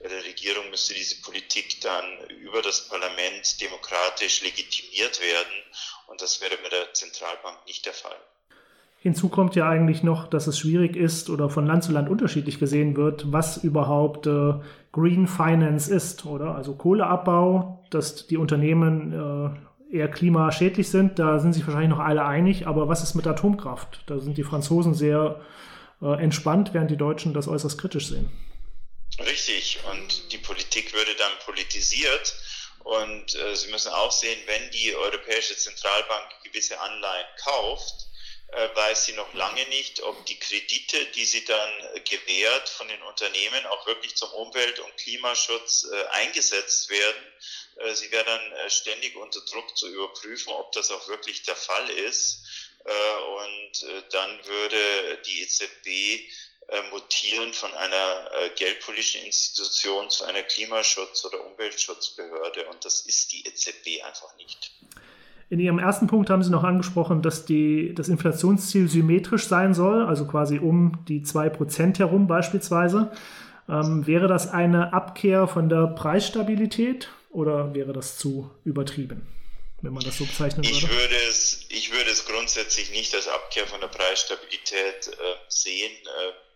Der 0.00 0.24
Regierung 0.24 0.68
müsste 0.68 0.92
diese 0.94 1.22
Politik 1.22 1.80
dann 1.80 2.28
über 2.28 2.60
das 2.60 2.88
Parlament 2.88 3.60
demokratisch 3.60 4.42
legitimiert 4.42 5.20
werden. 5.20 5.64
Und 6.08 6.20
das 6.20 6.40
wäre 6.40 6.58
bei 6.58 6.68
der 6.68 6.92
Zentralbank 6.92 7.64
nicht 7.66 7.86
der 7.86 7.94
Fall. 7.94 8.20
Hinzu 9.02 9.30
kommt 9.30 9.56
ja 9.56 9.66
eigentlich 9.66 10.02
noch, 10.02 10.28
dass 10.28 10.46
es 10.46 10.58
schwierig 10.58 10.94
ist 10.94 11.30
oder 11.30 11.48
von 11.48 11.66
Land 11.66 11.84
zu 11.84 11.92
Land 11.92 12.10
unterschiedlich 12.10 12.58
gesehen 12.58 12.96
wird, 12.98 13.32
was 13.32 13.56
überhaupt 13.56 14.26
äh, 14.26 14.52
Green 14.92 15.26
Finance 15.26 15.92
ist, 15.92 16.26
oder? 16.26 16.54
Also 16.54 16.74
Kohleabbau, 16.74 17.82
dass 17.88 18.26
die 18.26 18.36
Unternehmen 18.36 19.58
äh, 19.90 19.96
eher 19.96 20.08
klimaschädlich 20.08 20.90
sind, 20.90 21.18
da 21.18 21.38
sind 21.38 21.54
sich 21.54 21.66
wahrscheinlich 21.66 21.90
noch 21.90 21.98
alle 21.98 22.26
einig, 22.26 22.66
aber 22.66 22.88
was 22.88 23.02
ist 23.02 23.14
mit 23.14 23.26
Atomkraft? 23.26 24.02
Da 24.06 24.18
sind 24.18 24.36
die 24.36 24.44
Franzosen 24.44 24.92
sehr 24.92 25.40
äh, 26.02 26.22
entspannt, 26.22 26.74
während 26.74 26.90
die 26.90 26.98
Deutschen 26.98 27.32
das 27.32 27.48
äußerst 27.48 27.78
kritisch 27.80 28.08
sehen. 28.08 28.30
Richtig, 29.18 29.80
und 29.90 30.30
die 30.30 30.38
Politik 30.38 30.92
würde 30.92 31.14
dann 31.18 31.32
politisiert. 31.46 32.34
Und 32.84 33.34
äh, 33.34 33.54
Sie 33.54 33.70
müssen 33.70 33.92
auch 33.92 34.12
sehen, 34.12 34.38
wenn 34.46 34.70
die 34.72 34.94
Europäische 34.94 35.56
Zentralbank 35.56 36.28
gewisse 36.44 36.78
Anleihen 36.80 37.26
kauft, 37.44 38.09
weiß 38.52 39.04
sie 39.04 39.12
noch 39.12 39.32
lange 39.34 39.64
nicht, 39.68 40.02
ob 40.02 40.26
die 40.26 40.38
Kredite, 40.38 41.06
die 41.06 41.24
sie 41.24 41.44
dann 41.44 41.70
äh, 41.94 42.00
gewährt 42.00 42.68
von 42.68 42.88
den 42.88 43.02
Unternehmen, 43.02 43.66
auch 43.66 43.86
wirklich 43.86 44.16
zum 44.16 44.30
Umwelt- 44.32 44.80
und 44.80 44.96
Klimaschutz 44.96 45.86
äh, 45.90 46.04
eingesetzt 46.08 46.90
werden. 46.90 47.26
Sie 47.94 48.10
wäre 48.10 48.24
dann 48.24 48.70
ständig 48.70 49.16
unter 49.16 49.40
Druck 49.40 49.74
zu 49.74 49.88
überprüfen, 49.88 50.52
ob 50.52 50.70
das 50.72 50.90
auch 50.90 51.08
wirklich 51.08 51.44
der 51.44 51.56
Fall 51.56 51.88
ist. 51.88 52.44
Und 52.84 54.12
dann 54.12 54.44
würde 54.44 55.22
die 55.24 55.40
EZB 55.40 56.30
mutieren 56.90 57.54
von 57.54 57.72
einer 57.72 58.50
geldpolitischen 58.56 59.22
Institution 59.22 60.10
zu 60.10 60.24
einer 60.24 60.42
Klimaschutz- 60.42 61.24
oder 61.24 61.42
Umweltschutzbehörde. 61.46 62.66
Und 62.66 62.84
das 62.84 63.06
ist 63.06 63.32
die 63.32 63.46
EZB 63.46 64.04
einfach 64.04 64.36
nicht. 64.36 64.72
In 65.50 65.58
Ihrem 65.58 65.80
ersten 65.80 66.06
Punkt 66.06 66.30
haben 66.30 66.44
Sie 66.44 66.50
noch 66.50 66.62
angesprochen, 66.62 67.22
dass 67.22 67.44
die, 67.44 67.92
das 67.92 68.08
Inflationsziel 68.08 68.88
symmetrisch 68.88 69.48
sein 69.48 69.74
soll, 69.74 70.04
also 70.04 70.24
quasi 70.24 70.60
um 70.60 71.04
die 71.08 71.22
2% 71.22 71.98
herum 71.98 72.28
beispielsweise. 72.28 73.10
Ähm, 73.68 74.06
wäre 74.06 74.28
das 74.28 74.48
eine 74.48 74.92
Abkehr 74.92 75.48
von 75.48 75.68
der 75.68 75.88
Preisstabilität 75.88 77.08
oder 77.30 77.74
wäre 77.74 77.92
das 77.92 78.16
zu 78.16 78.48
übertrieben, 78.64 79.26
wenn 79.82 79.92
man 79.92 80.04
das 80.04 80.18
so 80.18 80.24
bezeichnen 80.24 80.64
würde? 80.64 80.76
Ich 80.76 80.88
würde 80.88 81.16
es, 81.28 81.66
ich 81.68 81.92
würde 81.92 82.10
es 82.10 82.26
grundsätzlich 82.26 82.92
nicht 82.92 83.12
als 83.12 83.26
Abkehr 83.26 83.66
von 83.66 83.80
der 83.80 83.88
Preisstabilität 83.88 85.08
äh, 85.08 85.34
sehen. 85.48 85.90
Äh, 85.90 86.49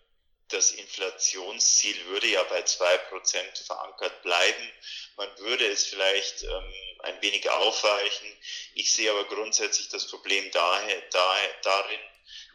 das 0.48 0.72
Inflationsziel 0.72 2.04
würde 2.06 2.26
ja 2.26 2.42
bei 2.44 2.60
2% 2.60 3.66
verankert 3.66 4.22
bleiben. 4.22 4.72
Man 5.16 5.38
würde 5.38 5.66
es 5.66 5.86
vielleicht 5.86 6.42
ähm, 6.42 6.74
ein 7.00 7.22
wenig 7.22 7.48
aufweichen. 7.50 8.26
Ich 8.74 8.92
sehe 8.92 9.10
aber 9.10 9.24
grundsätzlich 9.24 9.88
das 9.88 10.06
Problem 10.08 10.50
daher, 10.52 11.00
daher, 11.10 11.54
darin, 11.62 12.00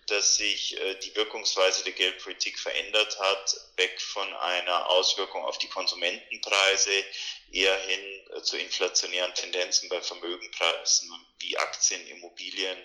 dass 0.09 0.35
sich 0.35 0.79
äh, 0.79 0.95
die 0.95 1.15
Wirkungsweise 1.15 1.83
der 1.83 1.93
Geldpolitik 1.93 2.59
verändert 2.59 3.19
hat, 3.19 3.55
weg 3.75 4.01
von 4.01 4.33
einer 4.33 4.89
Auswirkung 4.89 5.45
auf 5.45 5.57
die 5.57 5.69
Konsumentenpreise 5.69 7.03
eher 7.51 7.77
hin 7.81 8.29
äh, 8.35 8.41
zu 8.41 8.57
inflationären 8.57 9.33
Tendenzen 9.33 9.89
bei 9.89 10.01
Vermögenpreisen 10.01 11.11
wie 11.39 11.57
Aktien, 11.57 12.05
Immobilien 12.07 12.77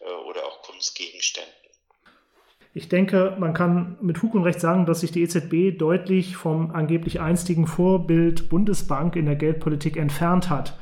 äh, 0.00 0.04
oder 0.04 0.46
auch 0.46 0.62
Kunstgegenständen. 0.62 1.54
Ich 2.76 2.88
denke, 2.88 3.36
man 3.38 3.54
kann 3.54 3.96
mit 4.00 4.18
Fug 4.18 4.34
und 4.34 4.42
Recht 4.42 4.58
sagen, 4.58 4.84
dass 4.84 5.00
sich 5.00 5.12
die 5.12 5.22
EZB 5.22 5.78
deutlich 5.78 6.36
vom 6.36 6.72
angeblich 6.72 7.20
einstigen 7.20 7.68
Vorbild 7.68 8.48
Bundesbank 8.48 9.14
in 9.14 9.26
der 9.26 9.36
Geldpolitik 9.36 9.96
entfernt 9.96 10.50
hat. 10.50 10.76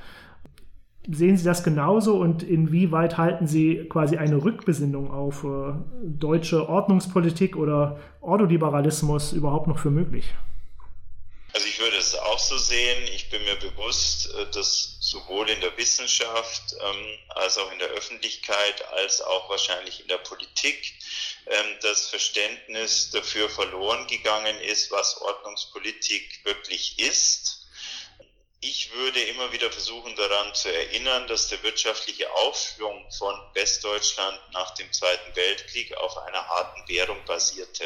Sehen 1.06 1.36
Sie 1.36 1.44
das 1.44 1.62
genauso 1.62 2.16
und 2.16 2.42
inwieweit 2.42 3.18
halten 3.18 3.46
Sie 3.46 3.84
quasi 3.90 4.16
eine 4.16 4.42
Rückbesinnung 4.42 5.10
auf 5.10 5.44
äh, 5.44 5.74
deutsche 6.02 6.66
Ordnungspolitik 6.66 7.56
oder 7.56 7.98
Ordoliberalismus 8.22 9.34
überhaupt 9.34 9.66
noch 9.66 9.78
für 9.78 9.90
möglich? 9.90 10.34
Also 11.52 11.66
ich 11.66 11.78
würde 11.78 11.98
es 11.98 12.18
auch 12.18 12.31
so 12.42 12.58
sehen. 12.58 13.06
Ich 13.14 13.30
bin 13.30 13.44
mir 13.44 13.56
bewusst, 13.56 14.32
äh, 14.34 14.50
dass 14.50 14.96
sowohl 15.00 15.48
in 15.50 15.60
der 15.60 15.76
Wissenschaft 15.76 16.74
ähm, 16.80 17.18
als 17.30 17.58
auch 17.58 17.70
in 17.72 17.78
der 17.78 17.88
Öffentlichkeit 17.88 18.84
als 18.92 19.20
auch 19.20 19.48
wahrscheinlich 19.48 20.00
in 20.00 20.08
der 20.08 20.18
Politik 20.18 20.94
ähm, 21.46 21.76
das 21.82 22.08
Verständnis 22.08 23.10
dafür 23.10 23.48
verloren 23.48 24.06
gegangen 24.06 24.60
ist, 24.60 24.90
was 24.90 25.20
Ordnungspolitik 25.20 26.44
wirklich 26.44 26.98
ist 26.98 27.62
ich 28.64 28.92
würde 28.92 29.20
immer 29.24 29.50
wieder 29.50 29.72
versuchen 29.72 30.14
daran 30.14 30.54
zu 30.54 30.72
erinnern, 30.72 31.26
dass 31.26 31.48
der 31.48 31.60
wirtschaftliche 31.64 32.32
Aufschwung 32.32 33.10
von 33.10 33.34
Westdeutschland 33.54 34.38
nach 34.52 34.70
dem 34.74 34.90
Zweiten 34.92 35.34
Weltkrieg 35.34 35.92
auf 35.96 36.16
einer 36.18 36.46
harten 36.46 36.88
Währung 36.88 37.24
basierte. 37.24 37.84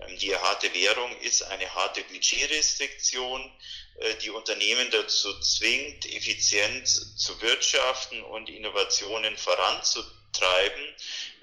Ähm, 0.00 0.18
die 0.18 0.34
harte 0.34 0.72
Währung 0.74 1.20
ist 1.20 1.42
eine 1.42 1.74
harte 1.74 2.02
Budgetrestriktion, 2.04 3.52
äh, 3.98 4.14
die 4.16 4.30
Unternehmen 4.30 4.90
dazu 4.90 5.38
zwingt, 5.40 6.06
effizient 6.06 6.86
zu 6.88 7.40
wirtschaften 7.40 8.22
und 8.22 8.48
Innovationen 8.48 9.36
voranzutreiben, 9.36 10.94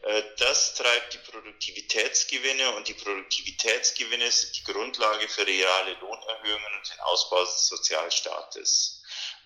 Äh, 0.06 0.24
das 0.38 0.76
treibt 0.76 1.14
die 1.14 1.32
Produktivitätsgewinne 1.32 2.76
und 2.76 2.88
die 2.88 2.93
Produktivitätsgewinne 2.93 4.32
sind 4.32 4.56
die 4.56 4.64
Grundlage 4.64 5.28
für 5.28 5.47
reale 5.47 5.93
Lohnerhöhungen 5.93 6.74
und 6.78 6.91
den 6.91 6.99
Ausbau 7.01 7.43
des 7.43 7.68
Sozialstaates. 7.68 8.95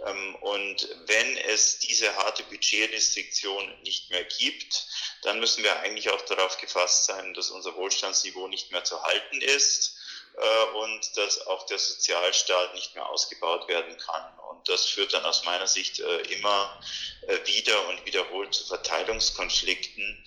Ähm, 0.06 0.36
und 0.36 0.88
wenn 1.06 1.38
es 1.38 1.80
diese 1.80 2.16
harte 2.16 2.44
Budgetrestriktion 2.44 3.82
nicht 3.84 4.10
mehr 4.10 4.24
gibt, 4.24 4.86
dann 5.24 5.40
müssen 5.40 5.64
wir 5.64 5.80
eigentlich 5.80 6.10
auch 6.10 6.22
darauf 6.22 6.58
gefasst 6.58 7.06
sein, 7.06 7.34
dass 7.34 7.50
unser 7.50 7.76
Wohlstandsniveau 7.76 8.48
nicht 8.48 8.72
mehr 8.72 8.84
zu 8.84 9.02
halten 9.04 9.42
ist 9.42 9.98
äh, 10.38 10.64
und 10.78 11.18
dass 11.18 11.46
auch 11.48 11.66
der 11.66 11.80
Sozialstaat 11.80 12.74
nicht 12.76 12.96
mehr 12.96 13.10
ausgebaut 13.10 13.68
werden 13.68 13.98
kann. 13.98 14.40
Und 14.50 14.70
das 14.70 14.86
führt 14.86 15.14
dann 15.14 15.26
aus 15.26 15.44
meiner 15.44 15.68
Sicht 15.68 16.00
äh, 16.00 16.18
immer 16.34 16.82
äh, 17.28 17.38
wieder 17.46 17.88
und 17.90 18.06
wiederholt 18.06 18.54
zu 18.54 18.66
Verteilungskonflikten, 18.66 20.26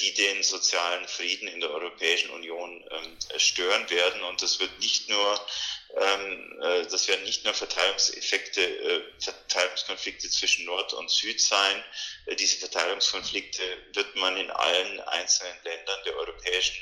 die 0.00 0.14
den 0.14 0.42
sozialen 0.42 1.06
Frieden 1.06 1.46
in 1.46 1.60
der 1.60 1.70
Europäischen 1.70 2.30
Union 2.30 2.84
ähm, 2.90 3.18
stören 3.36 3.88
werden. 3.88 4.24
Und 4.24 4.42
das 4.42 4.58
wird 4.58 4.76
nicht 4.80 5.08
nur 5.08 5.46
ähm, 5.96 6.86
das 6.90 7.08
werden 7.08 7.24
nicht 7.24 7.44
nur 7.44 7.54
Verteilungseffekte, 7.54 9.04
Verteilungskonflikte 9.18 10.28
zwischen 10.30 10.66
Nord 10.66 10.92
und 10.92 11.10
Süd 11.10 11.40
sein. 11.40 11.84
Diese 12.38 12.58
Verteilungskonflikte 12.58 13.62
wird 13.94 14.14
man 14.16 14.36
in 14.36 14.50
allen 14.50 15.00
einzelnen 15.00 15.56
Ländern 15.64 16.00
der 16.04 16.16
Europäischen 16.16 16.76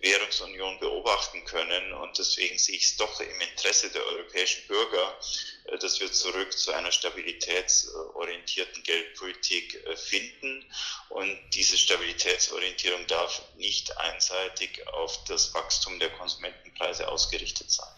Währungsunion 0.00 0.78
beobachten 0.80 1.44
können. 1.44 1.92
Und 1.92 2.18
deswegen 2.18 2.58
sehe 2.58 2.76
ich 2.76 2.84
es 2.84 2.96
doch 2.96 3.20
im 3.20 3.40
Interesse 3.40 3.90
der 3.90 4.04
europäischen 4.06 4.66
Bürger, 4.66 5.20
äh, 5.66 5.78
dass 5.78 6.00
wir 6.00 6.10
zurück 6.10 6.56
zu 6.56 6.72
einer 6.72 6.90
stabilitätsorientierten 6.90 8.82
Geldpolitik 8.82 9.74
äh, 9.86 9.96
finden. 9.96 10.64
Und 11.10 11.38
diese 11.54 11.76
Stabilitätsorientierung 11.76 13.06
darf 13.06 13.42
nicht 13.56 13.96
einseitig 13.98 14.86
auf 14.88 15.22
das 15.24 15.54
Wachstum 15.54 15.98
der 15.98 16.10
Konsumentenpreise 16.10 17.08
ausgerichtet 17.08 17.70
sein. 17.70 17.94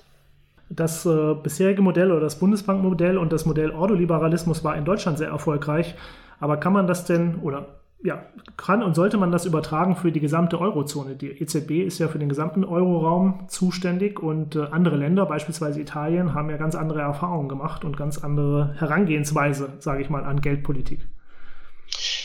Das 0.75 1.05
äh, 1.05 1.35
bisherige 1.35 1.83
Modell 1.83 2.11
oder 2.11 2.21
das 2.21 2.39
Bundesbankmodell 2.39 3.19
und 3.19 3.33
das 3.33 3.45
Modell 3.45 3.73
Ordoliberalismus 3.73 4.65
war 4.65 4.75
in 4.77 4.87
Deutschland 4.87 5.19
sehr 5.19 5.29
erfolgreich. 5.29 5.95
Aber 6.41 6.57
kann 6.57 6.73
man 6.73 6.87
das 6.87 7.05
denn, 7.05 7.37
oder 7.37 7.83
ja, 8.03 8.25
kann 8.57 8.83
und 8.83 8.95
sollte 8.95 9.17
man 9.17 9.31
das 9.31 9.45
übertragen 9.45 9.95
für 9.95 10.11
die 10.11 10.19
gesamte 10.19 10.61
Eurozone. 10.61 11.15
Die 11.15 11.31
EZB 11.31 11.83
ist 11.83 11.99
ja 11.99 12.09
für 12.09 12.19
den 12.19 12.29
gesamten 12.29 12.65
Euroraum 12.65 13.47
zuständig 13.49 14.19
und 14.21 14.57
äh, 14.57 14.67
andere 14.71 14.97
Länder, 14.97 15.27
beispielsweise 15.27 15.81
Italien, 15.81 16.35
haben 16.35 16.51
ja 16.51 16.57
ganz 16.57 16.75
andere 16.75 17.03
Erfahrungen 17.03 17.49
gemacht 17.49 17.85
und 17.85 17.97
ganz 17.97 18.19
andere 18.19 18.75
Herangehensweise, 18.79 19.75
sage 19.79 20.03
ich 20.03 20.11
mal, 20.11 20.25
an 20.25 20.41
Geldpolitik. 20.41 21.07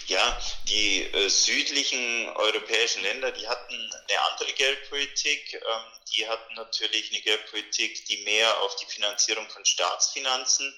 Ja, 0.07 0.17
die 0.69 1.03
äh, 1.03 1.29
südlichen 1.29 2.29
europäischen 2.35 3.01
Länder, 3.03 3.31
die 3.31 3.47
hatten 3.47 3.73
eine 3.73 4.21
andere 4.31 4.51
Geldpolitik. 4.53 5.53
Ähm, 5.53 5.81
die 6.15 6.27
hatten 6.27 6.55
natürlich 6.55 7.11
eine 7.11 7.21
Geldpolitik, 7.21 8.05
die 8.05 8.17
mehr 8.23 8.61
auf 8.61 8.75
die 8.75 8.85
Finanzierung 8.85 9.47
von 9.49 9.63
Staatsfinanzen 9.65 10.73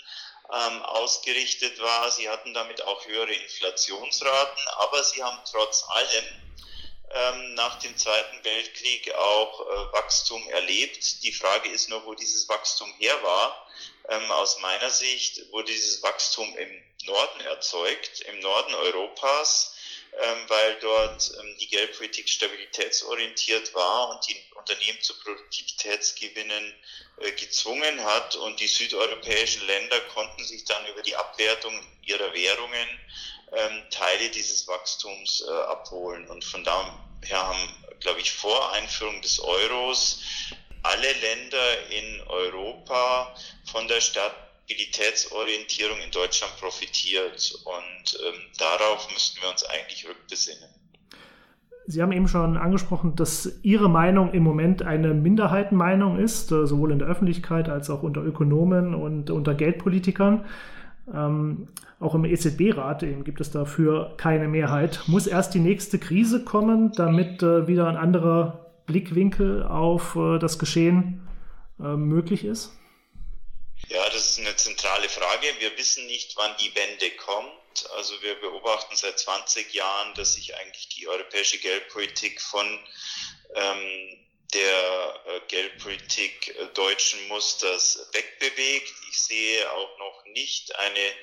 ähm, 0.52 0.82
ausgerichtet 0.84 1.80
war. 1.80 2.12
Sie 2.12 2.30
hatten 2.30 2.54
damit 2.54 2.82
auch 2.82 3.06
höhere 3.06 3.34
Inflationsraten, 3.34 4.68
aber 4.78 5.04
sie 5.04 5.24
haben 5.24 5.40
trotz 5.50 5.84
allem 5.90 6.26
ähm, 7.12 7.54
nach 7.56 7.80
dem 7.80 7.98
Zweiten 7.98 8.44
Weltkrieg 8.44 9.12
auch 9.16 9.62
äh, 9.62 9.94
Wachstum 9.94 10.48
erlebt. 10.50 11.24
Die 11.24 11.32
Frage 11.32 11.70
ist 11.70 11.90
nur, 11.90 12.06
wo 12.06 12.14
dieses 12.14 12.48
Wachstum 12.48 12.94
her 13.00 13.22
war. 13.24 13.68
Ähm, 14.10 14.32
aus 14.32 14.60
meiner 14.60 14.90
Sicht 14.90 15.52
wurde 15.52 15.72
dieses 15.72 16.04
Wachstum 16.04 16.56
im 16.58 16.84
Norden 17.06 17.42
erzeugt, 17.42 18.22
im 18.22 18.40
Norden 18.40 18.76
Europas 18.76 19.76
ähm, 20.14 20.38
weil 20.48 20.76
dort 20.82 21.32
ähm, 21.40 21.58
die 21.60 21.68
Geldpolitik 21.68 22.28
stabilitätsorientiert 22.28 23.74
war 23.74 24.10
und 24.10 24.28
die 24.28 24.36
Unternehmen 24.56 25.02
zu 25.02 25.18
Produktivitätsgewinnen 25.20 26.74
äh, 27.18 27.32
gezwungen 27.32 28.04
hat. 28.04 28.36
Und 28.36 28.60
die 28.60 28.68
südeuropäischen 28.68 29.66
Länder 29.68 30.00
konnten 30.14 30.44
sich 30.44 30.66
dann 30.66 30.86
über 30.88 31.02
die 31.02 31.16
Abwertung 31.16 31.74
ihrer 32.04 32.34
Währungen 32.34 33.00
ähm, 33.52 33.84
Teile 33.92 34.30
dieses 34.30 34.68
Wachstums 34.68 35.44
äh, 35.48 35.52
abholen. 35.52 36.28
Und 36.30 36.44
von 36.44 36.64
daher 36.64 36.92
haben, 37.32 37.86
glaube 38.00 38.20
ich, 38.20 38.32
vor 38.32 38.72
Einführung 38.74 39.22
des 39.22 39.40
Euros 39.40 40.22
alle 40.84 41.12
Länder 41.14 41.90
in 41.90 42.22
Europa 42.28 43.36
von 43.72 43.88
der 43.88 44.02
Stadt 44.02 44.34
Stabilitätsorientierung 44.70 45.98
in 46.06 46.12
Deutschland 46.12 46.56
profitiert. 46.60 47.60
Und 47.66 48.20
ähm, 48.20 48.42
darauf 48.58 49.10
müssten 49.12 49.42
wir 49.42 49.50
uns 49.50 49.64
eigentlich 49.66 50.08
rückbesinnen. 50.08 50.70
Sie 51.88 52.04
haben 52.04 52.12
eben 52.12 52.28
schon 52.28 52.56
angesprochen, 52.56 53.16
dass 53.16 53.52
Ihre 53.64 53.90
Meinung 53.90 54.32
im 54.34 54.44
Moment 54.44 54.84
eine 54.84 55.16
Minderheitenmeinung 55.16 56.20
ist, 56.20 56.52
äh, 56.52 56.68
sowohl 56.68 56.92
in 56.92 57.00
der 57.00 57.08
Öffentlichkeit 57.08 57.68
als 57.68 57.90
auch 57.90 58.04
unter 58.04 58.24
Ökonomen 58.24 58.94
und 58.94 59.32
unter 59.32 59.56
Geldpolitikern. 59.56 60.46
Ähm, 61.12 61.68
auch 62.00 62.14
im 62.14 62.26
EZB-Rat 62.26 63.04
gibt 63.24 63.42
es 63.42 63.50
dafür 63.50 64.14
keine 64.18 64.48
Mehrheit. 64.48 65.02
Muss 65.08 65.26
erst 65.26 65.56
die 65.56 65.60
nächste 65.60 65.98
Krise 65.98 66.46
kommen, 66.46 66.92
damit 66.96 67.42
äh, 67.42 67.68
wieder 67.68 67.88
ein 67.88 67.98
anderer 67.98 68.68
Blickwinkel 68.86 69.64
auf 69.64 70.16
äh, 70.16 70.38
das 70.38 70.60
Geschehen 70.60 71.28
äh, 71.80 71.96
möglich 71.96 72.46
ist? 72.46 72.79
Ja, 73.90 74.08
das 74.12 74.30
ist 74.30 74.40
eine 74.40 74.56
zentrale 74.56 75.10
Frage. 75.10 75.48
Wir 75.58 75.76
wissen 75.76 76.06
nicht, 76.06 76.38
wann 76.38 76.56
die 76.58 76.74
Wende 76.76 77.10
kommt. 77.16 77.90
Also 77.96 78.22
wir 78.22 78.36
beobachten 78.36 78.96
seit 78.96 79.18
20 79.18 79.74
Jahren, 79.74 80.14
dass 80.14 80.36
sich 80.36 80.56
eigentlich 80.56 80.90
die 80.90 81.08
europäische 81.08 81.58
Geldpolitik 81.58 82.40
von 82.40 82.68
ähm, 83.56 84.28
der 84.54 85.24
äh, 85.26 85.40
Geldpolitik 85.48 86.50
äh, 86.50 86.68
deutschen 86.76 87.28
Musters 87.30 88.08
wegbewegt. 88.12 88.94
Ich 89.10 89.20
sehe 89.22 89.72
auch 89.72 89.98
noch 89.98 90.24
nicht 90.26 90.76
eine 90.76 91.14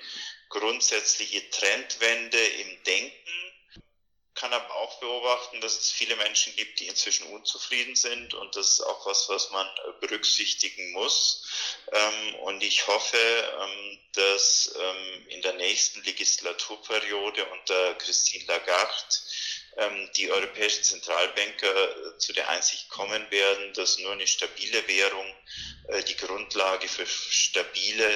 grundsätzliche 0.48 1.48
Trendwende 1.50 2.44
im 2.44 2.82
Denken 2.82 3.55
kann 4.36 4.52
aber 4.52 4.74
auch 4.76 5.00
beobachten, 5.00 5.60
dass 5.60 5.78
es 5.78 5.90
viele 5.90 6.14
Menschen 6.16 6.54
gibt, 6.56 6.78
die 6.78 6.86
inzwischen 6.86 7.26
unzufrieden 7.28 7.96
sind 7.96 8.34
und 8.34 8.54
das 8.54 8.72
ist 8.72 8.80
auch 8.82 9.06
was, 9.06 9.28
was 9.28 9.50
man 9.50 9.66
äh, 9.66 10.06
berücksichtigen 10.06 10.92
muss. 10.92 11.48
Ähm, 11.90 12.34
und 12.42 12.62
ich 12.62 12.86
hoffe, 12.86 13.16
ähm, 13.16 13.98
dass 14.12 14.74
ähm, 14.78 15.28
in 15.28 15.42
der 15.42 15.54
nächsten 15.54 16.02
Legislaturperiode 16.04 17.44
unter 17.46 17.94
Christine 17.94 18.44
Lagarde 18.46 19.04
die 20.16 20.30
europäischen 20.30 20.84
Zentralbanker 20.84 21.66
äh, 21.66 22.16
zu 22.16 22.32
der 22.32 22.48
Einsicht 22.48 22.88
kommen 22.88 23.30
werden, 23.30 23.74
dass 23.74 23.98
nur 23.98 24.10
eine 24.10 24.26
stabile 24.26 24.88
Währung 24.88 25.26
äh, 25.88 26.02
die 26.02 26.16
Grundlage 26.16 26.88
für 26.88 27.04
stabile 27.06 28.08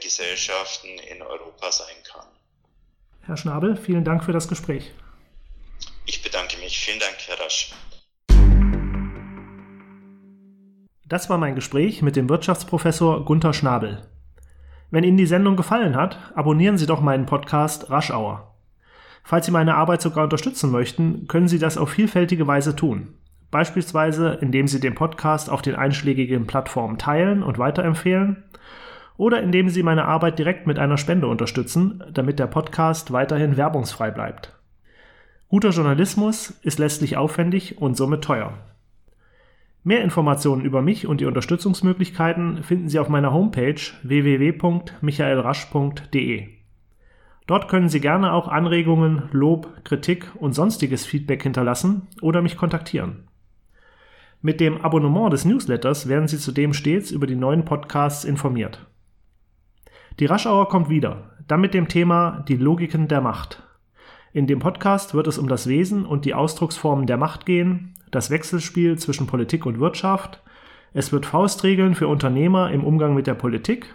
Gesellschaften 0.00 0.98
in 0.98 1.20
Europa 1.20 1.70
sein 1.70 2.02
kann. 2.04 2.26
Herr 3.26 3.36
Schnabel, 3.36 3.76
vielen 3.76 4.02
Dank 4.02 4.24
für 4.24 4.32
das 4.32 4.48
Gespräch. 4.48 4.92
Ich 6.06 6.22
bedanke 6.22 6.58
mich. 6.58 6.78
Vielen 6.78 7.00
Dank, 7.00 7.16
Herr 7.26 7.44
Rasch. 7.44 7.72
Das 11.06 11.30
war 11.30 11.38
mein 11.38 11.54
Gespräch 11.54 12.02
mit 12.02 12.16
dem 12.16 12.28
Wirtschaftsprofessor 12.28 13.24
Gunther 13.24 13.52
Schnabel. 13.52 14.02
Wenn 14.90 15.04
Ihnen 15.04 15.16
die 15.16 15.26
Sendung 15.26 15.56
gefallen 15.56 15.96
hat, 15.96 16.18
abonnieren 16.34 16.78
Sie 16.78 16.86
doch 16.86 17.00
meinen 17.00 17.26
Podcast 17.26 17.90
Raschauer. 17.90 18.54
Falls 19.22 19.46
Sie 19.46 19.52
meine 19.52 19.74
Arbeit 19.74 20.02
sogar 20.02 20.24
unterstützen 20.24 20.70
möchten, 20.70 21.26
können 21.28 21.48
Sie 21.48 21.58
das 21.58 21.78
auf 21.78 21.90
vielfältige 21.90 22.46
Weise 22.46 22.76
tun. 22.76 23.14
Beispielsweise, 23.50 24.38
indem 24.40 24.66
Sie 24.66 24.80
den 24.80 24.94
Podcast 24.94 25.48
auf 25.48 25.62
den 25.62 25.74
einschlägigen 25.74 26.46
Plattformen 26.46 26.98
teilen 26.98 27.42
und 27.42 27.58
weiterempfehlen 27.58 28.44
oder 29.16 29.42
indem 29.42 29.68
Sie 29.68 29.82
meine 29.82 30.06
Arbeit 30.06 30.38
direkt 30.38 30.66
mit 30.66 30.78
einer 30.78 30.98
Spende 30.98 31.28
unterstützen, 31.28 32.02
damit 32.12 32.38
der 32.38 32.46
Podcast 32.46 33.12
weiterhin 33.12 33.56
werbungsfrei 33.56 34.10
bleibt. 34.10 34.53
Guter 35.48 35.70
Journalismus 35.70 36.50
ist 36.62 36.78
letztlich 36.78 37.16
aufwendig 37.16 37.78
und 37.78 37.96
somit 37.96 38.22
teuer. 38.24 38.52
Mehr 39.82 40.02
Informationen 40.02 40.64
über 40.64 40.80
mich 40.80 41.06
und 41.06 41.20
die 41.20 41.26
Unterstützungsmöglichkeiten 41.26 42.62
finden 42.62 42.88
Sie 42.88 42.98
auf 42.98 43.10
meiner 43.10 43.34
Homepage 43.34 43.80
www.michaelrasch.de. 44.02 46.48
Dort 47.46 47.68
können 47.68 47.90
Sie 47.90 48.00
gerne 48.00 48.32
auch 48.32 48.48
Anregungen, 48.48 49.28
Lob, 49.32 49.84
Kritik 49.84 50.32
und 50.36 50.54
sonstiges 50.54 51.04
Feedback 51.04 51.42
hinterlassen 51.42 52.08
oder 52.22 52.40
mich 52.40 52.56
kontaktieren. 52.56 53.28
Mit 54.40 54.60
dem 54.60 54.80
Abonnement 54.80 55.30
des 55.30 55.44
Newsletters 55.44 56.08
werden 56.08 56.28
Sie 56.28 56.38
zudem 56.38 56.72
stets 56.72 57.10
über 57.10 57.26
die 57.26 57.36
neuen 57.36 57.66
Podcasts 57.66 58.24
informiert. 58.24 58.86
Die 60.18 60.26
Raschauer 60.26 60.70
kommt 60.70 60.88
wieder, 60.88 61.32
dann 61.46 61.60
mit 61.60 61.74
dem 61.74 61.88
Thema 61.88 62.42
Die 62.48 62.56
Logiken 62.56 63.08
der 63.08 63.20
Macht. 63.20 63.62
In 64.34 64.48
dem 64.48 64.58
Podcast 64.58 65.14
wird 65.14 65.28
es 65.28 65.38
um 65.38 65.46
das 65.46 65.68
Wesen 65.68 66.04
und 66.04 66.24
die 66.24 66.34
Ausdrucksformen 66.34 67.06
der 67.06 67.16
Macht 67.16 67.46
gehen, 67.46 67.94
das 68.10 68.30
Wechselspiel 68.30 68.98
zwischen 68.98 69.28
Politik 69.28 69.64
und 69.64 69.78
Wirtschaft, 69.78 70.42
es 70.92 71.12
wird 71.12 71.24
Faustregeln 71.24 71.94
für 71.94 72.08
Unternehmer 72.08 72.72
im 72.72 72.82
Umgang 72.82 73.14
mit 73.14 73.28
der 73.28 73.34
Politik 73.34 73.94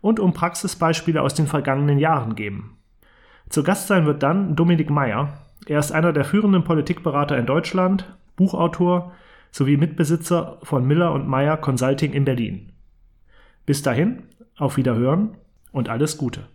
und 0.00 0.20
um 0.20 0.32
Praxisbeispiele 0.32 1.20
aus 1.20 1.34
den 1.34 1.48
vergangenen 1.48 1.98
Jahren 1.98 2.36
geben. 2.36 2.76
Zu 3.48 3.64
Gast 3.64 3.88
sein 3.88 4.06
wird 4.06 4.22
dann 4.22 4.54
Dominik 4.54 4.90
Meyer. 4.90 5.40
Er 5.66 5.80
ist 5.80 5.90
einer 5.90 6.12
der 6.12 6.24
führenden 6.24 6.62
Politikberater 6.62 7.36
in 7.36 7.46
Deutschland, 7.46 8.06
Buchautor 8.36 9.10
sowie 9.50 9.76
Mitbesitzer 9.76 10.58
von 10.62 10.86
Miller 10.86 11.10
und 11.10 11.26
Meyer 11.26 11.56
Consulting 11.56 12.12
in 12.12 12.24
Berlin. 12.24 12.70
Bis 13.66 13.82
dahin, 13.82 14.22
auf 14.56 14.76
Wiederhören 14.76 15.36
und 15.72 15.88
alles 15.88 16.16
Gute. 16.16 16.46